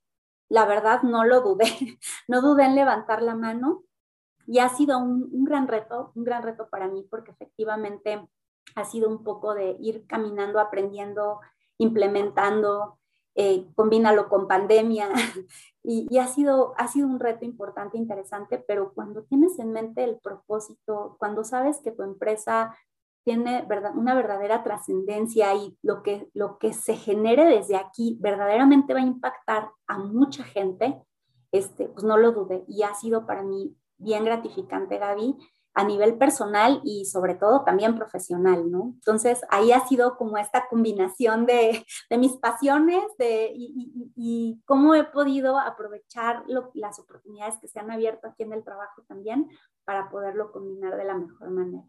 la 0.54 0.66
verdad 0.66 1.02
no 1.02 1.24
lo 1.24 1.40
dudé, 1.40 1.66
no 2.28 2.40
dudé 2.40 2.64
en 2.66 2.76
levantar 2.76 3.22
la 3.22 3.34
mano 3.34 3.82
y 4.46 4.60
ha 4.60 4.68
sido 4.68 4.98
un, 5.00 5.44
gran 5.44 5.66
reto, 5.66 6.12
un 6.14 6.22
gran 6.22 6.44
reto 6.44 6.68
para 6.68 6.86
mí 6.86 7.04
porque 7.10 7.32
efectivamente 7.32 8.24
ha 8.76 8.84
sido 8.84 9.08
un 9.08 9.24
poco 9.24 9.54
de 9.54 9.76
ir 9.80 10.06
caminando, 10.06 10.60
aprendiendo, 10.60 11.40
implementando, 11.78 13.00
eh, 13.34 13.66
combínalo 13.74 14.28
con 14.28 14.46
pandemia 14.46 15.08
y, 15.82 16.18
ha, 16.18 16.28
sido, 16.28 16.74
ha 16.76 16.86
sido 16.86 17.08
un 17.08 17.18
reto 17.18 17.44
importante, 17.44 17.98
interesante, 17.98 18.62
pero 18.64 18.92
cuando 18.94 19.24
tienes 19.24 19.58
en 19.58 19.72
mente 19.72 20.04
el 20.04 20.20
propósito, 20.20 21.16
cuando 21.18 21.42
sabes 21.42 21.80
que 21.80 21.90
tu 21.90 22.04
empresa 22.04 22.76
tiene 23.24 23.66
una 23.94 24.14
verdadera 24.14 24.62
trascendencia 24.62 25.54
y 25.54 25.76
lo 25.82 26.02
que, 26.02 26.28
lo 26.34 26.58
que 26.58 26.72
se 26.72 26.94
genere 26.94 27.46
desde 27.46 27.76
aquí 27.76 28.18
verdaderamente 28.20 28.92
va 28.92 29.00
a 29.00 29.04
impactar 29.04 29.70
a 29.86 29.98
mucha 29.98 30.44
gente, 30.44 31.02
este, 31.50 31.88
pues 31.88 32.04
no 32.04 32.16
lo 32.16 32.32
dudé 32.32 32.64
y 32.68 32.82
ha 32.82 32.94
sido 32.94 33.26
para 33.26 33.42
mí 33.42 33.76
bien 33.96 34.24
gratificante, 34.24 34.98
Gaby, 34.98 35.36
a 35.74 35.84
nivel 35.84 36.16
personal 36.16 36.80
y 36.84 37.04
sobre 37.04 37.34
todo 37.34 37.64
también 37.64 37.96
profesional, 37.96 38.70
¿no? 38.70 38.92
Entonces, 38.94 39.42
ahí 39.50 39.72
ha 39.72 39.80
sido 39.86 40.16
como 40.16 40.38
esta 40.38 40.68
combinación 40.68 41.46
de, 41.46 41.84
de 42.10 42.18
mis 42.18 42.36
pasiones 42.36 43.02
de, 43.18 43.50
y, 43.54 44.12
y, 44.14 44.62
cómo 44.66 44.94
he 44.94 45.04
podido 45.04 45.58
aprovechar 45.58 46.44
las 46.74 46.98
oportunidades 47.00 47.56
que 47.60 47.68
se 47.68 47.80
han 47.80 47.90
abierto 47.90 48.28
aquí 48.28 48.44
en 48.44 48.52
el 48.52 48.62
trabajo 48.62 49.02
también 49.08 49.48
para 49.84 50.10
poderlo 50.10 50.52
combinar 50.52 50.96
de 50.96 51.04
la 51.04 51.14
mejor 51.14 51.50
manera. 51.50 51.84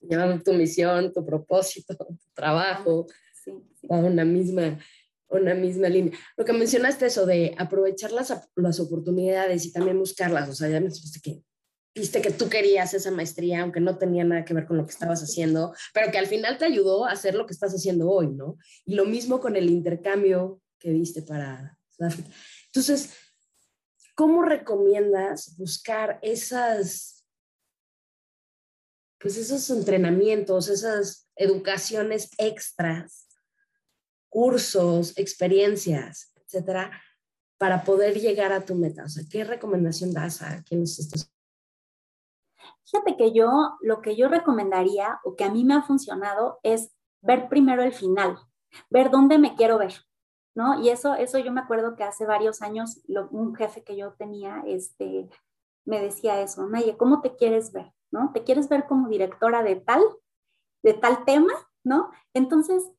Llevando 0.00 0.42
tu 0.42 0.52
misión, 0.52 1.12
tu 1.12 1.24
propósito, 1.24 1.96
tu 1.96 2.16
trabajo, 2.34 3.06
sí, 3.44 3.52
sí. 3.80 3.86
a 3.90 3.96
una 3.96 4.24
misma 4.24 4.78
una 5.30 5.54
misma 5.54 5.88
línea. 5.88 6.18
Lo 6.36 6.44
que 6.44 6.52
mencionaste 6.52 7.06
eso 7.06 7.26
de 7.26 7.54
aprovechar 7.58 8.12
las, 8.12 8.32
las 8.56 8.80
oportunidades 8.80 9.66
y 9.66 9.72
también 9.72 9.98
buscarlas, 9.98 10.48
o 10.48 10.54
sea, 10.54 10.68
ya 10.68 10.80
me 10.80 10.88
dijiste 10.88 11.20
que 11.20 11.42
viste 11.94 12.22
que 12.22 12.30
tú 12.30 12.48
querías 12.48 12.94
esa 12.94 13.10
maestría, 13.10 13.62
aunque 13.62 13.80
no 13.80 13.98
tenía 13.98 14.24
nada 14.24 14.44
que 14.44 14.54
ver 14.54 14.66
con 14.66 14.76
lo 14.76 14.84
que 14.84 14.92
estabas 14.92 15.22
haciendo, 15.22 15.74
pero 15.92 16.10
que 16.10 16.18
al 16.18 16.26
final 16.26 16.56
te 16.56 16.64
ayudó 16.64 17.04
a 17.04 17.12
hacer 17.12 17.34
lo 17.34 17.46
que 17.46 17.52
estás 17.52 17.72
haciendo 17.74 18.08
hoy, 18.08 18.28
¿no? 18.28 18.56
Y 18.84 18.94
lo 18.94 19.04
mismo 19.04 19.40
con 19.40 19.56
el 19.56 19.68
intercambio 19.68 20.60
que 20.78 20.92
viste 20.92 21.22
para 21.22 21.76
Sudáfrica. 21.90 22.30
Entonces, 22.66 23.14
¿cómo 24.14 24.42
recomiendas 24.42 25.56
buscar 25.56 26.20
esas, 26.22 27.17
pues 29.20 29.36
esos 29.36 29.68
entrenamientos, 29.70 30.68
esas 30.68 31.28
educaciones 31.36 32.30
extras 32.38 33.28
cursos, 34.28 35.16
experiencias, 35.16 36.32
etcétera, 36.36 36.90
para 37.58 37.82
poder 37.82 38.20
llegar 38.20 38.52
a 38.52 38.64
tu 38.64 38.74
meta? 38.74 39.04
O 39.04 39.08
sea, 39.08 39.24
¿qué 39.30 39.44
recomendación 39.44 40.12
das 40.12 40.42
a 40.42 40.62
quienes 40.62 40.98
están? 40.98 41.22
Fíjate 42.84 43.16
que 43.16 43.32
yo, 43.32 43.76
lo 43.80 44.00
que 44.00 44.16
yo 44.16 44.28
recomendaría 44.28 45.20
o 45.24 45.36
que 45.36 45.44
a 45.44 45.50
mí 45.50 45.64
me 45.64 45.74
ha 45.74 45.82
funcionado 45.82 46.58
es 46.62 46.90
ver 47.20 47.48
primero 47.48 47.82
el 47.82 47.92
final, 47.92 48.38
ver 48.90 49.10
dónde 49.10 49.38
me 49.38 49.56
quiero 49.56 49.78
ver, 49.78 49.94
¿no? 50.54 50.80
Y 50.82 50.88
eso, 50.88 51.14
eso 51.14 51.38
yo 51.38 51.52
me 51.52 51.60
acuerdo 51.60 51.96
que 51.96 52.04
hace 52.04 52.24
varios 52.24 52.62
años 52.62 53.02
un 53.30 53.54
jefe 53.54 53.82
que 53.82 53.96
yo 53.96 54.14
tenía, 54.14 54.62
este, 54.66 55.28
me 55.84 56.00
decía 56.00 56.40
eso, 56.40 56.66
Naye, 56.66 56.96
¿cómo 56.96 57.20
te 57.20 57.36
quieres 57.36 57.72
ver? 57.72 57.92
¿No? 58.10 58.32
¿Te 58.32 58.44
quieres 58.44 58.68
ver 58.68 58.86
como 58.86 59.08
directora 59.08 59.62
de 59.62 59.76
tal, 59.76 60.02
de 60.82 60.94
tal 60.94 61.24
tema? 61.24 61.52
¿No? 61.84 62.10
Entonces, 62.34 62.90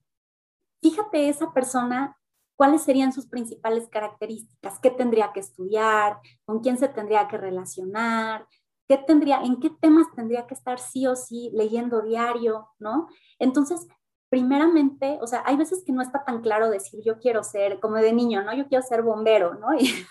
fíjate 0.81 1.29
esa 1.29 1.53
persona, 1.53 2.17
cuáles 2.55 2.83
serían 2.83 3.13
sus 3.13 3.27
principales 3.27 3.87
características, 3.87 4.79
qué 4.79 4.91
tendría 4.91 5.31
que 5.31 5.39
estudiar, 5.39 6.19
con 6.45 6.59
quién 6.59 6.77
se 6.77 6.89
tendría 6.89 7.27
que 7.27 7.37
relacionar, 7.37 8.47
qué 8.89 8.97
tendría, 8.97 9.41
en 9.43 9.59
qué 9.59 9.69
temas 9.69 10.07
tendría 10.15 10.45
que 10.47 10.55
estar 10.55 10.79
sí 10.79 11.07
o 11.07 11.15
sí 11.15 11.51
leyendo 11.53 12.01
diario, 12.01 12.67
¿no? 12.79 13.07
Entonces, 13.37 13.87
primeramente, 14.29 15.17
o 15.21 15.27
sea, 15.27 15.41
hay 15.45 15.57
veces 15.57 15.83
que 15.83 15.91
no 15.91 16.01
está 16.01 16.23
tan 16.23 16.41
claro 16.41 16.69
decir 16.69 17.01
yo 17.03 17.19
quiero 17.19 17.43
ser, 17.43 17.79
como 17.79 17.95
de 17.95 18.13
niño, 18.13 18.43
¿no? 18.43 18.53
Yo 18.53 18.67
quiero 18.67 18.83
ser 18.83 19.01
bombero, 19.01 19.55
¿no? 19.55 19.67
Y, 19.79 20.05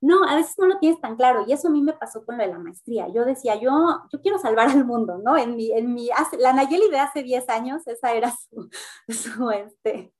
no, 0.00 0.24
a 0.24 0.34
veces 0.36 0.56
no 0.58 0.66
lo 0.66 0.78
tienes 0.78 1.00
tan 1.00 1.16
claro 1.16 1.44
y 1.46 1.52
eso 1.52 1.68
a 1.68 1.70
mí 1.70 1.80
me 1.80 1.92
pasó 1.92 2.24
con 2.24 2.36
lo 2.36 2.44
de 2.44 2.50
la 2.50 2.58
maestría. 2.58 3.06
Yo 3.14 3.24
decía, 3.24 3.54
yo, 3.54 3.70
yo 4.12 4.20
quiero 4.20 4.38
salvar 4.38 4.68
al 4.68 4.84
mundo, 4.84 5.18
¿no? 5.24 5.36
En 5.36 5.56
mi, 5.56 5.70
en 5.72 5.94
mi, 5.94 6.10
la 6.38 6.52
Nayeli 6.52 6.90
de 6.90 6.98
hace 6.98 7.22
10 7.22 7.48
años, 7.48 7.86
esa 7.86 8.12
era 8.12 8.32
su, 8.32 8.68
su, 9.08 9.50
este, 9.50 10.12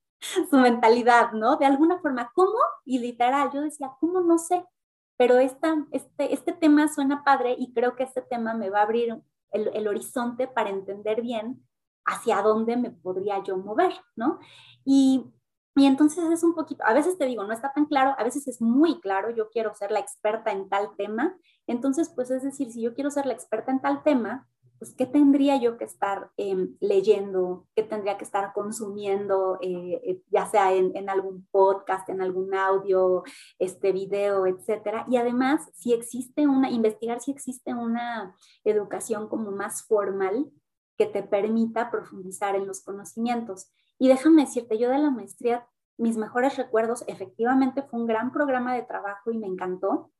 su 0.49 0.57
mentalidad, 0.57 1.33
¿no? 1.33 1.57
De 1.57 1.65
alguna 1.65 1.99
forma, 1.99 2.31
¿cómo? 2.33 2.57
Y 2.85 2.99
literal, 2.99 3.51
yo 3.53 3.61
decía, 3.61 3.91
¿cómo? 3.99 4.21
No 4.21 4.37
sé, 4.37 4.65
pero 5.17 5.37
esta, 5.37 5.75
este, 5.91 6.33
este 6.33 6.53
tema 6.53 6.87
suena 6.87 7.23
padre 7.23 7.55
y 7.57 7.73
creo 7.73 7.95
que 7.95 8.03
este 8.03 8.21
tema 8.21 8.53
me 8.53 8.69
va 8.69 8.79
a 8.79 8.83
abrir 8.83 9.21
el, 9.51 9.69
el 9.73 9.87
horizonte 9.87 10.47
para 10.47 10.69
entender 10.69 11.21
bien 11.21 11.61
hacia 12.05 12.41
dónde 12.41 12.77
me 12.77 12.91
podría 12.91 13.43
yo 13.43 13.57
mover, 13.57 13.93
¿no? 14.15 14.39
Y 14.85 15.25
Y 15.75 15.85
entonces 15.87 16.23
es 16.31 16.43
un 16.43 16.53
poquito, 16.53 16.83
a 16.85 16.93
veces 16.93 17.17
te 17.17 17.25
digo, 17.25 17.43
no 17.43 17.53
está 17.53 17.73
tan 17.73 17.85
claro, 17.85 18.13
a 18.17 18.23
veces 18.23 18.47
es 18.47 18.61
muy 18.61 18.99
claro, 19.01 19.31
yo 19.31 19.49
quiero 19.49 19.73
ser 19.73 19.91
la 19.91 19.99
experta 19.99 20.51
en 20.51 20.69
tal 20.69 20.95
tema. 20.97 21.35
Entonces, 21.67 22.09
pues 22.13 22.29
es 22.29 22.43
decir, 22.43 22.71
si 22.71 22.81
yo 22.81 22.93
quiero 22.93 23.09
ser 23.09 23.25
la 23.25 23.33
experta 23.33 23.71
en 23.71 23.81
tal 23.81 24.03
tema, 24.03 24.47
pues 24.77 24.93
¿qué 24.95 25.05
tendría 25.05 25.57
yo 25.57 25.77
que 25.77 25.85
estar 25.85 26.29
em, 26.37 26.75
leyendo? 26.79 27.67
¿Qué 27.75 27.83
tendría 27.83 28.17
que 28.17 28.25
estar 28.25 28.53
consumiendo, 28.53 29.57
eh, 29.61 30.01
eh, 30.03 30.21
ya 30.29 30.45
sea 30.45 30.73
en, 30.73 30.95
en, 30.95 31.09
algún 31.09 31.47
podcast, 31.51 32.09
en 32.09 32.21
algún 32.21 32.53
audio, 32.53 33.23
este 33.59 33.93
video, 33.93 34.45
etcétera? 34.45 35.05
Y 35.09 35.17
además, 35.17 35.69
si 35.73 35.93
existe 35.93 36.47
una, 36.47 36.69
investigar 36.69 37.21
si 37.21 37.31
existe 37.31 37.73
una 37.73 38.35
educación 38.63 39.27
como 39.29 39.51
más 39.51 39.83
formal 39.87 40.51
que 40.97 41.05
te 41.05 41.23
permita 41.23 41.91
profundizar 41.91 42.55
en 42.55 42.67
los 42.67 42.83
conocimientos. 42.83 43.71
Y 43.99 44.07
déjame 44.07 44.45
decirte, 44.45 44.77
yo 44.77 44.89
de 44.89 44.99
la 44.99 45.09
maestría, 45.09 45.67
mis 45.97 46.17
mejores 46.17 46.57
recuerdos, 46.57 47.03
efectivamente 47.07 47.83
fue 47.83 47.99
un 47.99 48.07
gran 48.07 48.31
programa 48.31 48.75
de 48.75 48.83
trabajo 48.83 49.31
y 49.31 49.37
me 49.37 49.47
encantó. 49.47 50.11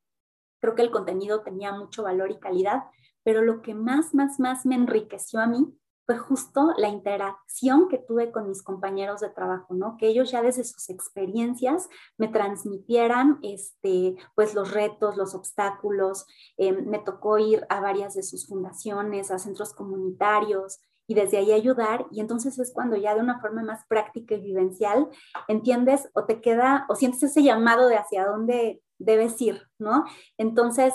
Creo 0.59 0.75
que 0.75 0.81
el 0.81 0.91
contenido 0.91 1.41
tenía 1.41 1.73
mucho 1.73 2.03
valor 2.03 2.31
y 2.31 2.39
calidad, 2.39 2.83
pero 3.23 3.41
lo 3.41 3.61
que 3.61 3.73
más, 3.73 4.13
más, 4.13 4.39
más 4.39 4.65
me 4.65 4.75
enriqueció 4.75 5.39
a 5.39 5.47
mí 5.47 5.77
fue 6.05 6.17
justo 6.17 6.73
la 6.77 6.89
interacción 6.89 7.87
que 7.87 7.97
tuve 7.97 8.31
con 8.31 8.47
mis 8.47 8.61
compañeros 8.61 9.21
de 9.21 9.29
trabajo, 9.29 9.73
¿no? 9.73 9.95
Que 9.97 10.07
ellos 10.07 10.31
ya 10.31 10.41
desde 10.41 10.63
sus 10.63 10.89
experiencias 10.89 11.87
me 12.17 12.27
transmitieran, 12.27 13.39
este, 13.41 14.15
pues 14.35 14.53
los 14.53 14.71
retos, 14.71 15.15
los 15.15 15.33
obstáculos. 15.33 16.25
Eh, 16.57 16.73
me 16.73 16.99
tocó 16.99 17.37
ir 17.37 17.65
a 17.69 17.79
varias 17.79 18.15
de 18.15 18.23
sus 18.23 18.47
fundaciones, 18.47 19.31
a 19.31 19.39
centros 19.39 19.73
comunitarios, 19.73 20.79
y 21.07 21.15
desde 21.15 21.37
ahí 21.37 21.51
ayudar. 21.51 22.05
Y 22.11 22.19
entonces 22.19 22.59
es 22.59 22.71
cuando 22.73 22.95
ya 22.95 23.15
de 23.15 23.21
una 23.21 23.39
forma 23.39 23.63
más 23.63 23.85
práctica 23.87 24.35
y 24.35 24.41
vivencial 24.41 25.09
entiendes 25.47 26.09
o 26.13 26.25
te 26.25 26.41
queda 26.41 26.85
o 26.89 26.95
sientes 26.95 27.23
ese 27.23 27.43
llamado 27.43 27.87
de 27.87 27.97
hacia 27.97 28.25
dónde 28.25 28.81
debes 28.99 29.41
ir, 29.41 29.67
¿no? 29.79 30.05
Entonces, 30.37 30.93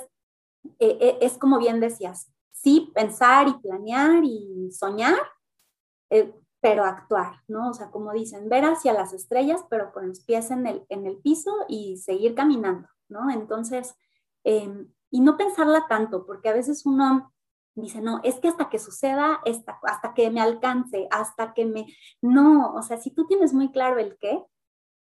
eh, 0.79 0.99
eh, 1.01 1.19
es 1.21 1.39
como 1.39 1.59
bien 1.59 1.81
decías, 1.81 2.33
sí, 2.63 2.91
pensar 2.95 3.49
y 3.49 3.55
planear 3.55 4.23
y 4.25 4.71
soñar, 4.73 5.19
eh, 6.11 6.35
pero 6.61 6.85
actuar, 6.85 7.43
¿no? 7.47 7.71
O 7.71 7.75
sea, 7.75 7.91
como 7.91 8.13
dicen, 8.13 8.49
ver 8.49 8.65
hacia 8.65 8.93
las 8.93 9.13
estrellas, 9.13 9.65
pero 9.71 9.93
con 9.93 10.09
los 10.09 10.21
pies 10.25 10.51
en 10.51 10.67
el, 10.67 10.85
en 10.89 11.07
el 11.07 11.19
piso 11.19 11.53
y 11.69 11.99
seguir 11.99 12.35
caminando, 12.35 12.89
¿no? 13.09 13.31
Entonces, 13.31 13.95
em, 14.45 14.93
y 15.11 15.21
no 15.21 15.37
pensarla 15.37 15.87
tanto, 15.89 16.27
porque 16.27 16.49
a 16.49 16.53
veces 16.53 16.85
uno 16.85 17.33
dice, 17.75 18.01
no, 18.01 18.21
es 18.25 18.41
que 18.41 18.49
hasta 18.49 18.69
que 18.69 18.79
suceda, 18.79 19.41
hasta, 19.47 19.79
hasta 19.85 20.15
que 20.15 20.31
me 20.31 20.41
alcance, 20.41 21.07
hasta 21.11 21.55
que 21.55 21.65
me... 21.65 21.87
No, 22.21 22.75
o 22.75 22.83
sea, 22.83 22.99
si 22.99 23.13
tú 23.13 23.27
tienes 23.27 23.55
muy 23.55 23.71
claro 23.71 23.99
el 23.99 24.19
qué, 24.19 24.45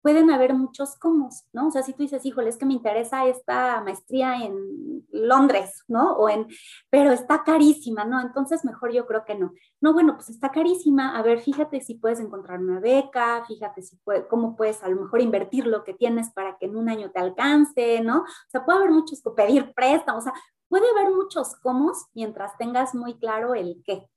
pueden 0.04 0.30
haber 0.30 0.54
muchos 0.54 0.98
cómo, 1.00 1.30
¿no? 1.54 1.70
O 1.70 1.72
sea, 1.72 1.82
si 1.82 1.94
tú 1.94 2.04
dices, 2.04 2.26
híjole, 2.26 2.50
es 2.50 2.58
que 2.58 2.66
me 2.66 2.74
interesa 2.74 3.26
esta 3.26 3.82
maestría 3.82 4.44
en 4.44 5.08
Londres, 5.12 5.84
¿no? 5.88 6.14
O 6.18 6.28
en, 6.28 6.46
pero 6.90 7.12
está 7.12 7.44
carísima, 7.44 8.04
¿no? 8.04 8.20
Entonces 8.20 8.66
mejor 8.66 8.92
yo 8.92 9.08
creo 9.08 9.24
que 9.24 9.36
no. 9.36 9.54
No, 9.80 9.94
bueno, 9.94 10.16
pues 10.16 10.30
está 10.30 10.52
carísima. 10.52 11.18
A 11.18 11.22
ver, 11.24 11.40
fíjate 11.40 11.80
si 11.80 11.96
puedes 11.96 12.20
encontrar 12.20 12.60
una 12.60 12.82
beca, 12.82 13.46
fíjate 13.48 13.82
si 13.82 13.98
cómo 14.30 14.58
puedes 14.58 14.84
a 14.84 14.90
lo 14.90 15.02
mejor 15.02 15.22
invertir 15.22 15.68
lo 15.68 15.86
que 15.86 15.94
tienes 15.94 16.32
para 16.32 16.58
que 16.58 16.66
en 16.66 16.76
un 16.76 16.90
año 16.90 17.10
te 17.10 17.22
alcance, 17.22 18.02
¿no? 18.02 18.24
O 18.24 18.50
sea, 18.50 18.66
puede 18.66 18.80
haber 18.80 18.92
muchos, 18.92 19.22
pedir 19.38 19.74
préstamos, 19.74 20.26
o 20.26 20.30
sea, 20.30 20.34
puede 20.68 20.86
haber 20.90 21.14
muchos 21.14 21.56
cómo 21.62 21.94
mientras 22.14 22.58
tengas 22.58 22.94
muy 22.94 23.18
claro 23.20 23.56
el 23.56 23.82
qué. 23.86 24.10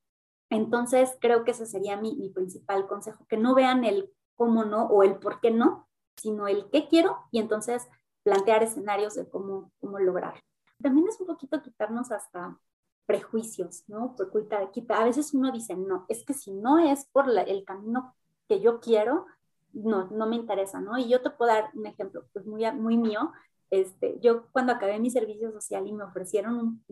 Entonces, 0.51 1.17
creo 1.21 1.45
que 1.45 1.53
ese 1.53 1.67
sería 1.67 1.97
mi, 1.97 2.17
mi 2.17 2.31
principal 2.31 2.89
consejo, 2.89 3.25
que 3.29 3.37
no 3.37 3.55
vean 3.55 3.85
el 3.85 4.13
cómo 4.37 4.65
no 4.65 4.87
o 4.87 5.03
el 5.03 5.19
por 5.19 5.41
qué 5.41 5.51
no, 5.51 5.89
sino 6.17 6.47
el 6.49 6.69
qué 6.71 6.89
quiero 6.89 7.19
y 7.31 7.41
entonces 7.41 7.89
plantear 8.23 8.63
escenarios 8.63 9.15
de 9.15 9.29
cómo, 9.29 9.73
cómo 9.81 9.99
lograrlo. 9.99 10.41
También 10.83 11.07
es 11.09 11.21
un 11.21 11.27
poquito 11.27 11.63
quitarnos 11.63 12.11
hasta 12.11 12.59
prejuicios, 13.07 13.85
¿no? 13.87 14.15
Porque 14.17 14.47
a 14.89 15.05
veces 15.05 15.33
uno 15.33 15.53
dice, 15.53 15.77
no, 15.77 16.05
es 16.09 16.25
que 16.25 16.35
si 16.35 16.53
no 16.53 16.79
es 16.79 17.07
por 17.07 17.27
el 17.31 17.65
camino 17.65 18.15
que 18.49 18.61
yo 18.61 18.81
quiero, 18.81 19.27
no, 19.73 20.09
no 20.11 20.27
me 20.27 20.37
interesa, 20.37 20.81
¿no? 20.81 20.99
Y 20.99 21.09
yo 21.09 21.23
te 21.23 21.31
puedo 21.31 21.53
dar 21.53 21.71
un 21.75 21.87
ejemplo, 21.87 22.25
pues 22.33 22.47
muy, 22.47 22.71
muy 22.73 22.97
mío. 22.97 23.33
Este, 23.71 24.19
yo 24.21 24.47
cuando 24.53 24.73
acabé 24.73 24.99
mi 24.99 25.11
servicio 25.11 25.51
social 25.53 25.87
y 25.87 25.93
me 25.93 26.05
ofrecieron 26.05 26.83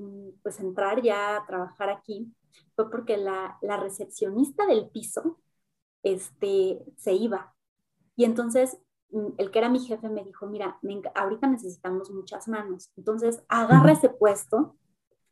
pues 0.43 0.61
entrar 0.61 1.03
ya 1.03 1.37
a 1.37 1.47
trabajar 1.47 1.89
aquí, 1.89 2.33
fue 2.77 2.91
porque 2.91 3.17
la, 3.17 3.59
la 3.63 3.77
recepcionista 3.77 4.67
del 4.67 4.89
piso 4.91 5.41
este, 6.05 6.85
se 6.97 7.15
iba. 7.15 7.55
Y 8.15 8.25
entonces 8.25 8.79
mm, 9.11 9.31
el 9.39 9.51
que 9.51 9.59
era 9.59 9.69
mi 9.69 9.81
jefe 9.81 10.09
me 10.09 10.23
dijo, 10.23 10.47
mira, 10.47 10.79
ahorita 11.17 11.49
necesitamos 11.49 12.11
muchas 12.13 12.47
manos, 12.47 12.93
entonces 12.97 13.43
agarra 13.49 13.93
ese 13.93 14.11
puesto 14.11 14.77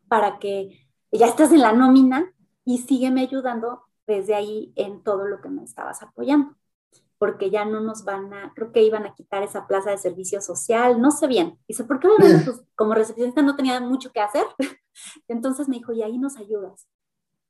para 0.09 0.41
que 0.41 0.89
ya 1.13 1.27
estás 1.27 1.53
en 1.53 1.61
la 1.61 1.73
nómina 1.73 2.35
y 2.65 2.79
sígueme 2.79 3.23
ayudando 3.23 3.83
desde 4.07 4.35
ahí 4.35 4.73
en 4.77 5.03
todo 5.03 5.27
lo 5.27 5.41
que 5.41 5.49
me 5.49 5.63
estabas 5.63 6.03
apoyando, 6.03 6.57
porque 7.19 7.51
ya 7.51 7.65
no 7.65 7.81
nos 7.81 8.05
van 8.05 8.33
a, 8.33 8.53
creo 8.55 8.73
que 8.73 8.83
iban 8.83 9.07
a 9.07 9.15
quitar 9.15 9.43
esa 9.43 9.67
plaza 9.67 9.91
de 9.91 9.99
servicio 9.99 10.41
social, 10.41 11.01
no 11.01 11.11
sé 11.11 11.27
bien. 11.29 11.59
Dice, 11.69 11.85
¿por 11.85 12.01
qué 12.01 12.09
pues, 12.19 12.63
como 12.75 12.95
recepcionista 12.95 13.43
no 13.43 13.57
tenía 13.57 13.79
mucho 13.81 14.11
que 14.11 14.21
hacer? 14.21 14.45
Entonces 15.29 15.69
me 15.69 15.77
dijo, 15.77 15.93
y 15.93 16.03
ahí 16.03 16.19
nos 16.19 16.37
ayudas. 16.37 16.87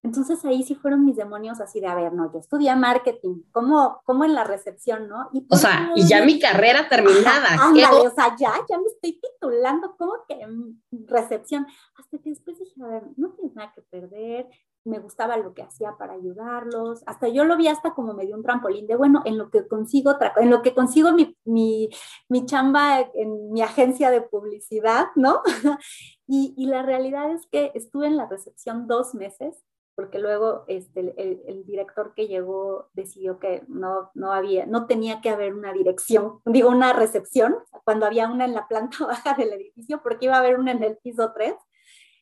Entonces 0.05 0.45
ahí 0.45 0.65
sí 0.65 0.75
fueron 0.75 1.05
mis 1.05 1.15
demonios 1.15 1.61
así 1.61 1.81
de, 1.81 1.87
a 1.87 1.95
ver, 1.95 2.13
no, 2.13 2.33
yo 2.33 2.41
estudié 2.41 2.75
marketing, 2.75 3.43
¿cómo, 3.53 4.01
cómo 4.05 4.25
en 4.25 4.35
la 4.35 4.43
recepción, 4.43 5.09
no? 5.09 5.31
o 5.49 5.57
sea, 5.57 5.93
y 5.95 6.09
ya 6.09 6.25
mi 6.25 6.41
carrera 6.41 6.89
terminada. 6.89 7.51
ándale, 7.61 8.09
o 8.09 8.11
sea, 8.11 8.35
ya, 8.37 8.53
ya 8.69 8.79
me 8.79 8.87
estoy 8.87 9.21
titulando, 9.21 9.95
¿cómo 9.97 10.15
que 10.27 10.41
en 10.41 10.83
recepción? 11.07 11.69
Hasta 11.97 12.19
que 12.19 12.31
después 12.31 12.59
dije, 12.59 12.83
a 12.83 12.89
ver, 12.89 13.03
no 13.17 13.31
tienes 13.31 13.55
nada 13.55 13.73
que 13.73 13.83
perder, 13.83 14.49
me 14.85 14.99
gustaba 14.99 15.37
lo 15.37 15.55
que 15.55 15.63
hacía 15.63 15.97
para 15.97 16.15
ayudarlos, 16.15 17.05
hasta 17.07 17.29
yo 17.29 17.45
lo 17.45 17.57
vi 17.57 17.69
hasta 17.69 17.95
como 17.95 18.13
me 18.13 18.27
dio 18.27 18.35
un 18.35 18.43
trampolín 18.43 18.89
de, 18.89 18.97
bueno, 18.97 19.23
en 19.25 19.39
lo 19.39 19.51
que 19.51 19.69
consigo, 19.69 20.17
en 20.37 20.51
lo 20.51 20.63
que 20.63 20.75
consigo 20.75 21.13
mi, 21.13 21.37
mi, 21.45 21.91
mi 22.29 22.45
chamba 22.45 23.09
en 23.15 23.53
mi 23.53 23.63
agencia 23.63 24.11
de 24.11 24.21
publicidad, 24.21 25.07
¿no? 25.15 25.43
y, 26.27 26.55
y 26.57 26.67
la 26.67 26.83
realidad 26.83 27.31
es 27.31 27.47
que 27.47 27.71
estuve 27.77 28.09
en 28.09 28.17
la 28.17 28.27
recepción 28.27 28.89
dos 28.89 29.15
meses 29.15 29.63
porque 29.95 30.19
luego 30.19 30.65
este, 30.69 31.15
el, 31.17 31.65
director 31.67 32.15
que 32.15 32.27
llegó 32.27 32.89
decidió 32.95 33.39
que 33.39 33.63
no, 33.69 34.11
no, 34.15 34.33
había, 34.33 34.67
no 34.67 34.87
tenía 34.87 35.21
que 35.21 35.31
haber 35.31 35.55
una 35.55 35.73
dirección, 35.73 36.41
digo, 36.47 36.69
una 36.71 36.93
recepción, 36.93 37.57
cuando 37.85 38.07
había 38.07 38.29
una 38.29 38.45
en 38.45 38.55
la 38.55 38.69
planta 38.69 38.97
baja 39.07 39.35
del 39.35 39.53
edificio, 39.53 40.03
porque 40.03 40.27
iba 40.27 40.37
a 40.37 40.41
haber 40.41 40.59
una 40.59 40.73
en 40.73 40.83
el 40.83 40.97
piso 40.99 41.33
3. 41.35 41.55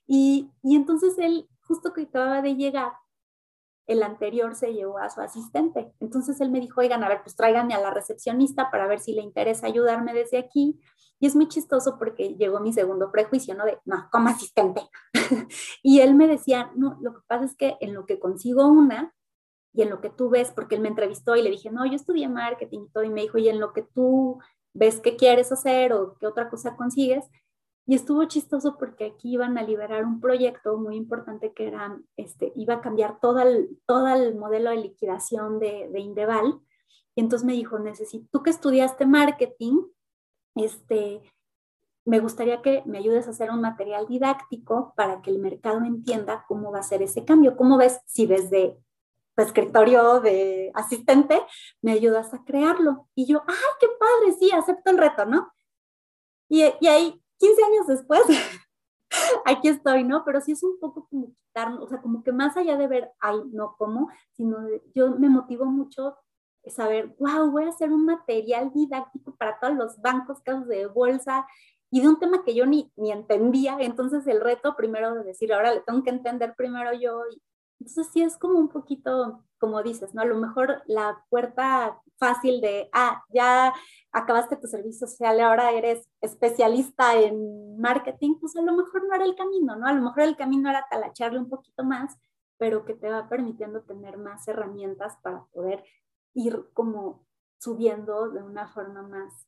Y, 0.06 0.50
y 0.62 0.74
entonces 0.74 1.16
él, 1.18 1.48
justo 1.62 1.92
que 1.92 2.02
acababa 2.02 2.42
de 2.42 2.56
llegar, 2.56 2.92
el 3.90 4.04
anterior 4.04 4.54
se 4.54 4.72
llevó 4.72 4.98
a 4.98 5.10
su 5.10 5.20
asistente. 5.20 5.92
Entonces 5.98 6.40
él 6.40 6.50
me 6.50 6.60
dijo, 6.60 6.80
oigan, 6.80 7.02
a 7.02 7.08
ver, 7.08 7.22
pues 7.22 7.34
tráiganme 7.34 7.74
a 7.74 7.80
la 7.80 7.90
recepcionista 7.90 8.70
para 8.70 8.86
ver 8.86 9.00
si 9.00 9.12
le 9.12 9.22
interesa 9.22 9.66
ayudarme 9.66 10.14
desde 10.14 10.38
aquí. 10.38 10.80
Y 11.20 11.26
es 11.26 11.36
muy 11.36 11.48
chistoso 11.48 11.98
porque 11.98 12.34
llegó 12.34 12.60
mi 12.60 12.72
segundo 12.72 13.12
prejuicio, 13.12 13.54
¿no? 13.54 13.66
De, 13.66 13.78
no, 13.84 14.08
como 14.10 14.30
asistente. 14.30 14.80
y 15.82 16.00
él 16.00 16.14
me 16.14 16.26
decía, 16.26 16.72
no, 16.74 16.98
lo 17.02 17.14
que 17.14 17.20
pasa 17.26 17.44
es 17.44 17.54
que 17.54 17.76
en 17.80 17.92
lo 17.92 18.06
que 18.06 18.18
consigo 18.18 18.66
una 18.66 19.14
y 19.74 19.82
en 19.82 19.90
lo 19.90 20.00
que 20.00 20.08
tú 20.08 20.30
ves, 20.30 20.50
porque 20.50 20.76
él 20.76 20.80
me 20.80 20.88
entrevistó 20.88 21.36
y 21.36 21.42
le 21.42 21.50
dije, 21.50 21.70
no, 21.70 21.84
yo 21.84 21.92
estudié 21.92 22.28
marketing 22.28 22.86
y 22.86 22.88
todo, 22.90 23.04
y 23.04 23.10
me 23.10 23.20
dijo, 23.20 23.36
y 23.36 23.50
en 23.50 23.60
lo 23.60 23.74
que 23.74 23.82
tú 23.82 24.40
ves 24.72 24.98
que 25.00 25.16
quieres 25.16 25.52
hacer 25.52 25.92
o 25.92 26.16
qué 26.18 26.26
otra 26.26 26.48
cosa 26.48 26.74
consigues. 26.74 27.26
Y 27.86 27.94
estuvo 27.94 28.24
chistoso 28.24 28.78
porque 28.78 29.04
aquí 29.04 29.34
iban 29.34 29.58
a 29.58 29.62
liberar 29.62 30.04
un 30.04 30.20
proyecto 30.20 30.78
muy 30.78 30.96
importante 30.96 31.52
que 31.52 31.66
era, 31.68 32.00
este, 32.16 32.52
iba 32.56 32.74
a 32.74 32.80
cambiar 32.80 33.20
todo 33.20 33.40
el, 33.40 33.78
todo 33.84 34.08
el 34.08 34.36
modelo 34.36 34.70
de 34.70 34.76
liquidación 34.76 35.58
de, 35.58 35.90
de 35.92 36.00
Indeval. 36.00 36.60
Y 37.14 37.20
entonces 37.20 37.44
me 37.44 37.52
dijo, 37.52 37.78
necesito, 37.78 38.26
tú 38.32 38.42
que 38.42 38.50
estudiaste 38.50 39.06
marketing, 39.06 39.82
este, 40.54 41.22
me 42.04 42.20
gustaría 42.20 42.62
que 42.62 42.82
me 42.86 42.98
ayudes 42.98 43.26
a 43.26 43.30
hacer 43.30 43.50
un 43.50 43.60
material 43.60 44.06
didáctico 44.06 44.92
para 44.96 45.22
que 45.22 45.30
el 45.30 45.38
mercado 45.38 45.84
entienda 45.84 46.44
cómo 46.48 46.72
va 46.72 46.80
a 46.80 46.84
ser 46.84 47.02
ese 47.02 47.24
cambio. 47.24 47.56
¿Cómo 47.56 47.76
ves 47.76 48.00
si 48.06 48.26
desde 48.26 48.78
tu 49.36 49.42
escritorio 49.42 50.20
de 50.20 50.70
asistente 50.74 51.40
me 51.82 51.92
ayudas 51.92 52.32
a 52.34 52.44
crearlo? 52.44 53.08
Y 53.14 53.26
yo, 53.26 53.42
¡ay, 53.46 53.54
qué 53.78 53.86
padre! 53.98 54.36
Sí, 54.38 54.50
acepto 54.50 54.90
el 54.90 54.98
reto, 54.98 55.26
¿no? 55.26 55.52
Y, 56.48 56.64
y 56.80 56.86
ahí, 56.88 57.22
15 57.38 57.64
años 57.64 57.86
después, 57.86 58.22
aquí 59.44 59.68
estoy, 59.68 60.04
¿no? 60.04 60.24
Pero 60.24 60.40
sí 60.40 60.52
es 60.52 60.62
un 60.62 60.78
poco 60.80 61.06
como 61.08 61.34
quitarnos, 61.34 61.84
o 61.84 61.88
sea, 61.88 62.00
como 62.00 62.22
que 62.22 62.32
más 62.32 62.56
allá 62.56 62.76
de 62.76 62.88
ver, 62.88 63.12
ay, 63.20 63.40
no, 63.52 63.76
¿cómo? 63.78 64.08
Sino 64.32 64.58
yo 64.94 65.10
me 65.16 65.28
motivo 65.28 65.64
mucho 65.66 66.16
saber, 66.66 67.14
wow, 67.18 67.50
voy 67.50 67.64
a 67.64 67.70
hacer 67.70 67.90
un 67.92 68.04
material 68.04 68.72
didáctico 68.72 69.34
para 69.36 69.58
todos 69.60 69.74
los 69.74 70.00
bancos, 70.00 70.40
casos 70.42 70.68
de 70.68 70.86
bolsa 70.86 71.46
y 71.90 72.00
de 72.00 72.08
un 72.08 72.18
tema 72.18 72.44
que 72.44 72.54
yo 72.54 72.66
ni, 72.66 72.92
ni 72.96 73.12
entendía. 73.12 73.76
Entonces 73.80 74.26
el 74.26 74.40
reto 74.40 74.76
primero 74.76 75.14
de 75.14 75.24
decir, 75.24 75.52
ahora 75.52 75.74
le 75.74 75.80
tengo 75.80 76.02
que 76.02 76.10
entender 76.10 76.54
primero 76.56 76.92
yo 76.92 77.22
Entonces 77.80 78.08
sí 78.12 78.22
es 78.22 78.36
como 78.36 78.58
un 78.58 78.68
poquito, 78.68 79.44
como 79.58 79.82
dices, 79.82 80.14
¿no? 80.14 80.22
A 80.22 80.26
lo 80.26 80.36
mejor 80.36 80.82
la 80.86 81.24
puerta 81.30 82.00
fácil 82.18 82.60
de, 82.60 82.88
ah, 82.92 83.24
ya 83.30 83.72
acabaste 84.12 84.56
tu 84.56 84.68
servicio 84.68 85.06
social, 85.06 85.40
ahora 85.40 85.72
eres 85.72 86.06
especialista 86.20 87.18
en 87.18 87.80
marketing, 87.80 88.34
pues 88.38 88.54
a 88.56 88.62
lo 88.62 88.74
mejor 88.74 89.08
no 89.08 89.14
era 89.14 89.24
el 89.24 89.34
camino, 89.34 89.74
¿no? 89.76 89.86
A 89.86 89.92
lo 89.92 90.02
mejor 90.02 90.20
el 90.22 90.36
camino 90.36 90.68
era 90.68 90.86
talacharle 90.90 91.38
un 91.38 91.48
poquito 91.48 91.82
más, 91.82 92.16
pero 92.58 92.84
que 92.84 92.94
te 92.94 93.08
va 93.08 93.28
permitiendo 93.28 93.80
tener 93.82 94.18
más 94.18 94.46
herramientas 94.46 95.16
para 95.22 95.46
poder 95.52 95.82
ir 96.34 96.70
como 96.72 97.26
subiendo 97.58 98.30
de 98.30 98.42
una 98.42 98.68
forma 98.68 99.02
más 99.02 99.46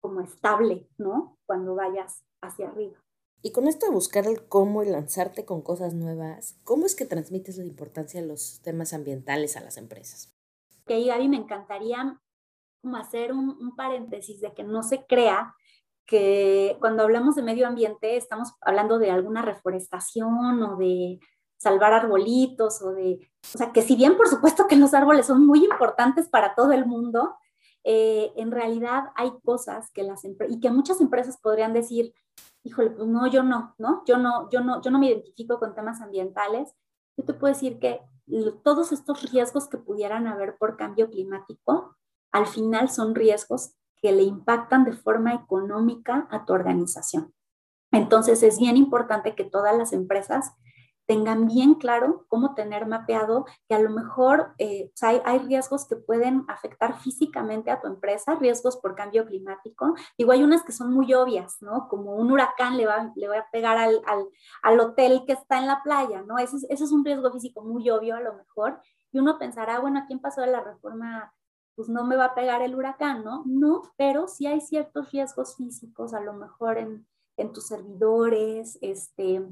como 0.00 0.20
estable, 0.20 0.88
¿no? 0.98 1.38
Cuando 1.46 1.74
vayas 1.74 2.24
hacia 2.40 2.68
arriba. 2.68 2.98
Y 3.40 3.52
con 3.52 3.66
esto 3.66 3.86
de 3.86 3.92
buscar 3.92 4.26
el 4.26 4.46
cómo 4.46 4.82
y 4.82 4.88
lanzarte 4.88 5.44
con 5.44 5.62
cosas 5.62 5.94
nuevas, 5.94 6.58
¿cómo 6.64 6.86
es 6.86 6.94
que 6.94 7.04
transmites 7.04 7.56
la 7.56 7.64
importancia 7.64 8.20
de 8.20 8.26
los 8.26 8.60
temas 8.62 8.92
ambientales 8.92 9.56
a 9.56 9.60
las 9.60 9.76
empresas? 9.76 10.32
Que 10.86 11.04
Gaby, 11.04 11.28
me 11.28 11.36
encantaría 11.36 12.20
como 12.82 12.96
hacer 12.96 13.32
un, 13.32 13.50
un 13.50 13.76
paréntesis 13.76 14.40
de 14.40 14.52
que 14.54 14.64
no 14.64 14.82
se 14.82 15.06
crea 15.06 15.54
que 16.06 16.76
cuando 16.80 17.02
hablamos 17.02 17.36
de 17.36 17.42
medio 17.42 17.66
ambiente 17.66 18.16
estamos 18.16 18.54
hablando 18.60 18.98
de 18.98 19.10
alguna 19.10 19.42
reforestación 19.42 20.62
o 20.62 20.76
de 20.76 21.20
salvar 21.62 21.92
arbolitos 21.92 22.82
o 22.82 22.92
de, 22.92 23.20
o 23.54 23.58
sea, 23.58 23.72
que 23.72 23.82
si 23.82 23.94
bien 23.94 24.16
por 24.16 24.26
supuesto 24.26 24.66
que 24.66 24.74
los 24.74 24.94
árboles 24.94 25.26
son 25.26 25.46
muy 25.46 25.64
importantes 25.64 26.28
para 26.28 26.56
todo 26.56 26.72
el 26.72 26.86
mundo, 26.86 27.36
eh, 27.84 28.32
en 28.36 28.50
realidad 28.50 29.04
hay 29.14 29.30
cosas 29.44 29.92
que 29.92 30.02
las 30.02 30.24
y 30.24 30.58
que 30.58 30.70
muchas 30.70 31.00
empresas 31.00 31.38
podrían 31.40 31.72
decir, 31.72 32.14
híjole, 32.64 32.90
pues 32.90 33.06
no, 33.06 33.28
yo 33.28 33.44
no, 33.44 33.76
¿no? 33.78 34.02
Yo 34.06 34.18
no, 34.18 34.50
yo 34.50 34.60
no, 34.60 34.82
yo 34.82 34.90
no 34.90 34.98
me 34.98 35.06
identifico 35.06 35.60
con 35.60 35.74
temas 35.74 36.00
ambientales. 36.00 36.74
Yo 37.16 37.24
te 37.24 37.34
puedo 37.34 37.54
decir 37.54 37.78
que 37.78 38.00
todos 38.64 38.90
estos 38.90 39.30
riesgos 39.30 39.68
que 39.68 39.78
pudieran 39.78 40.26
haber 40.26 40.56
por 40.56 40.76
cambio 40.76 41.10
climático, 41.10 41.96
al 42.32 42.46
final 42.46 42.88
son 42.88 43.14
riesgos 43.14 43.74
que 44.00 44.10
le 44.10 44.24
impactan 44.24 44.84
de 44.84 44.92
forma 44.92 45.32
económica 45.32 46.26
a 46.30 46.44
tu 46.44 46.54
organización. 46.54 47.32
Entonces 47.92 48.42
es 48.42 48.58
bien 48.58 48.76
importante 48.76 49.36
que 49.36 49.44
todas 49.44 49.76
las 49.76 49.92
empresas 49.92 50.52
tengan 51.12 51.46
bien 51.46 51.74
claro 51.74 52.24
cómo 52.28 52.54
tener 52.54 52.86
mapeado 52.86 53.44
que 53.68 53.74
a 53.74 53.78
lo 53.78 53.90
mejor 53.90 54.54
eh, 54.56 54.90
hay, 55.02 55.38
riesgos 55.40 55.86
que 55.86 55.96
pueden 55.96 56.46
afectar 56.48 56.98
físicamente 57.00 57.70
a 57.70 57.82
tu 57.82 57.86
empresa, 57.86 58.36
riesgos 58.36 58.78
por 58.78 58.94
cambio 58.94 59.26
climático. 59.26 59.94
Digo, 60.16 60.32
hay 60.32 60.42
unas 60.42 60.62
que 60.62 60.72
son 60.72 60.90
muy 60.90 61.12
obvias, 61.12 61.58
¿no? 61.60 61.86
Como 61.90 62.14
un 62.14 62.32
huracán 62.32 62.78
le 62.78 62.86
va, 62.86 63.12
le 63.14 63.28
va 63.28 63.40
a 63.40 63.50
pegar 63.52 63.76
al, 63.76 64.00
al, 64.06 64.26
al, 64.62 64.80
hotel 64.80 65.24
que 65.26 65.34
está 65.34 65.58
en 65.58 65.66
la 65.66 65.82
playa, 65.82 66.22
¿no? 66.22 66.38
Ese 66.38 66.56
es, 66.56 66.66
ese 66.70 66.84
es 66.84 66.92
un 66.92 67.04
riesgo 67.04 67.30
físico 67.30 67.62
muy 67.62 67.90
obvio 67.90 68.16
a 68.16 68.20
lo 68.20 68.32
mejor. 68.32 68.80
Y 69.12 69.18
uno 69.18 69.38
pensará, 69.38 69.80
bueno, 69.80 69.98
¿a 69.98 70.06
quién 70.06 70.18
pasó 70.18 70.40
de 70.40 70.46
la 70.46 70.64
reforma? 70.64 71.34
Pues 71.74 71.90
no 71.90 72.04
me 72.04 72.16
va 72.16 72.26
a 72.26 72.34
pegar 72.34 72.62
el 72.62 72.74
huracán, 72.74 73.22
¿no? 73.22 73.42
No, 73.44 73.82
pero 73.98 74.28
sí 74.28 74.46
hay 74.46 74.62
ciertos 74.62 75.12
riesgos 75.12 75.56
físicos, 75.56 76.14
a 76.14 76.20
lo 76.20 76.32
mejor 76.32 76.78
en, 76.78 77.06
en 77.36 77.52
tus 77.52 77.66
servidores, 77.66 78.78
este, 78.80 79.46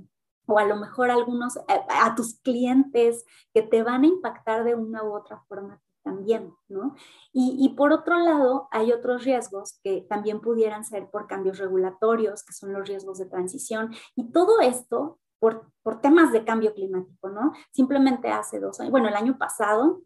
o 0.51 0.59
a 0.59 0.65
lo 0.65 0.77
mejor 0.77 1.11
algunos, 1.11 1.57
eh, 1.57 1.63
a, 1.89 2.15
tus 2.15 2.41
clientes 2.41 3.25
que 3.55 3.63
te 3.63 3.83
van 3.83 4.03
a 4.03 4.09
impactar 4.09 4.65
de 4.65 4.75
una 4.75 5.05
u 5.05 5.15
otra 5.15 5.43
forma 5.49 5.81
también, 6.03 6.53
¿no? 6.69 6.97
Y, 7.33 7.69
por 7.77 7.93
otro 7.93 8.19
lado, 8.19 8.69
hay 8.73 8.91
otros 8.91 9.25
riesgos 9.25 9.79
que 9.85 10.07
también 10.09 10.41
pudieran 10.41 10.85
ser 10.85 11.11
por 11.11 11.27
cambios 11.27 11.59
regulatorios, 11.59 12.43
que 12.43 12.55
son 12.55 12.73
los 12.73 12.89
riesgos 12.89 13.19
de 13.19 13.27
transición, 13.27 13.95
y 14.17 14.33
todo 14.33 14.61
esto 14.61 15.19
por, 15.39 15.71
por 15.83 16.01
temas 16.01 16.33
de 16.33 16.45
cambio 16.45 16.75
climático, 16.75 17.29
¿no? 17.29 17.53
Simplemente 17.71 18.31
hace 18.31 18.59
dos 18.61 18.81
años, 18.81 18.91
bueno, 18.91 19.09
el 19.09 19.15
año 19.15 19.39
pasado 19.39 20.01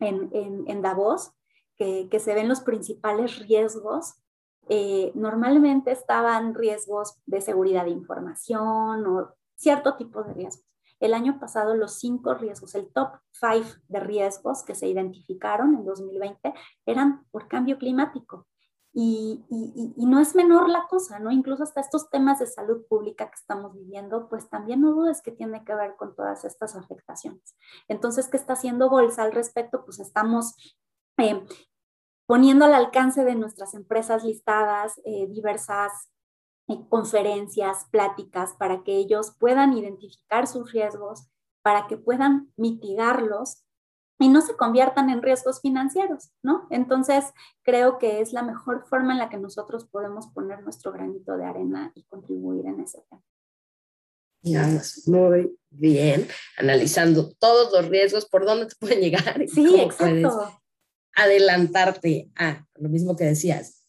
en, 0.00 0.30
en, 0.66 0.82
Davos, 0.82 1.30
que, 1.76 2.08
que, 2.10 2.18
se 2.18 2.34
ven 2.34 2.48
los 2.48 2.60
principales 2.60 3.38
riesgos 3.38 4.16
eh, 4.68 5.12
normalmente 5.14 5.92
estaban 5.92 6.54
riesgos 6.54 7.14
de 7.24 7.40
seguridad 7.40 7.84
de 7.84 7.92
información 7.92 9.06
o 9.06 9.32
cierto 9.56 9.96
tipo 9.96 10.22
de 10.22 10.34
riesgos. 10.34 10.66
El 10.98 11.12
año 11.12 11.38
pasado 11.38 11.74
los 11.74 11.98
cinco 11.98 12.34
riesgos, 12.34 12.74
el 12.74 12.90
top 12.92 13.18
five 13.32 13.66
de 13.88 14.00
riesgos 14.00 14.62
que 14.62 14.74
se 14.74 14.88
identificaron 14.88 15.74
en 15.74 15.84
2020 15.84 16.54
eran 16.86 17.26
por 17.30 17.48
cambio 17.48 17.78
climático. 17.78 18.46
Y, 18.98 19.44
no 19.98 20.20
es 20.20 20.34
menor 20.34 20.70
la 20.70 20.86
cosa, 20.88 21.18
¿no? 21.18 21.30
Incluso 21.30 21.64
hasta 21.64 21.82
estos 21.82 22.08
temas 22.08 22.38
de 22.38 22.46
salud 22.46 22.86
pública 22.88 23.28
que 23.28 23.34
estamos 23.34 23.74
viviendo, 23.74 24.26
pues 24.30 24.48
también 24.48 24.80
no 24.80 24.92
dudes 24.92 25.20
que 25.20 25.32
tiene 25.32 25.62
que 25.64 25.74
ver 25.74 25.96
con 25.96 26.16
todas 26.16 26.46
estas 26.46 26.76
afectaciones. 26.76 27.58
Entonces, 27.88 28.28
¿qué 28.28 28.38
está 28.38 28.54
haciendo 28.54 28.88
Bolsa 28.88 29.24
al 29.24 29.32
respecto? 29.32 29.84
Pues 29.84 30.00
estamos 30.00 30.54
eh, 31.18 31.44
poniendo 32.24 32.64
al 32.64 32.72
alcance 32.72 33.22
de 33.22 33.34
nuestras 33.34 33.74
empresas 33.74 34.24
listadas 34.24 34.98
eh, 35.04 35.26
diversas 35.28 36.10
conferencias, 36.88 37.86
pláticas, 37.90 38.54
para 38.58 38.82
que 38.82 38.96
ellos 38.96 39.34
puedan 39.38 39.72
identificar 39.76 40.46
sus 40.46 40.72
riesgos, 40.72 41.28
para 41.62 41.86
que 41.86 41.96
puedan 41.96 42.52
mitigarlos 42.56 43.64
y 44.18 44.28
no 44.28 44.40
se 44.40 44.56
conviertan 44.56 45.10
en 45.10 45.22
riesgos 45.22 45.60
financieros, 45.60 46.30
¿no? 46.42 46.66
Entonces, 46.70 47.24
creo 47.62 47.98
que 47.98 48.20
es 48.20 48.32
la 48.32 48.42
mejor 48.42 48.86
forma 48.86 49.12
en 49.12 49.18
la 49.18 49.28
que 49.28 49.36
nosotros 49.36 49.84
podemos 49.86 50.28
poner 50.28 50.62
nuestro 50.62 50.92
granito 50.92 51.36
de 51.36 51.44
arena 51.44 51.92
y 51.94 52.04
contribuir 52.04 52.66
en 52.66 52.80
ese 52.80 53.04
tema. 53.10 53.22
Ya, 54.42 54.80
muy 55.06 55.58
bien, 55.70 56.28
analizando 56.56 57.32
todos 57.38 57.72
los 57.72 57.88
riesgos, 57.90 58.26
por 58.26 58.46
dónde 58.46 58.66
te 58.66 58.76
pueden 58.78 59.00
llegar. 59.00 59.42
Y 59.42 59.48
sí, 59.48 59.80
exacto. 59.80 60.60
adelantarte 61.14 62.30
a 62.36 62.64
lo 62.76 62.88
mismo 62.88 63.16
que 63.16 63.24
decías, 63.24 63.85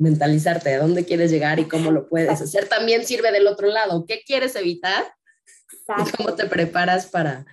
mentalizarte 0.00 0.70
de 0.70 0.78
dónde 0.78 1.04
quieres 1.04 1.30
llegar 1.30 1.60
y 1.60 1.68
cómo 1.68 1.90
lo 1.90 2.08
puedes 2.08 2.40
hacer. 2.40 2.68
También 2.68 3.06
sirve 3.06 3.30
del 3.30 3.46
otro 3.46 3.68
lado. 3.68 4.04
¿Qué 4.06 4.22
quieres 4.26 4.56
evitar? 4.56 5.04
Y 5.98 6.10
cómo 6.16 6.34
te 6.34 6.46
preparas 6.46 7.06
para 7.06 7.44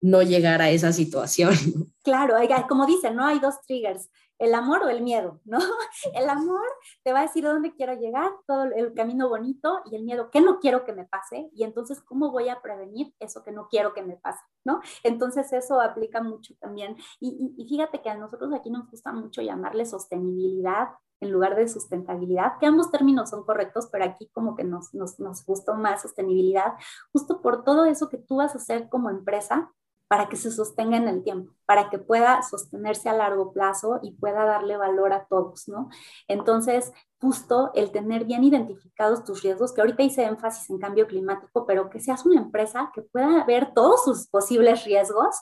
no 0.00 0.22
llegar 0.22 0.62
a 0.62 0.70
esa 0.70 0.92
situación. 0.92 1.54
Claro, 2.02 2.36
como 2.68 2.86
dicen, 2.86 3.16
no 3.16 3.26
hay 3.26 3.38
dos 3.38 3.60
triggers, 3.66 4.10
el 4.38 4.54
amor 4.54 4.82
o 4.82 4.88
el 4.88 5.02
miedo, 5.02 5.40
¿no? 5.44 5.58
El 6.14 6.28
amor 6.28 6.66
te 7.02 7.12
va 7.12 7.20
a 7.20 7.22
decir 7.22 7.44
dónde 7.44 7.74
quiero 7.74 7.94
llegar, 7.94 8.30
todo 8.46 8.64
el 8.64 8.92
camino 8.94 9.28
bonito 9.28 9.80
y 9.90 9.96
el 9.96 10.04
miedo, 10.04 10.30
¿qué 10.30 10.40
no 10.40 10.58
quiero 10.58 10.84
que 10.84 10.92
me 10.92 11.04
pase? 11.04 11.50
Y 11.52 11.64
entonces, 11.64 12.00
¿cómo 12.02 12.30
voy 12.30 12.48
a 12.48 12.60
prevenir 12.60 13.14
eso 13.20 13.42
que 13.42 13.52
no 13.52 13.68
quiero 13.68 13.94
que 13.94 14.02
me 14.02 14.16
pase, 14.16 14.40
¿no? 14.64 14.80
Entonces, 15.02 15.52
eso 15.52 15.80
aplica 15.80 16.22
mucho 16.22 16.54
también. 16.60 16.96
Y, 17.20 17.54
y 17.56 17.68
fíjate 17.68 18.02
que 18.02 18.10
a 18.10 18.16
nosotros 18.16 18.52
aquí 18.52 18.70
nos 18.70 18.90
gusta 18.90 19.12
mucho 19.12 19.42
llamarle 19.42 19.86
sostenibilidad 19.86 20.88
en 21.20 21.32
lugar 21.32 21.56
de 21.56 21.68
sustentabilidad, 21.68 22.58
que 22.60 22.66
ambos 22.66 22.90
términos 22.90 23.30
son 23.30 23.44
correctos, 23.44 23.88
pero 23.90 24.04
aquí 24.04 24.28
como 24.32 24.54
que 24.56 24.64
nos, 24.64 24.92
nos, 24.94 25.18
nos 25.18 25.44
gustó 25.44 25.74
más 25.74 26.02
sostenibilidad, 26.02 26.74
justo 27.12 27.40
por 27.40 27.64
todo 27.64 27.86
eso 27.86 28.08
que 28.08 28.18
tú 28.18 28.36
vas 28.36 28.54
a 28.54 28.58
hacer 28.58 28.88
como 28.88 29.10
empresa 29.10 29.72
para 30.14 30.28
que 30.28 30.36
se 30.36 30.52
sostenga 30.52 30.96
en 30.96 31.08
el 31.08 31.24
tiempo, 31.24 31.52
para 31.66 31.90
que 31.90 31.98
pueda 31.98 32.40
sostenerse 32.48 33.08
a 33.08 33.14
largo 33.14 33.52
plazo 33.52 33.98
y 34.00 34.12
pueda 34.12 34.44
darle 34.44 34.76
valor 34.76 35.12
a 35.12 35.26
todos, 35.26 35.66
¿no? 35.66 35.88
Entonces, 36.28 36.92
justo 37.20 37.72
el 37.74 37.90
tener 37.90 38.24
bien 38.24 38.44
identificados 38.44 39.24
tus 39.24 39.42
riesgos, 39.42 39.72
que 39.72 39.80
ahorita 39.80 40.04
hice 40.04 40.22
énfasis 40.22 40.70
en 40.70 40.78
cambio 40.78 41.08
climático, 41.08 41.66
pero 41.66 41.90
que 41.90 41.98
seas 41.98 42.24
una 42.24 42.40
empresa 42.40 42.92
que 42.94 43.02
pueda 43.02 43.42
ver 43.44 43.74
todos 43.74 44.04
sus 44.04 44.28
posibles 44.28 44.84
riesgos 44.84 45.34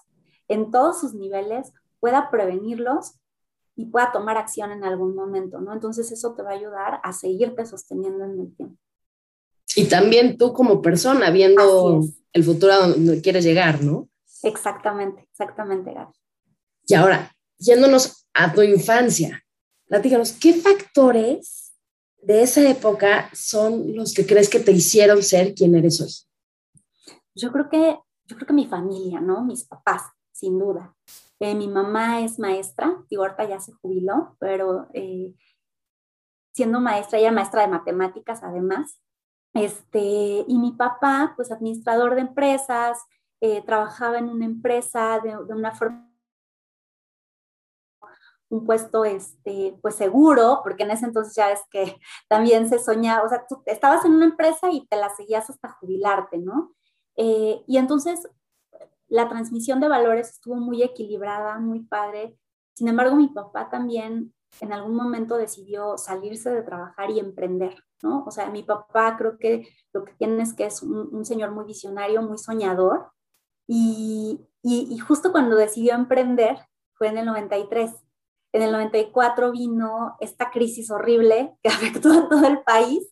en 0.49 0.71
todos 0.71 1.01
sus 1.01 1.13
niveles, 1.13 1.75
pueda 2.01 2.31
prevenirlos 2.31 3.17
y 3.77 3.91
pueda 3.91 4.11
tomar 4.11 4.39
acción 4.39 4.73
en 4.73 4.85
algún 4.85 5.15
momento, 5.15 5.61
¿no? 5.61 5.75
Entonces 5.75 6.11
eso 6.13 6.33
te 6.35 6.43
va 6.43 6.53
a 6.53 6.55
ayudar 6.55 6.99
a 7.03 7.13
seguirte 7.13 7.67
sosteniendo 7.67 8.25
en 8.25 8.41
el 8.41 8.57
tiempo. 8.57 8.79
Y 9.77 9.85
también 9.85 10.39
tú 10.39 10.55
como 10.55 10.81
persona, 10.81 11.29
viendo 11.29 12.01
el 12.33 12.43
futuro 12.43 12.73
a 12.73 12.89
donde 12.89 13.21
quieres 13.21 13.45
llegar, 13.45 13.83
¿no? 13.83 14.09
Exactamente, 14.43 15.29
exactamente, 15.31 15.93
Gaby. 15.93 16.13
Y 16.87 16.95
ahora, 16.95 17.33
yéndonos 17.59 18.27
a 18.35 18.53
tu 18.53 18.63
infancia, 18.63 19.43
platícanos, 19.87 20.33
¿qué 20.33 20.55
factores 20.55 21.73
de 22.23 22.43
esa 22.43 22.69
época 22.69 23.31
son 23.33 23.95
los 23.95 24.15
que 24.15 24.27
crees 24.27 24.49
que 24.49 24.61
te 24.61 24.73
hicieron 24.73 25.23
ser 25.23 25.55
quien 25.55 25.75
eres 25.75 26.01
hoy? 26.01 26.13
Yo 27.35 27.53
creo 27.53 27.69
que, 27.69 27.99
yo 28.25 28.37
creo 28.37 28.47
que 28.47 28.53
mi 28.53 28.67
familia, 28.67 29.21
¿no? 29.21 29.45
Mis 29.45 29.65
papás, 29.65 30.03
sin 30.33 30.59
duda. 30.59 30.95
Eh, 31.41 31.55
mi 31.55 31.69
mamá 31.69 32.21
es 32.21 32.39
maestra, 32.39 33.05
digo, 33.11 33.23
ahorita 33.23 33.49
ya 33.49 33.61
se 33.61 33.73
jubiló, 33.73 34.37
pero 34.39 34.89
eh, 34.95 35.35
siendo 36.53 36.81
maestra, 36.81 37.19
ella 37.19 37.33
maestra 37.33 37.63
de 37.63 37.69
matemáticas 37.69 38.43
además. 38.43 39.01
Este, 39.55 40.45
y 40.47 40.59
mi 40.59 40.73
papá, 40.73 41.33
pues 41.37 41.51
administrador 41.51 42.15
de 42.15 42.23
empresas, 42.23 42.99
eh, 43.43 43.63
trabajaba 43.67 44.19
en 44.19 44.29
una 44.31 44.45
empresa 44.45 45.21
de, 45.23 45.37
una 45.37 45.73
forma 45.73 46.09
un 48.49 48.65
puesto 48.65 49.05
este, 49.05 49.79
pues 49.83 49.97
seguro, 49.97 50.61
porque 50.63 50.85
en 50.85 50.91
ese 50.91 51.07
entonces 51.07 51.35
ya 51.35 51.51
es 51.51 51.61
que 51.71 51.99
también 52.29 52.69
se 52.69 52.79
soñaba, 52.79 53.25
o 53.25 53.29
sea, 53.29 53.45
tú 53.49 53.63
estabas 53.67 54.05
en 54.05 54.13
una 54.13 54.27
empresa 54.27 54.71
y 54.71 54.87
te 54.87 54.97
la 54.97 55.09
seguías 55.11 55.51
hasta 55.51 55.73
jubilarte, 55.73 56.39
¿no? 56.39 56.75
y 57.15 57.77
entonces 57.77 58.27
la 59.09 59.29
transmisión 59.29 59.79
de 59.79 59.89
valores 59.89 60.31
estuvo 60.31 60.57
muy 60.57 60.83
equilibrada, 60.83 61.59
muy 61.59 61.81
padre. 61.81 62.39
Sin 62.75 62.89
embargo, 62.89 63.15
mi 63.15 63.29
papá 63.29 63.69
también 63.69 64.33
en 64.61 64.73
algún 64.73 64.95
momento 64.95 65.37
decidió 65.37 65.99
salirse 65.99 66.49
de 66.51 66.63
trabajar 66.63 67.11
y 67.11 67.19
emprender, 67.19 67.77
¿no? 68.03 68.25
O 68.25 68.31
sea, 68.31 68.49
mi 68.49 68.63
papá 68.63 69.17
creo 69.19 69.37
que 69.39 69.69
lo 69.93 70.05
que 70.05 70.15
tiene 70.15 70.43
es 70.43 70.55
que 70.55 70.65
es 70.65 70.83
un, 70.83 71.25
señor 71.27 71.51
muy 71.51 71.67
visionario, 71.67 72.23
muy 72.23 72.39
soñador, 72.39 73.13
y, 73.75 74.99
justo 74.99 75.33
cuando 75.33 75.57
decidió 75.57 75.95
emprender 75.95 76.59
fue 76.93 77.09
en 77.09 77.17
el 77.17 77.27
93. 77.27 77.91
En 78.53 78.63
el 78.63 78.71
94 78.71 79.51
vino 79.51 80.17
esta 80.21 80.51
crisis 80.51 80.91
horrible 80.91 81.57
que 81.63 81.69
afectó 81.71 82.13
a 82.13 82.29
todo 82.29 82.47
el 82.47 82.63
país 82.63 83.11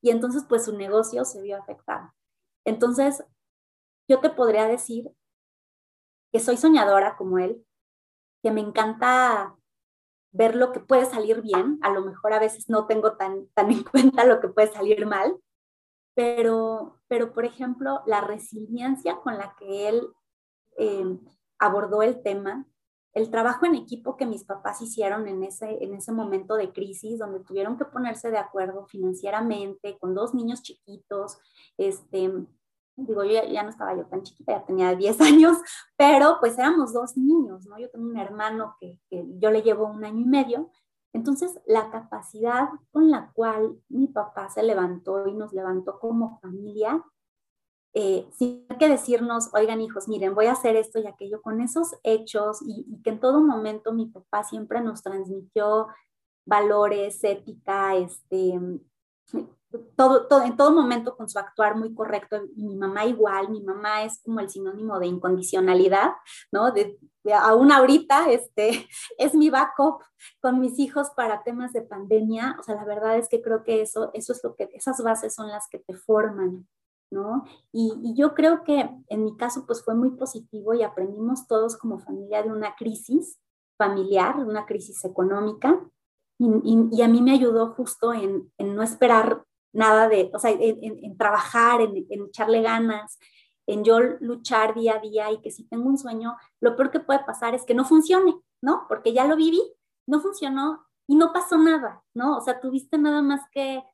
y 0.00 0.10
entonces 0.10 0.44
pues 0.48 0.64
su 0.64 0.76
negocio 0.76 1.24
se 1.24 1.42
vio 1.42 1.56
afectado. 1.58 2.12
Entonces, 2.64 3.24
yo 4.08 4.20
te 4.20 4.30
podría 4.30 4.68
decir 4.68 5.10
que 6.32 6.38
soy 6.38 6.56
soñadora 6.56 7.16
como 7.16 7.38
él, 7.38 7.64
que 8.42 8.52
me 8.52 8.60
encanta 8.60 9.56
ver 10.30 10.54
lo 10.54 10.70
que 10.70 10.80
puede 10.80 11.06
salir 11.06 11.42
bien, 11.42 11.78
a 11.82 11.90
lo 11.90 12.02
mejor 12.02 12.32
a 12.32 12.38
veces 12.38 12.68
no 12.68 12.86
tengo 12.86 13.16
tan, 13.16 13.48
tan 13.54 13.72
en 13.72 13.82
cuenta 13.82 14.24
lo 14.24 14.40
que 14.40 14.48
puede 14.48 14.70
salir 14.72 15.04
mal, 15.06 15.36
pero, 16.16 16.98
pero 17.08 17.34
por 17.34 17.44
ejemplo, 17.44 18.00
la 18.06 18.22
resiliencia 18.22 19.16
con 19.22 19.36
la 19.36 19.54
que 19.58 19.88
él 19.88 20.08
eh, 20.78 21.18
abordó 21.58 22.00
el 22.00 22.22
tema, 22.22 22.66
el 23.12 23.30
trabajo 23.30 23.66
en 23.66 23.74
equipo 23.74 24.16
que 24.16 24.24
mis 24.24 24.44
papás 24.44 24.80
hicieron 24.80 25.28
en 25.28 25.42
ese, 25.42 25.84
en 25.84 25.94
ese 25.94 26.12
momento 26.12 26.56
de 26.56 26.72
crisis, 26.72 27.18
donde 27.18 27.40
tuvieron 27.40 27.76
que 27.76 27.84
ponerse 27.84 28.30
de 28.30 28.38
acuerdo 28.38 28.86
financieramente, 28.86 29.98
con 29.98 30.14
dos 30.14 30.34
niños 30.34 30.62
chiquitos, 30.62 31.38
este, 31.76 32.32
digo, 32.96 33.22
yo 33.24 33.42
ya, 33.44 33.62
no 33.62 33.68
estaba 33.68 33.94
yo 33.94 34.06
tan 34.06 34.22
chiquita, 34.22 34.52
ya 34.52 34.64
tenía 34.64 34.94
10 34.94 35.20
años, 35.20 35.58
pero 35.96 36.38
pues 36.40 36.58
éramos 36.58 36.94
dos 36.94 37.16
niños, 37.16 37.66
¿no? 37.66 37.78
Yo 37.78 37.90
tengo 37.90 38.06
un 38.06 38.16
hermano 38.16 38.76
que, 38.80 38.98
yo 39.10 39.50
le 39.50 39.60
llevo 39.60 39.86
un 39.86 40.02
año 40.02 40.20
y 40.20 40.24
medio. 40.24 40.70
Entonces, 41.16 41.58
la 41.64 41.90
capacidad 41.90 42.68
con 42.92 43.10
la 43.10 43.32
cual 43.32 43.80
mi 43.88 44.06
papá 44.06 44.50
se 44.50 44.62
levantó 44.62 45.26
y 45.26 45.32
nos 45.32 45.54
levantó 45.54 45.98
como 45.98 46.38
familia, 46.40 47.02
eh, 47.94 48.28
sin 48.32 48.68
que 48.78 48.90
decirnos, 48.90 49.48
oigan 49.54 49.80
hijos, 49.80 50.08
miren, 50.08 50.34
voy 50.34 50.44
a 50.44 50.52
hacer 50.52 50.76
esto 50.76 50.98
y 50.98 51.06
aquello, 51.06 51.40
con 51.40 51.62
esos 51.62 51.94
hechos 52.02 52.60
y, 52.60 52.84
y 52.86 53.02
que 53.02 53.08
en 53.08 53.20
todo 53.20 53.40
momento 53.40 53.94
mi 53.94 54.04
papá 54.04 54.44
siempre 54.44 54.82
nos 54.82 55.02
transmitió 55.02 55.86
valores, 56.44 57.24
ética, 57.24 57.96
este, 57.96 58.60
todo, 59.96 60.26
todo, 60.26 60.42
en 60.42 60.56
todo 60.56 60.70
momento 60.72 61.16
con 61.16 61.28
su 61.28 61.38
actuar 61.38 61.76
muy 61.76 61.94
correcto 61.94 62.40
y 62.54 62.64
mi 62.64 62.76
mamá 62.76 63.04
igual, 63.04 63.50
mi 63.50 63.62
mamá 63.62 64.04
es 64.04 64.22
como 64.22 64.40
el 64.40 64.48
sinónimo 64.48 64.98
de 64.98 65.06
incondicionalidad, 65.06 66.12
¿no? 66.52 66.70
De, 66.70 66.98
aún 67.34 67.72
ahorita 67.72 68.30
este, 68.30 68.88
es 69.18 69.34
mi 69.34 69.50
backup 69.50 70.02
con 70.40 70.60
mis 70.60 70.78
hijos 70.78 71.10
para 71.16 71.42
temas 71.42 71.72
de 71.72 71.82
pandemia, 71.82 72.56
o 72.58 72.62
sea, 72.62 72.76
la 72.76 72.84
verdad 72.84 73.16
es 73.16 73.28
que 73.28 73.42
creo 73.42 73.64
que 73.64 73.82
eso, 73.82 74.10
eso 74.14 74.32
es 74.32 74.42
lo 74.44 74.54
que, 74.54 74.68
esas 74.72 75.02
bases 75.02 75.34
son 75.34 75.48
las 75.48 75.68
que 75.68 75.78
te 75.78 75.94
forman, 75.94 76.66
¿no? 77.10 77.44
Y, 77.72 77.92
y 78.02 78.14
yo 78.14 78.34
creo 78.34 78.64
que 78.64 78.90
en 79.08 79.24
mi 79.24 79.36
caso 79.36 79.64
pues 79.66 79.84
fue 79.84 79.94
muy 79.94 80.10
positivo 80.10 80.74
y 80.74 80.82
aprendimos 80.82 81.46
todos 81.46 81.76
como 81.76 81.98
familia 81.98 82.42
de 82.42 82.50
una 82.50 82.74
crisis 82.76 83.38
familiar, 83.76 84.36
una 84.38 84.64
crisis 84.64 85.04
económica, 85.04 85.80
y, 86.38 86.88
y, 86.92 87.02
a 87.02 87.08
mí 87.08 87.22
me 87.22 87.32
ayudó 87.32 87.72
justo 87.72 88.12
en, 88.12 88.52
en, 88.58 88.76
no 88.76 88.82
esperar 88.82 89.45
nada 89.76 90.08
de, 90.08 90.30
o 90.32 90.38
sea, 90.38 90.50
en, 90.50 91.16
trabajar, 91.18 91.82
en, 91.82 91.96
echarle 92.08 92.62
ganas, 92.62 93.18
en 93.66 93.84
yo 93.84 94.00
luchar 94.20 94.74
día 94.74 94.94
a 94.94 95.00
día 95.00 95.30
y 95.30 95.40
que 95.42 95.50
si 95.50 95.64
tengo 95.68 95.88
un 95.88 95.98
sueño, 95.98 96.36
lo 96.60 96.76
peor 96.76 96.90
que 96.90 97.00
puede 97.00 97.20
pasar 97.24 97.54
es 97.54 97.64
que 97.64 97.74
no 97.74 97.84
funcione, 97.84 98.34
¿no? 98.62 98.86
Porque 98.88 99.12
ya 99.12 99.26
lo 99.26 99.36
viví, 99.36 99.60
no 100.06 100.20
funcionó 100.20 100.86
y 101.06 101.16
no 101.16 101.32
pasó 101.32 101.58
nada, 101.58 102.02
¿no? 102.14 102.38
O 102.38 102.40
sea, 102.40 102.58
tuviste 102.58 102.96
nada 102.96 103.20
más 103.20 103.42
que 103.52 103.84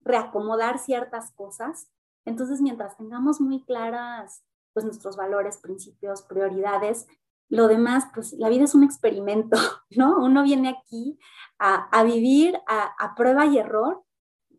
reacomodar 0.00 0.78
ciertas 0.78 1.32
cosas. 1.32 1.88
Entonces, 2.24 2.60
mientras 2.60 2.96
tengamos 2.96 3.40
muy 3.40 3.62
claras, 3.64 4.42
pues 4.72 4.84
nuestros 4.84 5.16
valores, 5.16 5.58
principios, 5.58 6.22
prioridades, 6.22 7.06
lo 7.48 7.68
demás, 7.68 8.08
pues 8.14 8.32
la 8.32 8.48
vida 8.48 8.64
es 8.64 8.74
un 8.74 8.82
experimento, 8.82 9.56
¿no? 9.90 10.18
Uno 10.18 10.42
viene 10.42 10.70
aquí 10.70 11.20
a, 11.58 12.02
vivir 12.02 12.58
a, 12.66 12.94
a, 12.98 13.14
prueba 13.14 13.46
y 13.46 13.58
error 13.58 14.02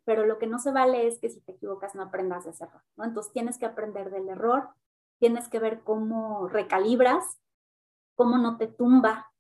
pero 0.06 0.26
lo 0.26 0.38
que 0.38 0.48
no 0.48 0.60
se 0.60 0.72
vale 0.72 1.08
es 1.08 1.20
que 1.20 1.30
si 1.30 1.42
te 1.42 1.54
equivocas 1.54 1.96
no 1.96 2.04
aprendas 2.04 2.46
de 2.46 2.52
ese 2.52 2.64
error, 2.64 2.82
¿no? 2.96 3.06
Entonces 3.06 3.34
tienes 3.34 3.58
que 3.58 3.66
aprender 3.66 4.10
del 4.10 4.30
error, 4.30 4.70
tienes 5.20 5.48
que 5.48 5.60
ver 5.60 5.84
cómo 5.84 6.48
recalibras, 6.48 7.40
cómo 8.16 8.38
no 8.38 8.58
te 8.58 8.68
tumba, 8.68 9.32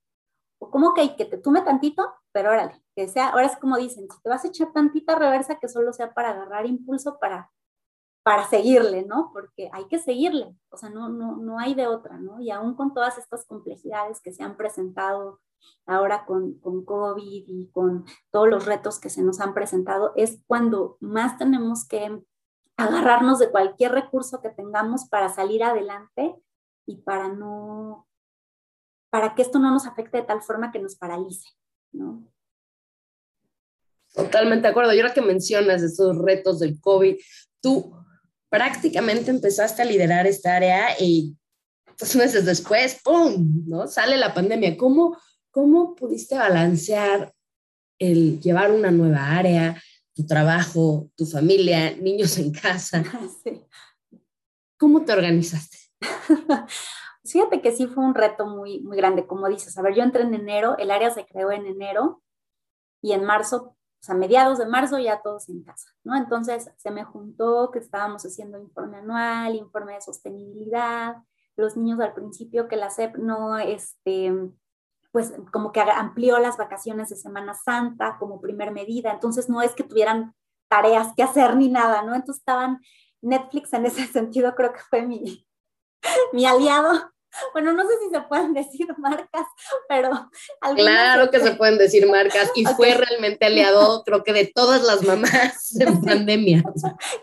o 0.59 0.70
cómo 0.70 0.93
que, 0.93 1.16
que 1.16 1.26
te 1.26 1.38
tumbe 1.38 1.62
tantito, 1.62 2.14
pero 2.32 2.51
órale, 2.51 2.82
que 2.95 3.07
sea, 3.07 3.30
ahora 3.30 3.47
es 3.47 3.57
como 3.57 3.78
dicen, 3.78 4.07
si 4.09 4.22
te 4.22 4.30
vas 4.30 4.45
a 4.45 4.47
echar 4.47 4.72
tantita 4.72 5.16
reversa, 5.16 5.59
que 5.59 5.68
solo 5.68 5.91
sea 5.91 6.14
para 6.14 6.30
agarrar 6.30 6.68
impulso 6.68 7.18
para, 7.20 7.51
para 8.24 8.47
seguirle, 8.47 9.03
¿no? 9.03 9.32
Porque 9.34 9.70
hay 9.74 9.86
que 9.88 9.97
seguirle, 9.97 10.55
o 10.70 10.78
sea, 10.78 10.89
no, 10.89 11.09
no, 11.09 11.38
no 11.38 11.57
hay 11.57 11.74
de 11.74 11.88
otra, 11.88 12.18
¿no? 12.18 12.39
Y 12.39 12.51
aún 12.51 12.76
con 12.76 12.93
todas 12.93 13.18
estas 13.18 13.45
complejidades 13.45 14.22
que 14.22 14.32
se 14.32 14.43
han 14.43 14.55
presentado 14.55 15.39
ahora 15.86 16.26
con, 16.26 16.59
con 16.59 16.86
COVID 16.86 17.43
y 17.47 17.70
con 17.72 18.05
todos 18.32 18.47
los 18.49 18.66
retos 18.66 18.99
que 18.99 19.09
se 19.09 19.24
nos 19.24 19.39
han 19.39 19.53
presentado, 19.53 20.14
es 20.16 20.39
cuando 20.47 20.97
más 20.99 21.38
tenemos 21.38 21.88
que 21.88 22.22
agarrarnos 22.78 23.39
de 23.39 23.51
cualquier 23.51 23.91
recurso 23.91 24.41
que 24.41 24.49
tengamos 24.49 25.05
para 25.09 25.30
salir 25.30 25.64
adelante 25.64 26.36
y 26.86 26.97
para 26.97 27.30
no, 27.30 28.07
para 29.09 29.36
que 29.36 29.41
esto 29.41 29.59
no 29.59 29.72
nos 29.72 29.86
afecte 29.86 30.18
de 30.18 30.24
tal 30.24 30.41
forma 30.41 30.72
que 30.72 30.80
nos 30.80 30.95
paralice, 30.95 31.47
¿no? 31.91 32.28
Totalmente 34.14 34.64
de 34.64 34.72
acuerdo. 34.72 34.93
Y 34.93 34.99
ahora 34.99 35.14
que 35.14 35.22
mencionas 35.22 35.82
esos 35.82 36.18
retos 36.18 36.59
del 36.59 36.80
COVID, 36.82 37.18
tú 37.62 37.95
prácticamente 38.49 39.32
empezaste 39.32 39.82
a 39.82 39.86
liderar 39.86 40.28
esta 40.28 40.55
área 40.55 40.99
y 40.99 41.38
dos 41.97 42.16
meses 42.16 42.45
después, 42.45 42.99
¡pum!, 43.03 43.64
¿no? 43.68 43.88
Sale 43.88 44.18
la 44.18 44.34
pandemia. 44.34 44.76
¿Cómo, 44.76 45.18
¿Cómo 45.51 45.95
pudiste 45.95 46.35
balancear 46.37 47.33
el 47.99 48.39
llevar 48.39 48.71
una 48.71 48.89
nueva 48.89 49.37
área, 49.37 49.81
tu 50.15 50.25
trabajo, 50.25 51.09
tu 51.15 51.25
familia, 51.25 51.95
niños 51.97 52.37
en 52.37 52.53
casa? 52.53 53.03
¿Cómo 54.77 55.03
te 55.03 55.11
organizaste? 55.11 55.77
Fíjate 57.25 57.61
que 57.61 57.73
sí 57.73 57.85
fue 57.85 58.03
un 58.03 58.15
reto 58.15 58.47
muy, 58.47 58.79
muy 58.79 58.95
grande, 58.95 59.27
como 59.27 59.49
dices. 59.49 59.77
A 59.77 59.81
ver, 59.81 59.93
yo 59.93 60.03
entré 60.03 60.23
en 60.23 60.33
enero, 60.33 60.77
el 60.77 60.89
área 60.89 61.11
se 61.11 61.25
creó 61.25 61.51
en 61.51 61.65
enero 61.65 62.23
y 63.01 63.11
en 63.11 63.25
marzo, 63.25 63.75
o 63.75 64.03
sea, 64.03 64.15
mediados 64.15 64.57
de 64.57 64.65
marzo 64.65 64.99
ya 64.99 65.21
todos 65.21 65.49
en 65.49 65.63
casa, 65.63 65.89
¿no? 66.03 66.15
Entonces 66.15 66.71
se 66.77 66.91
me 66.91 67.03
juntó 67.03 67.71
que 67.71 67.79
estábamos 67.79 68.23
haciendo 68.25 68.57
informe 68.57 68.97
anual, 68.97 69.55
informe 69.55 69.95
de 69.95 70.01
sostenibilidad, 70.01 71.17
los 71.57 71.75
niños 71.75 71.99
al 71.99 72.13
principio 72.13 72.67
que 72.67 72.77
la 72.77 72.89
SEP 72.89 73.17
no, 73.17 73.59
este, 73.59 74.33
pues 75.12 75.34
como 75.51 75.72
que 75.72 75.82
amplió 75.82 76.39
las 76.39 76.57
vacaciones 76.57 77.09
de 77.09 77.16
Semana 77.16 77.53
Santa 77.53 78.18
como 78.20 78.41
primer 78.41 78.72
medida, 78.72 79.12
entonces 79.12 79.49
no 79.49 79.62
es 79.62 79.74
que 79.74 79.84
tuvieran 79.84 80.34
tareas 80.70 81.09
que 81.16 81.24
hacer 81.24 81.55
ni 81.57 81.68
nada, 81.68 82.01
¿no? 82.01 82.16
Entonces 82.16 82.39
estaban, 82.39 82.80
Netflix 83.22 83.74
en 83.74 83.86
ese 83.86 84.05
sentido 84.12 84.55
creo 84.55 84.74
que 84.74 84.82
fue 84.89 85.03
mi, 85.03 85.45
mi 86.34 86.45
aliado. 86.45 87.12
Bueno, 87.53 87.72
no 87.72 87.84
sé 87.84 87.93
si 88.03 88.09
se 88.09 88.22
pueden 88.22 88.53
decir 88.53 88.88
marcas, 88.97 89.47
pero... 89.88 90.30
Claro 90.76 91.30
que 91.30 91.39
se 91.39 91.53
pueden 91.53 91.78
decir 91.78 92.05
marcas 92.09 92.51
y 92.55 92.66
fue 92.66 92.93
realmente 92.93 93.45
aliado, 93.45 94.03
creo 94.03 94.24
que 94.24 94.34
de 94.34 94.51
todas 94.53 94.84
las 94.84 95.01
mamás 95.03 95.80
en 95.80 96.01
pandemia. 96.01 96.64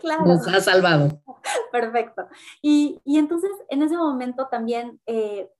claro. 0.01 0.24
Nos 0.24 0.47
ha 0.49 0.61
salvado. 0.61 1.20
Perfecto. 1.72 2.26
Y, 2.62 3.01
y 3.05 3.18
entonces 3.18 3.51
en 3.68 3.82
ese 3.82 3.97
momento 3.97 4.49
también 4.51 4.99
eh, 5.05 5.51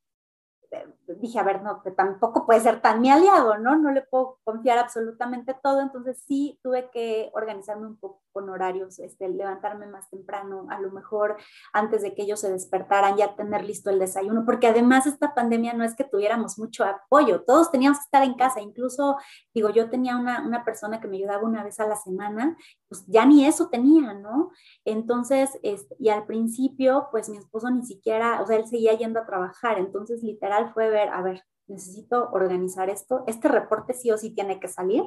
dije, 1.15 1.39
a 1.39 1.43
ver, 1.43 1.63
no, 1.63 1.83
que 1.83 1.91
tampoco 1.91 2.47
puede 2.47 2.61
ser 2.61 2.81
tan 2.81 3.01
mi 3.01 3.11
aliado, 3.11 3.59
¿no? 3.59 3.77
No 3.77 3.91
le 3.91 4.03
puedo 4.03 4.39
confiar 4.45 4.79
absolutamente 4.79 5.55
todo, 5.63 5.81
entonces 5.81 6.23
sí 6.27 6.59
tuve 6.63 6.91
que 6.91 7.31
organizarme 7.33 7.87
un 7.87 7.97
poco 7.97 8.23
con 8.33 8.49
horarios, 8.51 8.99
este, 9.01 9.29
levantarme 9.29 9.87
más 9.87 10.09
temprano, 10.11 10.67
a 10.71 10.81
lo 10.81 10.93
mejor 10.93 11.37
antes 11.73 12.03
de 12.03 12.15
que 12.15 12.23
ellos 12.23 12.41
se 12.41 12.53
despertaran, 12.53 13.17
ya 13.17 13.35
tener 13.35 13.65
listo 13.65 13.91
el 13.91 13.99
desayuno, 13.99 14.45
porque 14.45 14.69
además 14.69 15.07
esta 15.07 15.35
pandemia 15.35 15.73
no 15.73 15.83
es 15.83 15.97
que 15.97 16.05
tuviéramos 16.05 16.59
mucho 16.59 16.85
apoyo, 16.85 17.43
todos 17.43 17.71
teníamos 17.71 17.99
que 17.99 18.05
estar 18.05 18.23
en 18.23 18.35
casa, 18.35 18.61
incluso, 18.61 19.17
digo, 19.53 19.71
yo 19.71 19.91
tenía 19.91 20.17
una, 20.17 20.47
una 20.47 20.65
persona 20.65 21.01
que 21.01 21.09
me 21.09 21.17
ayudaba 21.17 21.43
una 21.43 21.65
vez 21.65 21.81
a 21.81 21.89
la 21.89 21.97
semana, 21.97 22.57
pues 22.89 23.05
ya 23.07 23.27
ni 23.27 23.45
eso 23.45 23.69
tenía, 23.71 24.15
¿no? 24.15 24.51
Entonces, 24.85 25.59
este, 25.63 25.97
y 25.99 26.09
al 26.11 26.25
principio, 26.27 27.09
pues 27.11 27.29
mi 27.29 27.39
esposo 27.39 27.71
ni 27.71 27.85
siquiera, 27.85 28.41
o 28.41 28.47
sea, 28.47 28.57
él 28.57 28.67
seguía 28.67 28.95
yendo 28.95 29.21
a 29.21 29.27
trabajar, 29.27 29.79
entonces 29.79 30.23
literal 30.23 30.73
fue 30.73 30.89
ver, 30.99 31.09
a 31.13 31.23
ver, 31.23 31.45
necesito 31.67 32.31
organizar 32.33 32.91
esto, 32.91 33.25
este 33.27 33.49
reporte 33.49 33.95
sí 33.95 34.11
o 34.11 34.19
sí 34.19 34.35
tiene 34.35 34.61
que 34.61 34.69
salir, 34.69 35.05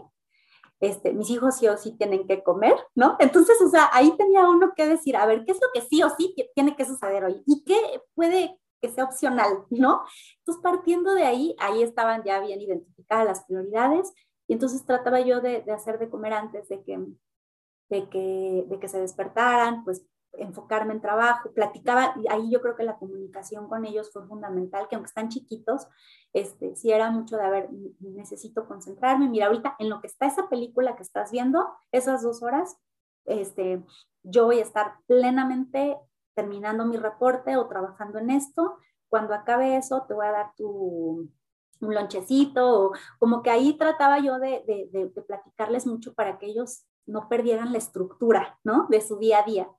este, 0.79 1.13
mis 1.13 1.29
hijos 1.29 1.57
sí 1.57 1.67
o 1.67 1.77
sí 1.77 1.95
tienen 1.97 2.27
que 2.27 2.43
comer, 2.43 2.73
¿no? 2.95 3.15
Entonces, 3.19 3.59
o 3.61 3.69
sea, 3.69 3.89
ahí 3.93 4.15
tenía 4.17 4.49
uno 4.49 4.73
que 4.75 4.87
decir, 4.87 5.15
a 5.15 5.25
ver, 5.25 5.45
¿qué 5.45 5.51
es 5.51 5.59
lo 5.61 5.67
que 5.73 5.81
sí 5.87 6.01
o 6.01 6.09
sí 6.09 6.35
tiene 6.55 6.75
que 6.75 6.85
suceder 6.85 7.23
hoy? 7.23 7.43
¿Y 7.45 7.63
qué 7.63 8.01
puede 8.15 8.59
que 8.81 8.89
sea 8.89 9.03
opcional, 9.03 9.65
¿no? 9.69 10.01
Entonces, 10.39 10.63
partiendo 10.63 11.13
de 11.13 11.23
ahí, 11.23 11.55
ahí 11.59 11.83
estaban 11.83 12.23
ya 12.23 12.39
bien 12.39 12.59
identificadas 12.61 13.25
las 13.25 13.45
prioridades 13.45 14.11
y 14.47 14.53
entonces 14.53 14.83
trataba 14.85 15.21
yo 15.21 15.39
de, 15.39 15.61
de 15.61 15.71
hacer 15.71 15.99
de 15.99 16.09
comer 16.09 16.33
antes 16.33 16.67
de 16.67 16.83
que, 16.83 16.99
de 17.89 18.09
que, 18.09 18.65
de 18.67 18.79
que 18.79 18.87
se 18.87 18.99
despertaran, 18.99 19.83
pues 19.83 20.03
enfocarme 20.33 20.93
en 20.93 21.01
trabajo, 21.01 21.51
platicaba, 21.53 22.13
y 22.17 22.27
ahí 22.29 22.49
yo 22.49 22.61
creo 22.61 22.75
que 22.75 22.83
la 22.83 22.97
comunicación 22.97 23.67
con 23.67 23.85
ellos 23.85 24.11
fue 24.11 24.25
fundamental, 24.27 24.87
que 24.87 24.95
aunque 24.95 25.09
están 25.09 25.29
chiquitos, 25.29 25.87
este, 26.33 26.75
sí 26.75 26.91
era 26.91 27.11
mucho 27.11 27.37
de, 27.37 27.43
a 27.43 27.49
ver, 27.49 27.69
necesito 27.99 28.67
concentrarme, 28.67 29.29
mira, 29.29 29.47
ahorita 29.47 29.75
en 29.79 29.89
lo 29.89 30.01
que 30.01 30.07
está 30.07 30.25
esa 30.25 30.47
película 30.49 30.95
que 30.95 31.03
estás 31.03 31.31
viendo, 31.31 31.67
esas 31.91 32.23
dos 32.23 32.41
horas, 32.43 32.77
este, 33.25 33.83
yo 34.23 34.45
voy 34.45 34.59
a 34.59 34.63
estar 34.63 34.95
plenamente 35.07 35.97
terminando 36.33 36.85
mi 36.85 36.97
reporte 36.97 37.57
o 37.57 37.67
trabajando 37.67 38.19
en 38.19 38.29
esto, 38.29 38.77
cuando 39.09 39.33
acabe 39.33 39.75
eso 39.75 40.05
te 40.07 40.13
voy 40.13 40.25
a 40.25 40.31
dar 40.31 40.53
tu, 40.55 41.29
un 41.81 41.93
lonchecito, 41.93 42.85
o 42.85 42.93
como 43.19 43.41
que 43.41 43.49
ahí 43.49 43.77
trataba 43.77 44.19
yo 44.19 44.39
de, 44.39 44.63
de, 44.65 44.89
de, 44.91 45.09
de 45.09 45.21
platicarles 45.21 45.85
mucho 45.85 46.13
para 46.13 46.37
que 46.37 46.45
ellos 46.45 46.85
no 47.05 47.27
perdieran 47.27 47.71
la 47.71 47.79
estructura, 47.79 48.59
¿no? 48.63 48.87
De 48.89 49.01
su 49.01 49.17
día 49.17 49.39
a 49.39 49.43
día. 49.43 49.69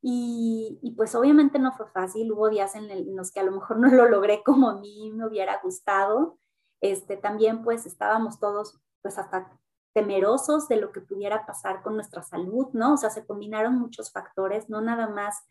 Y, 0.00 0.78
y, 0.80 0.92
pues 0.92 1.14
obviamente 1.14 1.58
no 1.58 1.72
fue 1.72 1.88
fácil, 1.88 2.30
hubo 2.30 2.48
días 2.48 2.76
en, 2.76 2.88
en, 2.90 3.16
los 3.16 3.32
que 3.32 3.40
a 3.40 3.42
lo 3.42 3.50
mejor 3.52 3.78
no 3.80 3.88
lo 3.88 4.08
logré 4.08 4.42
como 4.44 4.70
a 4.70 4.78
mí 4.78 5.10
me 5.12 5.26
hubiera 5.26 5.60
gustado. 5.62 6.38
Este, 6.80 7.16
también 7.16 7.62
pues 7.64 7.86
estábamos 7.86 8.38
todos 8.38 8.78
pues 9.02 9.18
hasta 9.18 9.58
temerosos 9.94 10.68
de 10.68 10.76
lo 10.76 10.92
que 10.92 11.00
pudiera 11.00 11.44
pasar 11.46 11.82
con 11.82 11.96
nuestra 11.96 12.22
salud, 12.22 12.68
¿no? 12.72 12.94
O 12.94 12.96
sea, 12.96 13.10
se 13.10 13.26
combinaron 13.26 13.78
muchos 13.78 14.12
factores, 14.12 14.68
no 14.68 14.80
nada 14.80 15.08
más 15.08 15.42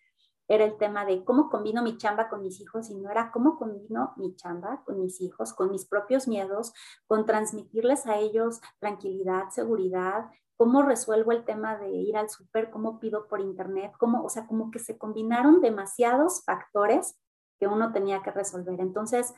era 0.48 0.66
el 0.66 0.78
tema 0.78 1.06
de 1.06 1.24
cómo 1.24 1.50
combino 1.50 1.84
mi 1.84 1.98
chamba 1.98 2.30
con 2.30 2.42
mis 2.42 2.60
hijos, 2.62 2.88
sino 2.88 3.10
era 3.10 3.32
cómo 3.32 3.58
combino 3.58 4.14
mi 4.18 4.36
chamba 4.36 4.84
con 4.86 5.00
mis 5.00 5.20
hijos, 5.22 5.54
con 5.54 5.72
mis 5.72 5.86
propios 5.86 6.28
miedos, 6.28 6.74
con 7.06 7.26
transmitirles 7.26 8.06
a 8.08 8.18
ellos 8.18 8.62
tranquilidad, 8.80 9.50
seguridad, 9.50 10.30
cómo 10.58 10.82
resuelvo 10.82 11.32
el 11.32 11.46
tema 11.46 11.78
de 11.78 11.90
ir 11.90 12.18
al 12.18 12.30
súper, 12.30 12.72
cómo 12.72 13.00
pido 13.00 13.28
por 13.28 13.42
internet, 13.42 13.94
cómo, 14.00 14.24
o 14.24 14.30
sea, 14.30 14.48
como 14.48 14.72
que 14.72 14.80
se 14.80 14.98
combinaron 14.98 15.62
demasiados 15.62 16.44
factores 16.46 17.20
que 17.60 17.68
uno 17.68 17.92
tenía 17.92 18.22
que 18.24 18.32
resolver. 18.32 18.80
Entonces, 18.80 19.34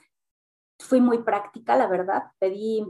fui 0.79 1.01
muy 1.01 1.23
práctica, 1.23 1.75
la 1.75 1.87
verdad, 1.87 2.31
pedí 2.39 2.85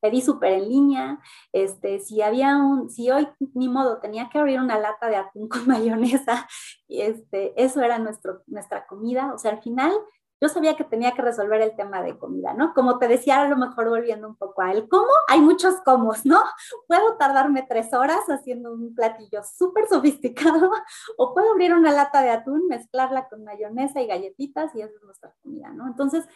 pedí 0.00 0.20
súper 0.20 0.52
en 0.52 0.68
línea, 0.68 1.20
este, 1.52 2.00
si 2.00 2.22
había 2.22 2.56
un, 2.56 2.90
si 2.90 3.10
hoy 3.10 3.28
ni 3.54 3.68
modo 3.68 3.98
tenía 3.98 4.28
que 4.28 4.38
abrir 4.38 4.60
una 4.60 4.78
lata 4.78 5.08
de 5.08 5.16
atún 5.16 5.48
con 5.48 5.66
mayonesa, 5.66 6.46
este, 6.88 7.60
eso 7.62 7.82
era 7.82 7.98
nuestro, 7.98 8.42
nuestra 8.46 8.86
comida, 8.86 9.32
o 9.34 9.38
sea, 9.38 9.52
al 9.52 9.62
final 9.62 9.92
yo 10.40 10.48
sabía 10.48 10.76
que 10.76 10.84
tenía 10.84 11.12
que 11.12 11.22
resolver 11.22 11.62
el 11.62 11.74
tema 11.76 12.02
de 12.02 12.18
comida, 12.18 12.52
¿no? 12.52 12.74
Como 12.74 12.98
te 12.98 13.08
decía, 13.08 13.40
a 13.40 13.48
lo 13.48 13.56
mejor 13.56 13.88
volviendo 13.88 14.28
un 14.28 14.36
poco 14.36 14.60
a 14.60 14.72
él, 14.72 14.86
¿cómo? 14.88 15.08
Hay 15.28 15.40
muchos 15.40 15.76
comos, 15.80 16.26
¿no? 16.26 16.42
Puedo 16.88 17.16
tardarme 17.16 17.64
tres 17.66 17.94
horas 17.94 18.20
haciendo 18.28 18.72
un 18.72 18.94
platillo 18.94 19.40
súper 19.42 19.88
sofisticado 19.88 20.70
o 21.16 21.32
puedo 21.32 21.52
abrir 21.52 21.72
una 21.72 21.90
lata 21.92 22.20
de 22.22 22.30
atún, 22.30 22.66
mezclarla 22.68 23.28
con 23.28 23.44
mayonesa 23.44 24.02
y 24.02 24.06
galletitas 24.06 24.74
y 24.74 24.82
esa 24.82 24.94
es 24.94 25.02
nuestra 25.02 25.34
comida, 25.42 25.70
¿no? 25.70 25.86
Entonces, 25.86 26.26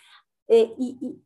eh, 0.49 0.73
y, 0.79 0.99
y, 1.01 1.23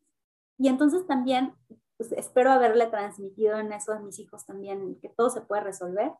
y, 0.59 0.69
entonces 0.69 1.07
también 1.07 1.55
pues, 1.97 2.13
espero 2.13 2.51
haberle 2.51 2.87
transmitido 2.87 3.59
en 3.59 3.73
eso 3.73 3.93
a 3.93 4.01
mis 4.01 4.19
hijos 4.19 4.45
también, 4.47 4.99
que 5.01 5.09
todo 5.09 5.31
se 5.31 5.43
puede 5.43 5.63
resolver. 5.63 6.13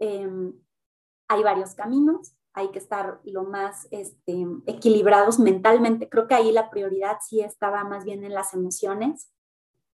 Eh, 0.00 0.52
hay 1.28 1.42
varios 1.42 1.74
caminos, 1.74 2.34
hay 2.54 2.70
que 2.70 2.78
estar 2.78 3.20
lo 3.24 3.44
más 3.44 3.88
este, 3.90 4.46
equilibrados 4.66 5.38
mentalmente. 5.38 6.08
Creo 6.08 6.26
que 6.26 6.34
ahí 6.34 6.52
la 6.52 6.70
prioridad 6.70 7.18
sí 7.26 7.40
estaba 7.40 7.84
más 7.84 8.04
bien 8.04 8.24
en 8.24 8.34
las 8.34 8.52
emociones. 8.54 9.32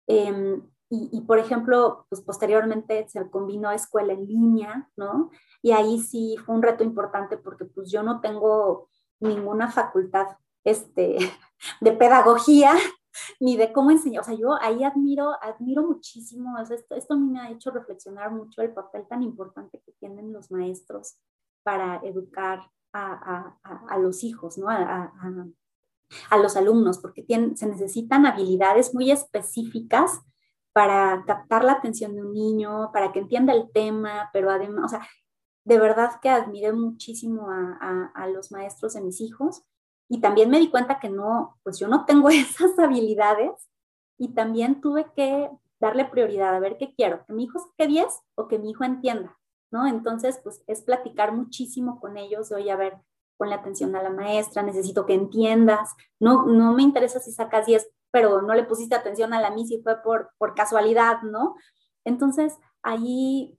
Eh, 0.08 0.62
y, 0.90 1.10
y, 1.12 1.22
por 1.22 1.38
ejemplo, 1.38 2.06
pues 2.10 2.22
posteriormente 2.22 3.08
se 3.10 3.30
combinó 3.30 3.72
escuela 3.72 4.14
en 4.14 4.26
línea, 4.26 4.90
¿no? 4.96 5.32
Y 5.62 5.72
ahí 5.74 6.00
sí 6.00 6.38
fue 6.46 6.56
un 6.56 6.64
reto 6.64 6.84
importante 6.84 7.38
porque 7.38 7.66
pues 7.66 7.92
yo 7.92 8.04
no 8.04 8.22
tengo 8.22 8.90
ninguna 9.20 9.70
facultad 9.70 10.38
este, 10.64 11.18
de 11.82 11.92
pedagogía 11.92 12.74
ni 13.40 13.58
de 13.58 13.72
cómo 13.74 13.92
enseñar. 13.92 14.22
O 14.22 14.24
sea, 14.26 14.36
yo 14.36 14.56
ahí 14.62 14.84
admiro, 14.84 15.34
admiro 15.42 15.84
muchísimo, 15.84 16.56
o 16.60 16.66
sea, 16.66 16.76
esto, 16.76 16.96
esto 16.96 17.14
a 17.14 17.18
mí 17.18 17.30
me 17.30 17.40
ha 17.40 17.52
hecho 17.52 17.72
reflexionar 17.72 18.32
mucho 18.32 18.62
el 18.62 18.74
papel 18.74 19.06
tan 19.08 19.24
importante 19.24 19.82
que 19.86 19.94
tienen 19.94 20.34
los 20.34 20.52
maestros 20.52 21.18
para 21.64 22.02
educar 22.04 22.62
a, 22.94 23.58
a, 23.64 23.86
a 23.90 23.98
los 24.00 24.24
hijos, 24.24 24.58
¿no? 24.58 24.70
A, 24.70 25.12
a, 26.30 26.38
los 26.38 26.56
alumnos, 26.56 27.00
porque 27.00 27.22
tienen, 27.22 27.58
se 27.58 27.68
necesitan 27.68 28.26
habilidades 28.26 28.94
muy 28.94 29.12
específicas 29.12 30.22
para 30.72 31.24
captar 31.26 31.66
la 31.66 31.74
atención 31.74 32.16
de 32.16 32.22
un 32.22 32.34
niño, 32.34 32.92
para 32.94 33.12
que 33.12 33.20
entienda 33.20 33.54
el 33.54 33.70
tema, 33.74 34.30
pero 34.32 34.50
además, 34.50 34.86
o 34.86 34.88
sea, 34.88 35.08
de 35.68 35.80
verdad 35.80 36.12
que 36.22 36.30
admiré 36.30 36.72
muchísimo 36.72 37.50
a, 37.50 38.28
los 38.28 38.52
maestros 38.52 38.94
de 38.94 39.02
mis 39.02 39.20
hijos 39.20 39.64
y 40.10 40.22
también 40.22 40.50
me 40.50 40.60
di 40.60 40.70
cuenta 40.70 41.00
que 41.00 41.10
no, 41.10 41.58
pues 41.64 41.80
yo 41.80 41.88
no 41.88 42.06
tengo 42.06 42.30
esas 42.30 42.78
habilidades 42.80 43.52
y 44.18 44.30
también 44.30 44.82
tuve 44.82 45.08
que 45.16 45.50
darle 45.80 46.06
prioridad 46.06 46.56
a 46.56 46.60
ver 46.60 46.78
qué 46.78 46.94
quiero, 46.96 47.26
que 47.26 47.34
mi 47.34 47.44
hijo 47.44 47.60
saque 47.60 47.88
10 47.88 48.08
o 48.36 48.48
que 48.48 48.58
mi 48.58 48.72
hijo 48.72 48.84
entienda. 48.84 49.38
¿no? 49.72 49.88
Entonces, 49.88 50.40
pues 50.44 50.64
es 50.68 50.82
platicar 50.82 51.34
muchísimo 51.34 52.00
con 52.00 52.18
ellos, 52.18 52.50
de, 52.50 52.56
oye, 52.56 52.72
a 52.72 52.76
ver, 52.76 52.98
ponle 53.38 53.56
atención 53.56 53.96
a 53.96 54.04
la 54.04 54.10
maestra, 54.10 54.64
necesito 54.64 55.06
que 55.06 55.14
entiendas, 55.14 55.94
no, 56.20 56.46
no 56.46 56.74
me 56.74 56.84
interesa 56.84 57.20
si 57.20 57.32
sacas 57.32 57.66
10, 57.66 57.88
pero 58.12 58.42
no 58.42 58.54
le 58.54 58.64
pusiste 58.64 58.96
atención 58.96 59.34
a 59.34 59.42
la 59.42 59.52
mí 59.52 59.68
si 59.68 59.82
fue 59.82 60.02
por, 60.02 60.32
por 60.38 60.56
casualidad, 60.56 61.22
¿no? 61.22 61.56
Entonces, 62.04 62.58
ahí 62.82 63.58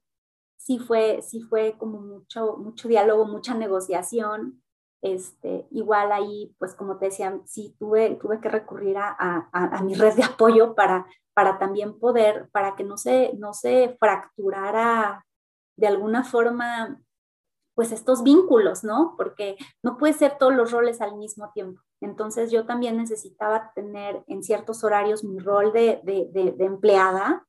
sí 0.56 0.78
fue, 0.78 1.22
sí 1.22 1.40
fue 1.40 1.76
como 1.78 2.00
mucho, 2.00 2.56
mucho 2.56 2.88
diálogo, 2.88 3.26
mucha 3.26 3.54
negociación, 3.54 4.62
este, 5.02 5.66
igual 5.70 6.12
ahí, 6.12 6.54
pues 6.58 6.74
como 6.74 6.98
te 6.98 7.06
decía, 7.06 7.40
sí 7.44 7.76
tuve, 7.78 8.16
tuve 8.16 8.40
que 8.40 8.48
recurrir 8.48 8.96
a, 8.98 9.48
a, 9.52 9.82
mi 9.82 9.94
red 9.94 10.14
de 10.14 10.24
apoyo 10.24 10.74
para, 10.74 11.06
para 11.34 11.58
también 11.58 11.98
poder, 11.98 12.48
para 12.50 12.74
que 12.74 12.84
no 12.84 12.96
se, 12.96 13.32
no 13.34 13.54
se 13.54 13.96
fracturara 14.00 15.24
de 15.76 15.86
alguna 15.86 16.24
forma, 16.24 17.00
pues 17.74 17.92
estos 17.92 18.24
vínculos, 18.24 18.82
¿no? 18.82 19.14
Porque 19.16 19.56
no 19.84 19.96
puede 19.98 20.14
ser 20.14 20.36
todos 20.36 20.52
los 20.52 20.72
roles 20.72 21.00
al 21.00 21.16
mismo 21.16 21.52
tiempo. 21.52 21.80
Entonces 22.00 22.50
yo 22.50 22.66
también 22.66 22.96
necesitaba 22.96 23.72
tener 23.74 24.24
en 24.26 24.42
ciertos 24.42 24.82
horarios 24.82 25.22
mi 25.22 25.38
rol 25.38 25.72
de, 25.72 26.00
de, 26.02 26.28
de, 26.32 26.52
de 26.52 26.64
empleada 26.64 27.46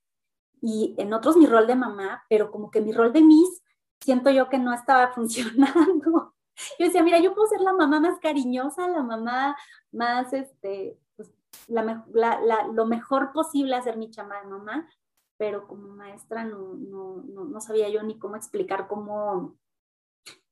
y 0.62 0.94
en 0.98 1.14
otros 1.14 1.38
mi 1.38 1.48
rol 1.48 1.66
de 1.66 1.76
mamá, 1.76 2.24
pero 2.30 2.52
como 2.52 2.70
que 2.70 2.82
mi 2.82 2.92
rol 2.92 3.12
de 3.14 3.22
Miss 3.22 3.64
siento 4.00 4.30
yo 4.30 4.50
que 4.50 4.60
no 4.60 4.74
estaba 4.74 5.12
funcionando. 5.14 6.36
Yo 6.78 6.86
decía, 6.86 7.04
mira, 7.04 7.20
yo 7.20 7.34
puedo 7.34 7.48
ser 7.48 7.62
la 7.62 7.74
mamá 7.74 8.00
más 8.00 8.20
cariñosa, 8.20 8.88
la 8.88 9.04
mamá 9.04 9.56
más, 9.92 10.34
este, 10.34 10.98
pues, 11.16 11.32
la, 11.68 12.06
la, 12.12 12.40
la, 12.42 12.68
lo 12.68 12.86
mejor 12.86 13.32
posible 13.32 13.76
hacer 13.76 13.98
mi 13.98 14.10
chama 14.10 14.40
de 14.42 14.48
mamá, 14.48 14.90
pero 15.38 15.68
como 15.68 15.88
maestra 15.90 16.44
no, 16.44 16.74
no, 16.76 17.24
no, 17.28 17.46
no 17.46 17.62
sabía 17.62 17.90
yo 17.90 18.04
ni 18.04 18.20
cómo 18.20 18.36
explicar 18.36 18.88
cómo, 18.88 19.56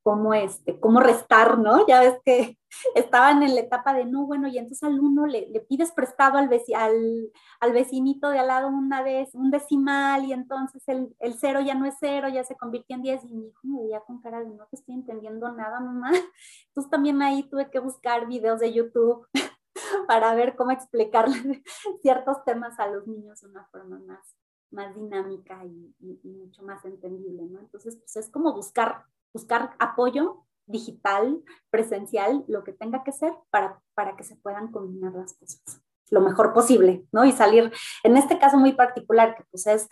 cómo, 0.08 0.32
este, 0.32 0.80
cómo 0.80 1.00
restar, 1.00 1.58
¿no? 1.58 1.86
Ya 1.86 2.00
ves 2.00 2.18
que 2.24 2.56
estaban 2.94 3.42
en 3.42 3.54
la 3.54 3.60
etapa 3.60 3.92
de, 3.92 4.06
no, 4.06 4.26
bueno, 4.26 4.48
y 4.48 4.56
entonces 4.56 4.82
al 4.82 4.98
uno 4.98 5.26
le, 5.26 5.50
le 5.50 5.60
pides 5.60 5.92
prestado 5.92 6.38
al, 6.38 6.48
veci 6.48 6.72
al, 6.72 7.30
al, 7.60 7.72
vecinito 7.72 8.30
de 8.30 8.38
al 8.38 8.46
lado 8.46 8.68
una 8.68 9.02
vez, 9.02 9.34
un 9.34 9.50
decimal, 9.50 10.24
y 10.24 10.32
entonces 10.32 10.82
el, 10.86 11.14
el, 11.18 11.34
cero 11.34 11.60
ya 11.60 11.74
no 11.74 11.84
es 11.84 11.96
cero, 12.00 12.30
ya 12.30 12.42
se 12.42 12.56
convirtió 12.56 12.96
en 12.96 13.02
diez, 13.02 13.22
y 13.22 13.34
mi 13.34 13.48
hijo 13.48 13.60
me 13.64 13.82
veía 13.82 14.00
con 14.00 14.18
cara 14.22 14.40
de, 14.40 14.46
no 14.46 14.64
te 14.68 14.76
estoy 14.76 14.94
entendiendo 14.94 15.52
nada, 15.52 15.78
mamá. 15.78 16.10
Entonces 16.68 16.90
también 16.90 17.20
ahí 17.20 17.42
tuve 17.42 17.68
que 17.70 17.78
buscar 17.78 18.26
videos 18.26 18.60
de 18.60 18.72
YouTube 18.72 19.26
para 20.08 20.34
ver 20.34 20.56
cómo 20.56 20.70
explicarle 20.70 21.62
ciertos 22.00 22.42
temas 22.46 22.80
a 22.80 22.86
los 22.86 23.06
niños 23.06 23.42
de 23.42 23.48
una 23.48 23.66
forma 23.66 23.98
más, 23.98 24.34
más 24.70 24.94
dinámica 24.94 25.62
y, 25.66 25.94
y, 26.00 26.18
y, 26.24 26.30
mucho 26.30 26.62
más 26.62 26.82
entendible, 26.86 27.42
¿no? 27.42 27.60
Entonces, 27.60 27.96
pues 27.96 28.16
es 28.16 28.30
como 28.30 28.54
buscar, 28.54 29.04
buscar 29.32 29.74
apoyo 29.78 30.44
digital, 30.66 31.42
presencial, 31.70 32.44
lo 32.46 32.62
que 32.64 32.72
tenga 32.72 33.02
que 33.02 33.12
ser 33.12 33.32
para, 33.50 33.80
para 33.94 34.16
que 34.16 34.24
se 34.24 34.36
puedan 34.36 34.70
combinar 34.70 35.12
las 35.14 35.34
cosas 35.34 35.82
lo 36.10 36.20
mejor 36.20 36.52
posible, 36.52 37.06
¿no? 37.12 37.24
Y 37.24 37.32
salir, 37.32 37.72
en 38.02 38.16
este 38.16 38.38
caso 38.38 38.56
muy 38.56 38.72
particular, 38.72 39.36
que 39.36 39.44
pues 39.50 39.66
es, 39.66 39.88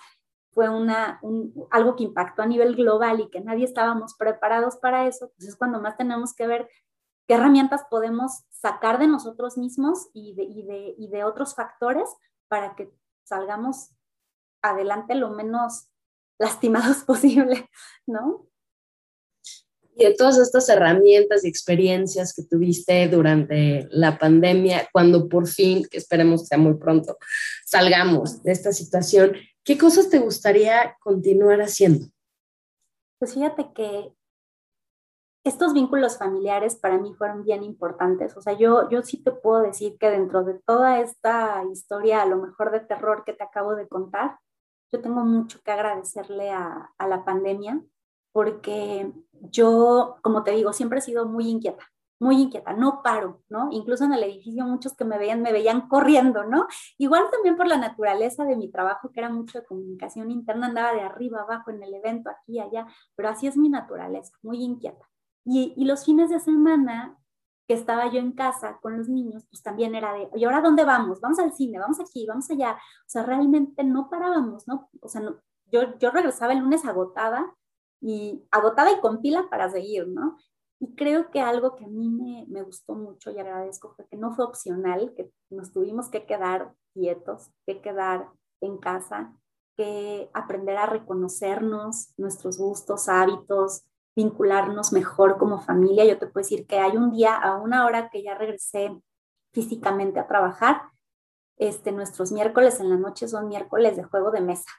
fue 0.52 0.68
una, 0.68 1.18
un, 1.22 1.66
algo 1.70 1.96
que 1.96 2.04
impactó 2.04 2.42
a 2.42 2.46
nivel 2.46 2.76
global 2.76 3.20
y 3.20 3.30
que 3.30 3.40
nadie 3.40 3.64
estábamos 3.64 4.14
preparados 4.14 4.76
para 4.76 5.06
eso, 5.06 5.30
pues 5.36 5.48
es 5.48 5.56
cuando 5.56 5.80
más 5.80 5.96
tenemos 5.96 6.34
que 6.34 6.46
ver 6.46 6.68
qué 7.26 7.34
herramientas 7.34 7.84
podemos 7.90 8.44
sacar 8.50 8.98
de 8.98 9.08
nosotros 9.08 9.58
mismos 9.58 10.08
y 10.14 10.34
de, 10.34 10.44
y 10.44 10.62
de, 10.64 10.94
y 10.96 11.08
de 11.08 11.24
otros 11.24 11.54
factores 11.54 12.08
para 12.48 12.74
que 12.76 12.90
salgamos 13.24 13.90
adelante 14.62 15.14
lo 15.14 15.30
menos 15.30 15.90
lastimados 16.38 16.98
posible, 17.04 17.68
¿no? 18.06 18.46
Y 19.96 20.04
de 20.04 20.14
todas 20.14 20.36
estas 20.38 20.68
herramientas 20.68 21.44
y 21.44 21.48
experiencias 21.48 22.34
que 22.34 22.42
tuviste 22.42 23.08
durante 23.08 23.88
la 23.90 24.18
pandemia, 24.18 24.88
cuando 24.92 25.28
por 25.28 25.48
fin, 25.48 25.86
que 25.90 25.96
esperemos 25.96 26.46
sea 26.46 26.58
muy 26.58 26.74
pronto, 26.74 27.16
salgamos 27.64 28.42
de 28.42 28.52
esta 28.52 28.72
situación, 28.72 29.32
¿qué 29.64 29.78
cosas 29.78 30.10
te 30.10 30.18
gustaría 30.18 30.96
continuar 31.00 31.62
haciendo? 31.62 32.06
Pues 33.18 33.32
fíjate 33.32 33.72
que 33.74 34.12
estos 35.44 35.72
vínculos 35.72 36.18
familiares 36.18 36.74
para 36.76 36.98
mí 36.98 37.14
fueron 37.14 37.44
bien 37.44 37.62
importantes. 37.62 38.36
O 38.36 38.42
sea, 38.42 38.52
yo, 38.52 38.90
yo 38.90 39.02
sí 39.02 39.22
te 39.22 39.30
puedo 39.30 39.62
decir 39.62 39.96
que 39.96 40.10
dentro 40.10 40.44
de 40.44 40.60
toda 40.66 41.00
esta 41.00 41.62
historia, 41.72 42.20
a 42.20 42.26
lo 42.26 42.36
mejor 42.36 42.70
de 42.70 42.80
terror 42.80 43.22
que 43.24 43.32
te 43.32 43.44
acabo 43.44 43.76
de 43.76 43.88
contar, 43.88 44.38
yo 44.92 45.00
tengo 45.00 45.24
mucho 45.24 45.60
que 45.64 45.70
agradecerle 45.70 46.50
a, 46.50 46.90
a 46.98 47.08
la 47.08 47.24
pandemia 47.24 47.80
porque 48.36 49.10
yo, 49.50 50.18
como 50.20 50.42
te 50.44 50.50
digo, 50.50 50.74
siempre 50.74 50.98
he 50.98 51.00
sido 51.00 51.24
muy 51.24 51.48
inquieta, 51.48 51.82
muy 52.20 52.42
inquieta, 52.42 52.74
no 52.74 53.00
paro, 53.02 53.40
¿no? 53.48 53.70
Incluso 53.72 54.04
en 54.04 54.12
el 54.12 54.22
edificio 54.24 54.66
muchos 54.66 54.94
que 54.94 55.06
me 55.06 55.16
veían, 55.16 55.40
me 55.40 55.52
veían 55.52 55.88
corriendo, 55.88 56.44
¿no? 56.44 56.66
Igual 56.98 57.30
también 57.32 57.56
por 57.56 57.66
la 57.66 57.78
naturaleza 57.78 58.44
de 58.44 58.56
mi 58.56 58.70
trabajo, 58.70 59.10
que 59.10 59.20
era 59.20 59.30
mucho 59.30 59.58
de 59.58 59.64
comunicación 59.64 60.30
interna, 60.30 60.66
andaba 60.66 60.92
de 60.92 61.00
arriba 61.00 61.40
abajo 61.40 61.70
en 61.70 61.82
el 61.82 61.94
evento, 61.94 62.28
aquí, 62.28 62.60
allá, 62.60 62.86
pero 63.14 63.30
así 63.30 63.46
es 63.46 63.56
mi 63.56 63.70
naturaleza, 63.70 64.34
muy 64.42 64.62
inquieta. 64.62 65.08
Y, 65.46 65.72
y 65.74 65.86
los 65.86 66.04
fines 66.04 66.28
de 66.28 66.38
semana 66.38 67.16
que 67.66 67.72
estaba 67.72 68.12
yo 68.12 68.18
en 68.18 68.32
casa 68.32 68.78
con 68.82 68.98
los 68.98 69.08
niños, 69.08 69.46
pues 69.48 69.62
también 69.62 69.94
era 69.94 70.12
de, 70.12 70.28
¿y 70.34 70.44
ahora 70.44 70.60
dónde 70.60 70.84
vamos? 70.84 71.22
Vamos 71.22 71.38
al 71.38 71.54
cine, 71.54 71.78
vamos 71.78 72.00
aquí, 72.00 72.26
vamos 72.26 72.50
allá. 72.50 72.72
O 72.72 73.08
sea, 73.08 73.22
realmente 73.22 73.82
no 73.82 74.10
parábamos, 74.10 74.68
¿no? 74.68 74.90
O 75.00 75.08
sea, 75.08 75.22
no, 75.22 75.36
yo, 75.72 75.98
yo 75.98 76.10
regresaba 76.10 76.52
el 76.52 76.58
lunes 76.58 76.84
agotada 76.84 77.56
y 78.00 78.44
agotada 78.50 78.92
y 78.92 79.00
con 79.00 79.20
pila 79.20 79.48
para 79.50 79.70
seguir, 79.70 80.06
¿no? 80.08 80.38
Y 80.78 80.94
creo 80.94 81.30
que 81.30 81.40
algo 81.40 81.74
que 81.76 81.84
a 81.84 81.88
mí 81.88 82.08
me, 82.08 82.44
me, 82.48 82.62
gustó 82.62 82.94
mucho 82.94 83.30
y 83.30 83.38
agradezco 83.38 83.94
fue 83.94 84.06
que 84.08 84.16
no 84.16 84.34
fue 84.34 84.44
opcional, 84.44 85.14
que 85.16 85.30
nos 85.48 85.72
tuvimos 85.72 86.10
que 86.10 86.26
quedar 86.26 86.74
quietos, 86.92 87.50
que 87.66 87.80
quedar 87.80 88.28
en 88.60 88.76
casa, 88.78 89.34
que 89.76 90.30
aprender 90.34 90.76
a 90.76 90.86
reconocernos, 90.86 92.12
nuestros 92.16 92.58
gustos, 92.58 93.08
hábitos, 93.08 93.84
vincularnos 94.16 94.92
mejor 94.92 95.38
como 95.38 95.60
familia. 95.60 96.04
Yo 96.04 96.18
te 96.18 96.26
puedo 96.26 96.42
decir 96.42 96.66
que 96.66 96.78
hay 96.78 96.96
un 96.96 97.10
día, 97.10 97.36
a 97.36 97.56
una 97.56 97.84
hora 97.84 98.08
que 98.10 98.22
ya 98.22 98.34
regresé 98.34 98.98
físicamente 99.52 100.18
a 100.18 100.26
trabajar, 100.26 100.82
este, 101.58 101.92
nuestros 101.92 102.32
miércoles 102.32 102.80
en 102.80 102.90
la 102.90 102.96
noche 102.96 103.28
son 103.28 103.48
miércoles 103.48 103.96
de 103.96 104.04
juego 104.04 104.30
de 104.30 104.40
mesa, 104.40 104.70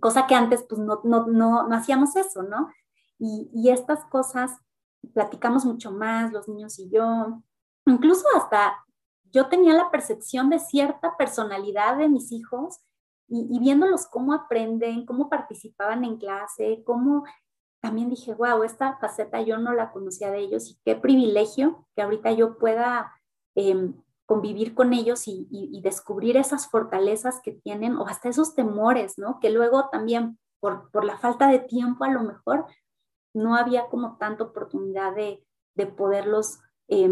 cosa 0.00 0.26
que 0.26 0.34
antes 0.34 0.64
pues 0.68 0.80
no, 0.80 1.00
no, 1.04 1.26
no, 1.26 1.68
no 1.68 1.74
hacíamos 1.74 2.16
eso, 2.16 2.42
¿no? 2.42 2.70
Y, 3.18 3.50
y, 3.54 3.70
estas 3.70 4.04
cosas 4.06 4.58
platicamos 5.14 5.64
mucho 5.64 5.92
más, 5.92 6.32
los 6.32 6.48
niños 6.48 6.78
y 6.78 6.90
yo, 6.90 7.42
incluso 7.86 8.24
hasta 8.36 8.74
yo 9.32 9.48
tenía 9.48 9.74
la 9.74 9.90
percepción 9.90 10.50
de 10.50 10.58
cierta 10.58 11.16
personalidad 11.16 11.96
de 11.96 12.08
mis 12.08 12.32
hijos 12.32 12.80
y, 13.28 13.58
viéndolos 13.60 14.06
cómo 14.06 14.34
aprenden, 14.34 15.06
cómo 15.06 15.30
participaban 15.30 16.04
en 16.04 16.18
clase, 16.18 16.82
cómo 16.84 17.24
también 17.80 18.10
dije, 18.10 18.34
wow, 18.34 18.62
esta 18.62 18.98
faceta 18.98 19.40
yo 19.40 19.56
no 19.56 19.72
la 19.72 19.90
conocía 19.90 20.30
de 20.30 20.40
ellos 20.40 20.70
y 20.70 20.78
qué 20.84 20.96
privilegio 20.96 21.86
que 21.96 22.02
ahorita 22.02 22.32
yo 22.32 22.58
pueda 22.58 23.10
eh, 23.54 23.90
convivir 24.26 24.74
con 24.74 24.92
ellos 24.92 25.24
y, 25.26 25.80
descubrir 25.82 26.36
esas 26.36 26.70
fortalezas 26.70 27.40
que 27.42 27.52
tienen 27.52 27.96
o 27.96 28.06
hasta 28.06 28.28
esos 28.28 28.54
temores, 28.54 29.18
¿no? 29.18 29.40
Que 29.40 29.50
luego 29.50 29.88
también 29.90 30.38
por, 30.60 31.04
la 31.04 31.18
falta 31.18 31.48
de 31.48 31.58
tiempo 31.58 32.04
a 32.04 32.10
lo 32.10 32.22
mejor 32.22 32.66
no 33.34 33.56
había 33.56 33.86
como 33.88 34.16
tanta 34.18 34.44
oportunidad 34.44 35.14
de, 35.14 35.44
de 35.74 35.86
poderlos 35.86 36.60
eh, 36.88 37.10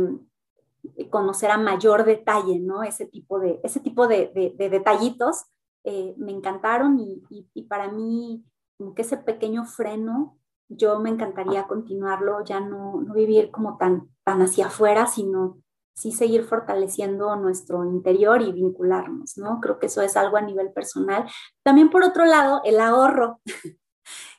conocer 1.11 1.51
a 1.51 1.59
mayor 1.59 2.05
detalle, 2.05 2.59
¿no? 2.61 2.83
Ese 2.83 3.07
tipo 3.07 3.41
de, 3.41 3.61
ese 3.65 3.81
tipo 3.81 4.07
de, 4.07 4.29
de, 4.35 4.55
de 4.57 4.71
detallitos 4.71 5.47
eh, 5.85 6.15
me 6.19 6.33
encantaron 6.33 6.99
y, 6.99 7.63
para 7.69 7.91
mí 7.91 8.45
como 8.77 8.95
que 8.95 9.03
ese 9.03 9.17
pequeño 9.17 9.65
freno 9.65 10.37
yo 10.69 11.01
me 11.01 11.09
encantaría 11.09 11.67
continuarlo, 11.67 12.45
ya 12.45 12.61
no, 12.61 13.01
no 13.01 13.15
vivir 13.15 13.51
como 13.51 13.79
tan, 13.79 14.11
tan 14.25 14.43
hacia 14.43 14.67
afuera, 14.67 15.07
sino 15.07 15.59
sí 15.95 16.13
seguir 16.13 16.45
fortaleciendo 16.45 17.35
nuestro 17.37 17.85
interior 17.85 18.43
y 18.43 18.53
vincularnos, 18.53 19.37
¿no? 19.37 19.61
Creo 19.61 19.79
que 19.79 19.87
eso 19.87 20.03
es 20.03 20.17
algo 20.17 20.37
a 20.37 20.43
nivel 20.43 20.73
personal. 20.73 21.29
También 21.63 21.91
por 21.91 22.05
otro 22.05 22.25
lado, 22.25 22.63
el 22.65 22.81
ahorro. 22.81 23.41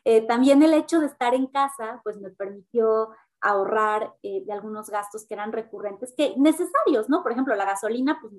eh, 0.05 0.25
también 0.27 0.63
el 0.63 0.73
hecho 0.73 0.99
de 0.99 1.07
estar 1.07 1.33
en 1.33 1.47
casa, 1.47 2.01
pues 2.03 2.17
me 2.19 2.31
permitió 2.31 3.09
ahorrar 3.41 4.13
eh, 4.23 4.43
de 4.45 4.53
algunos 4.53 4.89
gastos 4.89 5.25
que 5.25 5.33
eran 5.33 5.51
recurrentes, 5.51 6.13
que 6.15 6.35
necesarios, 6.37 7.09
¿no? 7.09 7.23
Por 7.23 7.31
ejemplo, 7.31 7.55
la 7.55 7.65
gasolina, 7.65 8.19
pues 8.21 8.33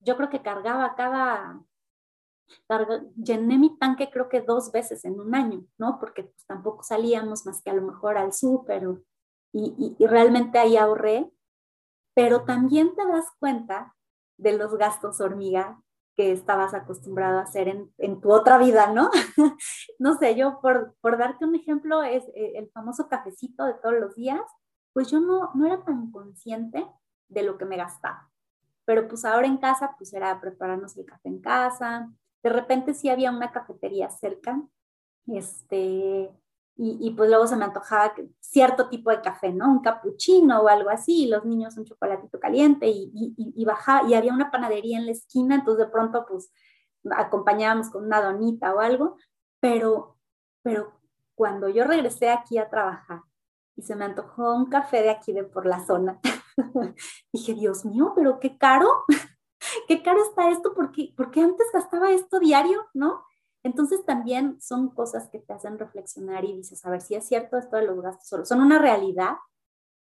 yo 0.00 0.16
creo 0.16 0.30
que 0.30 0.42
cargaba 0.42 0.94
cada 0.94 1.62
llené 3.16 3.58
mi 3.58 3.76
tanque 3.78 4.10
creo 4.10 4.28
que 4.28 4.40
dos 4.40 4.72
veces 4.72 5.04
en 5.04 5.20
un 5.20 5.34
año, 5.34 5.64
¿no? 5.78 5.98
Porque 5.98 6.24
pues, 6.24 6.44
tampoco 6.46 6.82
salíamos 6.82 7.46
más 7.46 7.62
que 7.62 7.70
a 7.70 7.74
lo 7.74 7.82
mejor 7.82 8.16
al 8.16 8.32
súper 8.32 8.88
y, 9.52 9.74
y, 9.78 9.96
y, 9.98 10.06
realmente 10.06 10.58
ahí 10.58 10.76
ahorré, 10.76 11.30
pero 12.14 12.44
también 12.44 12.94
te 12.94 13.06
das 13.06 13.26
cuenta 13.38 13.94
de 14.36 14.56
los 14.56 14.76
gastos 14.76 15.20
hormiga 15.20 15.80
que 16.16 16.32
estabas 16.32 16.74
acostumbrado 16.74 17.38
a 17.38 17.42
hacer 17.42 17.68
en, 17.68 17.92
en 17.98 18.20
tu 18.20 18.32
otra 18.32 18.58
vida, 18.58 18.92
¿no? 18.92 19.10
no 19.98 20.18
sé, 20.18 20.36
yo 20.36 20.60
por, 20.60 20.94
por 21.00 21.16
darte 21.16 21.44
un 21.44 21.54
ejemplo, 21.54 22.02
es 22.02 22.24
eh, 22.34 22.52
el 22.56 22.70
famoso 22.70 23.08
cafecito 23.08 23.64
de 23.64 23.74
todos 23.74 23.94
los 23.98 24.14
días, 24.14 24.42
pues 24.92 25.10
yo 25.10 25.20
no, 25.20 25.50
no 25.54 25.66
era 25.66 25.82
tan 25.84 26.10
consciente 26.10 26.86
de 27.28 27.42
lo 27.42 27.56
que 27.56 27.64
me 27.64 27.78
gastaba. 27.78 28.30
Pero 28.84 29.08
pues 29.08 29.24
ahora 29.24 29.46
en 29.46 29.56
casa, 29.56 29.94
pues 29.96 30.12
era 30.12 30.38
prepararnos 30.40 30.96
el 30.98 31.06
café 31.06 31.28
en 31.28 31.40
casa, 31.40 32.12
de 32.42 32.50
repente 32.50 32.92
sí 32.92 33.08
había 33.08 33.30
una 33.30 33.52
cafetería 33.52 34.10
cerca, 34.10 34.60
este, 35.28 36.30
y, 36.76 36.98
y, 37.00 37.10
pues 37.10 37.28
luego 37.28 37.46
se 37.46 37.56
me 37.56 37.64
antojaba 37.64 38.14
cierto 38.40 38.88
tipo 38.88 39.10
de 39.10 39.20
café, 39.20 39.52
¿no? 39.52 39.70
Un 39.70 39.82
cappuccino 39.82 40.62
o 40.62 40.68
algo 40.68 40.90
así, 40.90 41.24
y 41.24 41.28
los 41.28 41.44
niños 41.44 41.76
un 41.76 41.84
chocolatito 41.84 42.40
caliente, 42.40 42.88
y, 42.88 43.12
y, 43.14 43.34
y 43.36 43.64
bajaba, 43.64 44.08
y 44.08 44.14
había 44.14 44.32
una 44.32 44.50
panadería 44.50 44.98
en 44.98 45.06
la 45.06 45.12
esquina, 45.12 45.56
entonces 45.56 45.86
de 45.86 45.92
pronto 45.92 46.24
pues 46.26 46.50
acompañábamos 47.10 47.90
con 47.90 48.04
una 48.04 48.22
donita 48.22 48.74
o 48.74 48.80
algo, 48.80 49.16
pero, 49.60 50.18
pero 50.62 50.92
cuando 51.34 51.68
yo 51.68 51.84
regresé 51.84 52.30
aquí 52.30 52.58
a 52.58 52.70
trabajar 52.70 53.22
y 53.76 53.82
se 53.82 53.96
me 53.96 54.04
antojó 54.04 54.54
un 54.54 54.66
café 54.66 55.02
de 55.02 55.10
aquí 55.10 55.32
de 55.32 55.44
por 55.44 55.66
la 55.66 55.84
zona, 55.84 56.20
dije, 57.32 57.54
Dios 57.54 57.84
mío, 57.84 58.12
pero 58.14 58.38
qué 58.38 58.58
caro, 58.58 59.04
qué 59.88 60.02
caro 60.02 60.22
está 60.22 60.50
esto, 60.50 60.74
porque, 60.74 61.12
porque 61.16 61.40
antes 61.40 61.66
gastaba 61.72 62.10
esto 62.12 62.38
diario, 62.38 62.86
¿no? 62.94 63.24
Entonces 63.62 64.04
también 64.04 64.60
son 64.60 64.90
cosas 64.90 65.28
que 65.30 65.38
te 65.38 65.52
hacen 65.52 65.78
reflexionar 65.78 66.44
y 66.44 66.56
dices, 66.56 66.84
a 66.84 66.90
ver 66.90 67.00
si 67.00 67.14
es 67.14 67.26
cierto 67.26 67.56
esto 67.56 67.76
de 67.76 67.86
los 67.86 68.00
gastos 68.02 68.28
solo, 68.28 68.44
son 68.44 68.60
una 68.60 68.78
realidad 68.78 69.36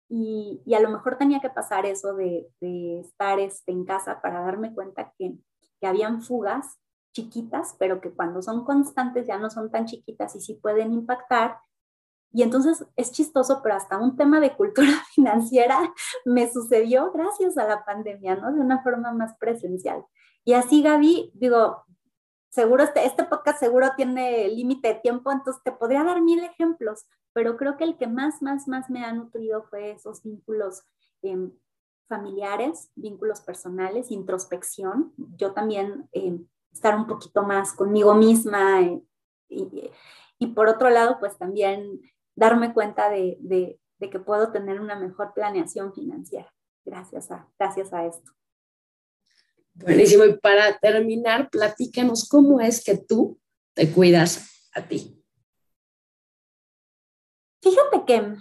y, 0.09 0.61
a 0.73 0.79
lo 0.79 0.89
mejor 0.89 1.17
tenía 1.17 1.39
que 1.39 1.49
pasar 1.49 1.85
eso 1.85 2.13
de, 2.13 2.49
de 2.61 2.99
estar 2.99 3.39
este, 3.39 3.71
en 3.71 3.85
casa 3.85 4.21
para 4.21 4.41
darme 4.41 4.73
cuenta 4.73 5.13
que, 5.17 5.37
que 5.79 5.87
habían 5.87 6.21
fugas 6.21 6.77
chiquitas, 7.13 7.75
pero 7.79 7.99
que 7.99 8.11
cuando 8.11 8.41
son 8.41 8.63
constantes 8.63 9.27
ya 9.27 9.37
no 9.37 9.49
son 9.49 9.71
tan 9.71 9.85
chiquitas 9.85 10.35
y 10.35 10.41
sí 10.41 10.53
pueden 10.55 10.93
impactar 10.93 11.57
y 12.31 12.43
entonces 12.43 12.85
es 12.95 13.11
chistoso, 13.11 13.61
pero 13.63 13.75
hasta 13.75 13.97
un 13.97 14.15
tema 14.15 14.39
de 14.39 14.55
cultura 14.55 14.91
financiera 15.15 15.93
me 16.25 16.51
sucedió 16.51 17.11
gracias 17.11 17.57
a 17.57 17.67
la 17.67 17.85
pandemia, 17.85 18.35
¿no? 18.35 18.53
De 18.53 18.59
una 18.59 18.83
forma 18.83 19.11
más 19.11 19.35
presencial. 19.39 20.05
Y 20.43 20.53
así, 20.53 20.81
Gaby, 20.81 21.31
digo, 21.33 21.83
seguro 22.57 22.83
este, 22.83 23.05
este 23.05 23.23
podcast 23.23 23.59
seguro 23.59 23.91
tiene 23.95 24.47
límite 24.47 24.87
de 24.87 24.95
tiempo, 24.95 25.31
entonces 25.31 25.61
te 25.63 25.71
podría 25.71 26.03
dar 26.03 26.23
mil 26.23 26.43
ejemplos, 26.43 27.05
pero 27.31 27.55
creo 27.55 27.77
que 27.77 27.83
el 27.83 27.97
que 27.97 28.07
más, 28.07 28.41
más, 28.41 28.67
más 28.67 28.89
me 28.89 29.05
ha 29.05 29.13
nutrido 29.13 29.61
fue 29.69 29.91
esos 29.91 30.23
vínculos 30.23 30.81
eh, 31.21 31.51
familiares, 32.09 32.89
vínculos 32.95 33.41
personales, 33.41 34.09
introspección. 34.09 35.13
Yo 35.35 35.53
también 35.53 36.09
eh, 36.13 36.39
estar 36.73 36.95
un 36.95 37.05
poquito 37.05 37.43
más 37.43 37.73
conmigo 37.73 38.15
misma. 38.15 38.81
Eh, 38.81 39.03
y, 39.49 39.91
y 40.39 40.47
por 40.47 40.67
otro 40.67 40.89
lado, 40.89 41.19
pues 41.19 41.37
también 41.37 42.01
darme 42.35 42.73
cuenta 42.73 43.11
de, 43.11 43.37
de, 43.39 43.79
de, 43.99 44.09
que 44.09 44.19
puedo 44.19 44.51
tener 44.51 44.81
una 44.81 44.95
mejor 44.95 45.31
planeación 45.35 45.93
financiera 45.93 46.51
gracias 46.83 47.29
a, 47.29 47.47
gracias 47.59 47.93
a 47.93 48.07
esto. 48.07 48.31
Buenísimo. 49.79 50.25
Y 50.25 50.37
para 50.37 50.77
terminar, 50.79 51.49
platícanos 51.49 52.27
cómo 52.27 52.59
es 52.59 52.83
que 52.83 52.97
tú 52.97 53.39
te 53.73 53.91
cuidas 53.91 54.69
a 54.73 54.81
ti. 54.81 55.23
Fíjate 57.61 58.05
que 58.05 58.35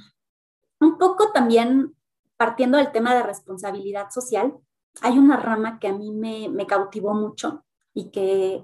un 0.80 0.98
poco 0.98 1.32
también 1.32 1.94
partiendo 2.36 2.78
del 2.78 2.92
tema 2.92 3.14
de 3.14 3.22
responsabilidad 3.22 4.10
social, 4.10 4.54
hay 5.00 5.18
una 5.18 5.36
rama 5.36 5.78
que 5.78 5.88
a 5.88 5.92
mí 5.92 6.12
me, 6.12 6.48
me 6.48 6.66
cautivó 6.66 7.14
mucho 7.14 7.64
y 7.94 8.10
que 8.10 8.62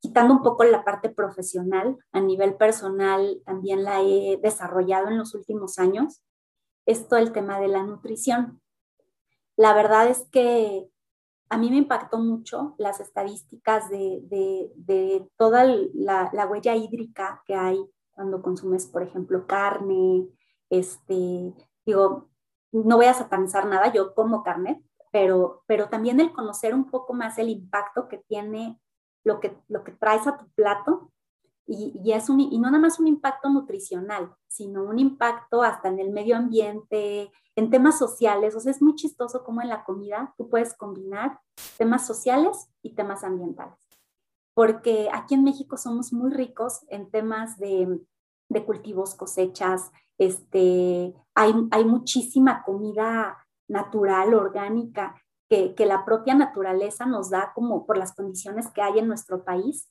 quitando 0.00 0.34
un 0.34 0.42
poco 0.42 0.64
la 0.64 0.84
parte 0.84 1.08
profesional, 1.08 1.96
a 2.12 2.20
nivel 2.20 2.56
personal 2.56 3.40
también 3.44 3.82
la 3.82 4.00
he 4.02 4.38
desarrollado 4.42 5.08
en 5.08 5.18
los 5.18 5.34
últimos 5.34 5.78
años, 5.78 6.22
es 6.86 7.08
todo 7.08 7.18
el 7.18 7.32
tema 7.32 7.58
de 7.58 7.68
la 7.68 7.82
nutrición. 7.82 8.60
La 9.56 9.74
verdad 9.74 10.08
es 10.08 10.28
que 10.30 10.88
a 11.48 11.58
mí 11.58 11.70
me 11.70 11.76
impactó 11.76 12.18
mucho 12.18 12.74
las 12.78 13.00
estadísticas 13.00 13.88
de, 13.88 15.28
toda 15.36 15.64
la, 15.64 16.30
la, 16.32 16.46
huella 16.46 16.74
hídrica 16.74 17.42
que 17.46 17.54
hay 17.54 17.78
cuando 18.12 18.42
consumes, 18.42 18.86
por 18.86 19.02
ejemplo, 19.02 19.46
carne, 19.46 20.26
este, 20.70 21.54
digo, 21.84 22.30
no 22.72 22.96
voy 22.96 23.06
a 23.06 23.14
satanizar 23.14 23.66
nada, 23.66 23.92
yo 23.92 24.14
como 24.14 24.42
carne, 24.42 24.82
pero, 25.12 25.62
pero 25.66 25.88
también 25.88 26.18
el 26.20 26.32
conocer 26.32 26.74
un 26.74 26.90
poco 26.90 27.12
más 27.12 27.38
el 27.38 27.50
impacto 27.50 28.08
que 28.08 28.18
tiene 28.18 28.80
lo 29.22 29.40
que, 29.40 29.56
lo 29.68 29.84
que 29.84 29.92
traes 29.92 30.26
a 30.26 30.36
tu 30.36 30.48
plato 30.50 31.12
y, 31.66 32.12
es 32.12 32.28
un, 32.28 32.40
y 32.40 32.58
no 32.58 32.68
nada 32.70 32.78
más 32.78 33.00
un 33.00 33.08
impacto 33.08 33.48
nutricional, 33.48 34.32
sino 34.46 34.84
un 34.84 34.98
impacto 34.98 35.62
hasta 35.62 35.88
en 35.88 35.98
el 35.98 36.10
medio 36.10 36.36
ambiente, 36.36 37.32
en 37.56 37.70
temas 37.70 37.98
sociales. 37.98 38.54
O 38.54 38.60
sea, 38.60 38.70
es 38.70 38.80
muy 38.80 38.94
chistoso 38.94 39.42
cómo 39.44 39.62
en 39.62 39.68
la 39.68 39.84
comida 39.84 40.32
tú 40.38 40.48
puedes 40.48 40.74
combinar 40.74 41.40
temas 41.76 42.06
sociales 42.06 42.68
y 42.82 42.94
temas 42.94 43.24
ambientales. 43.24 43.78
Porque 44.54 45.08
aquí 45.12 45.34
en 45.34 45.44
México 45.44 45.76
somos 45.76 46.12
muy 46.12 46.30
ricos 46.30 46.84
en 46.88 47.10
temas 47.10 47.58
de, 47.58 48.00
de 48.48 48.64
cultivos, 48.64 49.14
cosechas, 49.14 49.90
este, 50.18 51.14
hay, 51.34 51.54
hay 51.70 51.84
muchísima 51.84 52.62
comida 52.64 53.44
natural, 53.68 54.34
orgánica, 54.34 55.20
que, 55.48 55.74
que, 55.74 55.86
la 55.86 56.04
propia 56.04 56.34
naturaleza 56.34 57.06
nos 57.06 57.30
da 57.30 57.52
como 57.54 57.86
por 57.86 57.98
las 57.98 58.14
condiciones 58.14 58.68
que 58.70 58.82
hay 58.82 58.98
en 58.98 59.08
nuestro 59.08 59.44
país. 59.44 59.90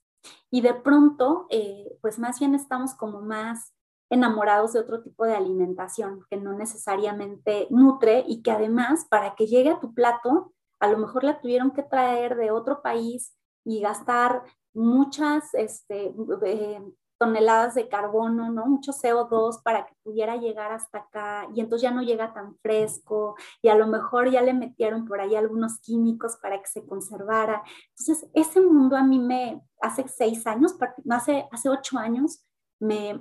Y 0.51 0.61
de 0.61 0.73
pronto, 0.73 1.47
eh, 1.49 1.97
pues 2.01 2.19
más 2.19 2.39
bien 2.39 2.55
estamos 2.55 2.93
como 2.93 3.21
más 3.21 3.73
enamorados 4.09 4.73
de 4.73 4.80
otro 4.80 5.01
tipo 5.01 5.26
de 5.26 5.36
alimentación 5.36 6.26
que 6.30 6.38
no 6.38 6.53
necesariamente 6.53 7.67
nutre 7.69 8.23
y 8.28 8.41
que 8.41 8.51
además 8.51 9.05
para 9.09 9.36
que 9.36 9.47
llegue 9.47 9.71
a 9.71 9.80
tu 9.80 9.93
plato, 9.93 10.53
a 10.80 10.88
lo 10.88 10.97
mejor 10.97 11.23
la 11.23 11.41
tuvieron 11.41 11.71
que 11.71 11.84
traer 11.84 12.36
de 12.36 12.51
otro 12.51 12.82
país 12.82 13.36
y 13.65 13.82
gastar 13.82 14.43
muchas 14.73 15.53
este, 15.53 16.13
eh, 16.45 16.82
toneladas 17.18 17.76
de 17.76 17.88
carbono, 17.88 18.51
¿no? 18.51 18.66
Mucho 18.66 18.91
CO2 18.91 19.61
para 19.63 19.86
que 19.86 19.93
pudiera 20.03 20.36
llegar 20.36 20.72
hasta 20.72 20.99
acá 20.99 21.47
y 21.53 21.61
entonces 21.61 21.84
ya 21.84 21.91
no 21.91 22.01
llega 22.01 22.34
tan 22.34 22.57
fresco 22.57 23.36
y 23.61 23.70
a 23.70 23.76
lo 23.76 23.88
mejor 23.88 24.30
ya 24.30 24.41
le 24.41 24.53
metieron 24.53 25.05
por 25.05 25.22
ahí 25.22 25.36
algunos 25.36 25.80
químicos 25.80 26.38
para 26.41 26.59
que 26.59 26.68
se 26.68 26.86
conservara. 26.86 27.63
Entonces, 27.97 28.30
ese 28.34 28.61
mundo 28.61 28.97
a 28.97 29.03
mí 29.03 29.20
me, 29.20 29.61
hace 29.82 30.07
seis 30.07 30.45
años, 30.45 30.76
hace, 31.09 31.47
hace 31.51 31.70
ocho 31.70 31.97
años, 31.97 32.43
me, 32.80 33.20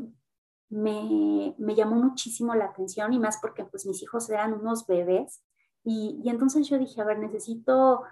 me, 0.69 1.55
me 1.59 1.75
llamó 1.75 1.97
muchísimo 1.97 2.55
la 2.55 2.67
atención 2.67 3.13
y 3.13 3.19
más 3.21 3.39
porque 3.41 3.65
pues 3.65 3.87
mis 3.87 4.03
hijos 4.03 4.29
eran 4.29 4.55
unos 4.55 4.87
bebés 4.87 5.45
y, 5.85 6.21
y 6.25 6.31
entonces 6.31 6.69
yo 6.69 6.79
dije, 6.79 7.01
a 7.01 7.05
ver, 7.05 7.19
necesito 7.21 8.03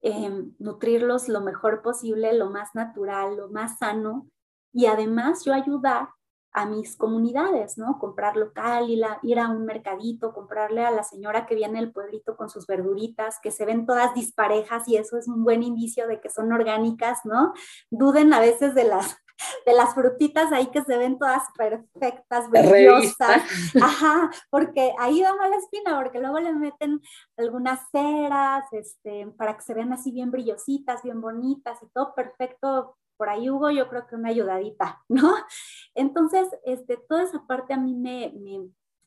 em, 0.00 0.54
nutrirlos 0.58 1.28
lo 1.28 1.40
mejor 1.40 1.82
posible, 1.82 2.32
lo 2.32 2.50
más 2.50 2.74
natural, 2.74 3.36
lo 3.36 3.48
más 3.50 3.78
sano 3.78 4.26
y 4.72 4.86
además 4.86 5.44
yo 5.44 5.52
ayudar 5.54 6.08
a 6.52 6.66
mis 6.66 6.96
comunidades, 6.96 7.78
¿no? 7.78 7.98
Comprar 7.98 8.36
local, 8.36 8.90
y 8.90 9.00
ir 9.22 9.38
a 9.38 9.48
un 9.48 9.64
mercadito, 9.64 10.32
comprarle 10.32 10.84
a 10.84 10.90
la 10.90 11.04
señora 11.04 11.46
que 11.46 11.54
viene 11.54 11.78
del 11.78 11.92
pueblito 11.92 12.36
con 12.36 12.50
sus 12.50 12.66
verduritas, 12.66 13.38
que 13.40 13.50
se 13.50 13.64
ven 13.64 13.86
todas 13.86 14.14
disparejas 14.14 14.88
y 14.88 14.96
eso 14.96 15.16
es 15.16 15.28
un 15.28 15.44
buen 15.44 15.62
indicio 15.62 16.08
de 16.08 16.20
que 16.20 16.28
son 16.28 16.52
orgánicas, 16.52 17.20
¿no? 17.24 17.52
Duden 17.90 18.32
a 18.32 18.40
veces 18.40 18.74
de 18.74 18.82
las, 18.84 19.16
de 19.64 19.74
las 19.74 19.94
frutitas 19.94 20.50
ahí 20.50 20.66
que 20.72 20.82
se 20.82 20.96
ven 20.96 21.18
todas 21.20 21.44
perfectas, 21.56 22.50
brillosas. 22.50 23.42
Ajá, 23.80 24.30
porque 24.50 24.92
ahí 24.98 25.22
da 25.22 25.36
mala 25.36 25.56
espina, 25.56 26.00
porque 26.02 26.18
luego 26.18 26.40
le 26.40 26.52
meten 26.52 27.00
algunas 27.36 27.78
ceras, 27.92 28.64
este, 28.72 29.28
para 29.38 29.56
que 29.56 29.62
se 29.62 29.74
vean 29.74 29.92
así 29.92 30.10
bien 30.10 30.32
brillositas, 30.32 31.04
bien 31.04 31.20
bonitas 31.20 31.78
y 31.80 31.86
todo 31.92 32.12
perfecto 32.12 32.96
por 33.20 33.28
ahí 33.28 33.50
hubo 33.50 33.70
yo 33.70 33.86
creo 33.90 34.06
que 34.06 34.16
una 34.16 34.30
ayudadita, 34.30 35.04
¿no? 35.10 35.34
Entonces, 35.94 36.48
este, 36.64 36.96
toda 36.96 37.24
esa 37.24 37.46
parte 37.46 37.74
a 37.74 37.76
mí 37.76 37.94
me, 37.94 38.32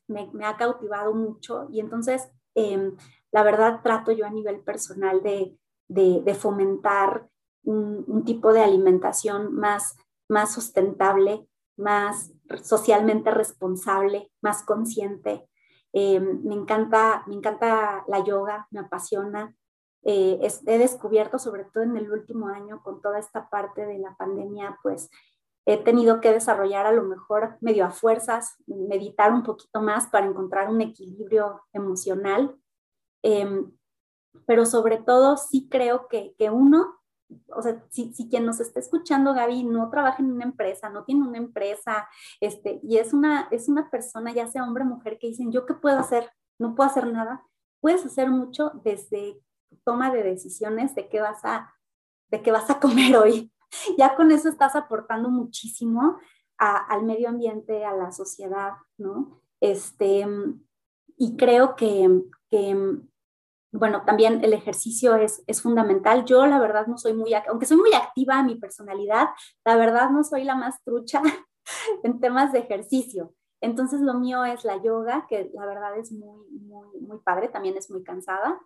me, 0.06 0.46
ha 0.46 0.56
cautivado 0.56 1.12
mucho 1.12 1.66
y 1.68 1.80
entonces, 1.80 2.30
em, 2.54 2.96
la 3.32 3.42
verdad, 3.42 3.80
trato 3.82 4.12
yo 4.12 4.24
a 4.24 4.30
nivel 4.30 4.60
personal 4.60 5.20
de, 5.24 5.58
de, 5.88 6.34
fomentar 6.34 7.28
un, 7.64 8.04
un, 8.06 8.24
tipo 8.24 8.52
de 8.52 8.62
alimentación 8.62 9.52
más, 9.52 9.96
más 10.28 10.54
sustentable, 10.54 11.48
más 11.76 12.32
socialmente 12.62 13.32
responsable, 13.32 14.30
más 14.40 14.62
consciente. 14.62 15.48
Em, 15.92 16.40
me, 16.44 16.54
encanta, 16.54 17.24
me 17.26 17.34
encanta 17.34 18.04
la 18.06 18.22
yoga, 18.22 18.68
me 18.70 18.78
apasiona. 18.78 19.56
Eh, 20.04 20.38
he 20.66 20.78
descubierto, 20.78 21.38
sobre 21.38 21.64
todo 21.64 21.82
en 21.82 21.96
el 21.96 22.10
último 22.10 22.48
año, 22.48 22.82
con 22.82 23.00
toda 23.00 23.18
esta 23.18 23.48
parte 23.48 23.86
de 23.86 23.98
la 23.98 24.14
pandemia, 24.16 24.78
pues 24.82 25.10
he 25.66 25.78
tenido 25.78 26.20
que 26.20 26.30
desarrollar 26.30 26.86
a 26.86 26.92
lo 26.92 27.04
mejor 27.04 27.56
medio 27.60 27.86
a 27.86 27.90
fuerzas, 27.90 28.56
meditar 28.66 29.32
un 29.32 29.42
poquito 29.42 29.80
más 29.80 30.06
para 30.08 30.26
encontrar 30.26 30.68
un 30.68 30.82
equilibrio 30.82 31.62
emocional. 31.72 32.54
Em, 33.22 33.72
pero 34.46 34.66
sobre 34.66 34.98
todo 34.98 35.38
sí 35.38 35.68
creo 35.70 36.08
que, 36.08 36.34
que 36.36 36.50
uno, 36.50 37.00
o 37.48 37.62
sea, 37.62 37.82
si, 37.88 38.12
si, 38.12 38.28
quien 38.28 38.44
nos 38.44 38.60
está 38.60 38.80
escuchando, 38.80 39.32
Gaby, 39.32 39.64
no 39.64 39.88
trabaja 39.88 40.22
en 40.22 40.32
una 40.32 40.44
empresa, 40.44 40.90
no 40.90 41.04
tiene 41.04 41.26
una 41.26 41.38
empresa, 41.38 42.08
este, 42.40 42.80
y 42.82 42.98
es 42.98 43.14
una, 43.14 43.48
es 43.50 43.68
una 43.68 43.88
persona, 43.90 44.34
ya 44.34 44.46
sea 44.48 44.64
hombre 44.64 44.84
o 44.84 44.86
mujer, 44.86 45.18
que 45.18 45.28
dicen, 45.28 45.50
¿yo 45.50 45.64
qué 45.64 45.72
puedo 45.72 45.98
hacer? 45.98 46.30
No 46.58 46.74
puedo 46.74 46.90
hacer 46.90 47.10
nada. 47.10 47.42
Puedes 47.80 48.04
hacer 48.04 48.28
mucho 48.28 48.72
desde 48.84 49.40
toma 49.84 50.12
de 50.12 50.22
decisiones 50.22 50.94
de 50.94 51.08
qué 51.08 51.20
vas 51.20 51.44
a, 51.44 51.74
de 52.30 52.42
qué 52.42 52.50
vas 52.50 52.70
a 52.70 52.80
comer 52.80 53.16
hoy. 53.16 53.52
Ya 53.98 54.14
con 54.14 54.30
eso 54.30 54.48
estás 54.48 54.76
aportando 54.76 55.28
muchísimo 55.30 56.18
al 56.56 57.02
medio 57.02 57.28
ambiente, 57.28 57.84
a 57.84 57.94
la 57.94 58.12
sociedad, 58.12 58.74
¿no? 58.96 59.42
Este, 59.60 60.26
y 61.16 61.36
creo 61.36 61.74
que, 61.74 62.22
que 62.50 63.00
bueno, 63.72 64.04
también 64.04 64.44
el 64.44 64.52
ejercicio 64.52 65.16
es, 65.16 65.42
es, 65.46 65.62
fundamental. 65.62 66.24
Yo 66.24 66.46
la 66.46 66.60
verdad 66.60 66.86
no 66.86 66.96
soy 66.96 67.12
muy, 67.12 67.34
aunque 67.34 67.66
soy 67.66 67.76
muy 67.76 67.92
activa 67.92 68.38
en 68.38 68.46
mi 68.46 68.54
personalidad, 68.56 69.28
la 69.64 69.76
verdad 69.76 70.10
no 70.10 70.22
soy 70.22 70.44
la 70.44 70.54
más 70.54 70.82
trucha 70.84 71.20
en 72.04 72.20
temas 72.20 72.52
de 72.52 72.60
ejercicio. 72.60 73.34
Entonces 73.60 74.00
lo 74.00 74.14
mío 74.14 74.44
es 74.44 74.64
la 74.64 74.80
yoga, 74.82 75.26
que 75.28 75.50
la 75.54 75.66
verdad 75.66 75.96
es 75.98 76.12
muy, 76.12 76.46
muy, 76.50 77.00
muy 77.00 77.18
padre, 77.20 77.48
también 77.48 77.76
es 77.76 77.90
muy 77.90 78.04
cansada, 78.04 78.60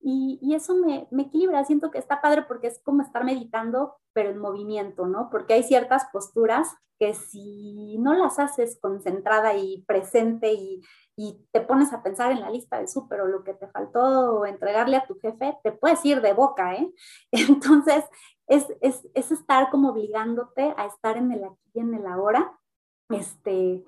y, 0.00 0.54
eso 0.54 0.74
me, 0.76 1.08
me, 1.10 1.24
equilibra, 1.24 1.64
siento 1.64 1.90
que 1.90 1.98
está 1.98 2.20
padre 2.20 2.42
porque 2.42 2.68
es 2.68 2.80
como 2.82 3.02
estar 3.02 3.24
meditando, 3.24 3.96
pero 4.12 4.30
en 4.30 4.38
movimiento, 4.38 5.06
¿no? 5.06 5.28
Porque 5.30 5.54
hay 5.54 5.62
ciertas 5.62 6.06
posturas 6.12 6.68
que 6.98 7.14
si 7.14 7.98
no 7.98 8.14
las 8.14 8.38
haces 8.38 8.78
concentrada 8.80 9.54
y 9.54 9.84
presente 9.86 10.52
y, 10.52 10.80
y 11.16 11.46
te 11.52 11.60
pones 11.60 11.92
a 11.92 12.02
pensar 12.02 12.32
en 12.32 12.40
la 12.40 12.50
lista 12.50 12.78
de 12.78 12.88
súper 12.88 13.20
o 13.20 13.26
lo 13.26 13.44
que 13.44 13.54
te 13.54 13.68
faltó 13.68 14.46
entregarle 14.46 14.96
a 14.96 15.06
tu 15.06 15.18
jefe, 15.18 15.58
te 15.62 15.72
puedes 15.72 16.04
ir 16.04 16.20
de 16.20 16.32
boca, 16.32 16.74
¿eh? 16.74 16.90
Entonces, 17.32 18.04
es, 18.46 18.66
es, 18.80 19.06
es 19.14 19.32
estar 19.32 19.70
como 19.70 19.90
obligándote 19.90 20.74
a 20.76 20.86
estar 20.86 21.16
en 21.16 21.32
el 21.32 21.44
aquí 21.44 21.70
y 21.74 21.80
en 21.80 21.94
el 21.94 22.06
ahora, 22.06 22.58
este, 23.10 23.84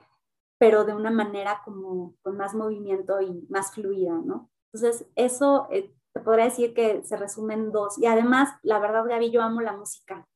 pero 0.58 0.84
de 0.84 0.94
una 0.94 1.10
manera 1.10 1.62
como 1.64 2.14
con 2.22 2.36
más 2.36 2.54
movimiento 2.54 3.20
y 3.20 3.46
más 3.48 3.72
fluida, 3.72 4.20
¿no? 4.24 4.50
Entonces, 4.72 5.08
eso 5.14 5.68
eh, 5.70 5.94
te 6.12 6.20
podría 6.20 6.46
decir 6.46 6.74
que 6.74 7.02
se 7.04 7.16
resumen 7.16 7.70
dos. 7.72 7.98
Y 7.98 8.06
además, 8.06 8.50
la 8.62 8.78
verdad, 8.78 9.04
Gaby, 9.06 9.30
yo 9.30 9.42
amo 9.42 9.60
la 9.60 9.76
música. 9.76 10.26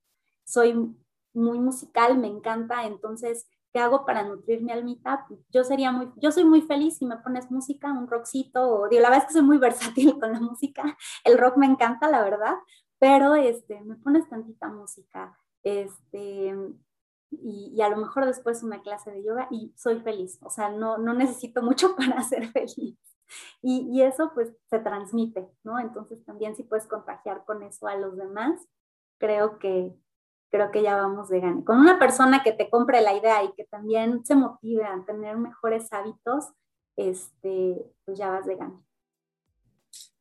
Soy 0.44 0.94
muy 1.34 1.58
musical, 1.58 2.18
me 2.18 2.28
encanta, 2.28 2.84
entonces, 2.84 3.46
¿qué 3.72 3.80
hago 3.80 4.04
para 4.04 4.22
nutrir 4.22 4.62
mi 4.62 4.72
almita? 4.72 5.26
Yo 5.50 5.64
sería 5.64 5.92
muy, 5.92 6.10
yo 6.16 6.30
soy 6.30 6.44
muy 6.44 6.62
feliz 6.62 6.98
si 6.98 7.06
me 7.06 7.16
pones 7.18 7.50
música, 7.50 7.92
un 7.92 8.06
rockcito, 8.06 8.68
o 8.68 8.88
digo, 8.88 9.02
la 9.02 9.08
verdad 9.08 9.24
es 9.24 9.28
que 9.28 9.38
soy 9.38 9.46
muy 9.46 9.58
versátil 9.58 10.12
con 10.20 10.32
la 10.32 10.40
música, 10.40 10.96
el 11.24 11.38
rock 11.38 11.56
me 11.56 11.66
encanta, 11.66 12.10
la 12.10 12.22
verdad, 12.22 12.54
pero 12.98 13.34
este, 13.34 13.80
me 13.82 13.96
pones 13.96 14.28
tantita 14.28 14.68
música, 14.68 15.38
este, 15.62 16.54
y, 17.30 17.72
y, 17.74 17.82
a 17.82 17.88
lo 17.88 17.96
mejor 17.96 18.26
después 18.26 18.62
una 18.62 18.82
clase 18.82 19.10
de 19.10 19.24
yoga 19.24 19.48
y 19.50 19.72
soy 19.76 20.00
feliz, 20.00 20.38
o 20.42 20.50
sea, 20.50 20.68
no, 20.68 20.98
no 20.98 21.14
necesito 21.14 21.62
mucho 21.62 21.96
para 21.96 22.22
ser 22.22 22.48
feliz. 22.48 22.98
Y, 23.62 23.88
y, 23.92 24.02
eso 24.02 24.32
pues 24.34 24.52
se 24.68 24.78
transmite, 24.78 25.48
¿no? 25.62 25.78
Entonces 25.78 26.24
también 26.24 26.56
si 26.56 26.62
puedes 26.62 26.86
contagiar 26.86 27.44
con 27.44 27.62
eso 27.62 27.86
a 27.86 27.96
los 27.96 28.16
demás, 28.16 28.60
creo 29.18 29.58
que, 29.58 29.94
creo 30.50 30.70
que 30.70 30.82
ya 30.82 30.96
vamos 30.96 31.28
de 31.28 31.40
gane. 31.40 31.64
Con 31.64 31.78
una 31.78 31.98
persona 31.98 32.42
que 32.42 32.52
te 32.52 32.68
compre 32.68 33.00
la 33.00 33.16
idea 33.16 33.42
y 33.44 33.52
que 33.52 33.64
también 33.64 34.24
se 34.24 34.34
motive 34.34 34.84
a 34.84 35.04
tener 35.06 35.36
mejores 35.36 35.92
hábitos, 35.92 36.46
este, 36.96 37.76
pues 38.04 38.18
ya 38.18 38.30
vas 38.30 38.46
de 38.46 38.56
gane. 38.56 38.78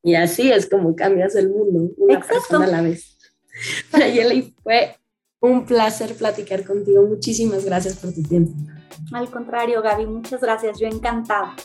Y 0.04 0.16
así 0.16 0.52
es 0.52 0.70
como 0.70 0.96
cambias 0.96 1.36
el 1.36 1.50
mundo, 1.50 1.94
una 1.98 2.16
Exacto. 2.16 2.36
persona 2.36 2.66
a 2.66 2.70
la 2.70 2.82
vez. 2.82 3.18
Nayeli, 3.98 4.56
fue 4.64 4.96
Un 5.44 5.66
placer 5.66 6.16
platicar 6.16 6.64
contigo. 6.64 7.02
Muchísimas 7.04 7.66
gracias 7.66 7.98
por 7.98 8.14
tu 8.14 8.22
tiempo. 8.22 8.54
Al 9.12 9.30
contrario, 9.32 9.82
Gaby, 9.82 10.06
muchas 10.06 10.40
gracias. 10.40 10.80
Yo 10.80 10.88
encantada. 10.88 11.56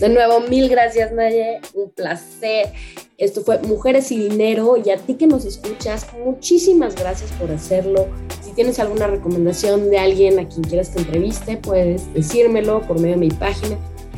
De 0.00 0.08
nuevo, 0.08 0.40
mil 0.40 0.68
gracias, 0.70 1.12
Naye. 1.12 1.60
Un 1.74 1.90
placer. 1.90 2.72
Esto 3.18 3.42
fue 3.42 3.58
Mujeres 3.60 4.10
y 4.10 4.18
Dinero. 4.18 4.78
Y 4.82 4.88
a 4.90 4.96
ti 4.96 5.14
que 5.14 5.26
nos 5.26 5.44
escuchas, 5.44 6.06
muchísimas 6.24 6.96
gracias 6.96 7.30
por 7.32 7.50
hacerlo. 7.50 8.08
Si 8.42 8.52
tienes 8.52 8.78
alguna 8.78 9.08
recomendación 9.08 9.90
de 9.90 9.98
alguien 9.98 10.38
a 10.38 10.48
quien 10.48 10.62
quieras 10.62 10.88
que 10.88 11.00
entreviste, 11.00 11.58
puedes 11.58 12.10
decírmelo 12.14 12.80
por 12.80 12.98
medio 12.98 13.16
de 13.16 13.20
mi 13.20 13.30
página 13.30 13.76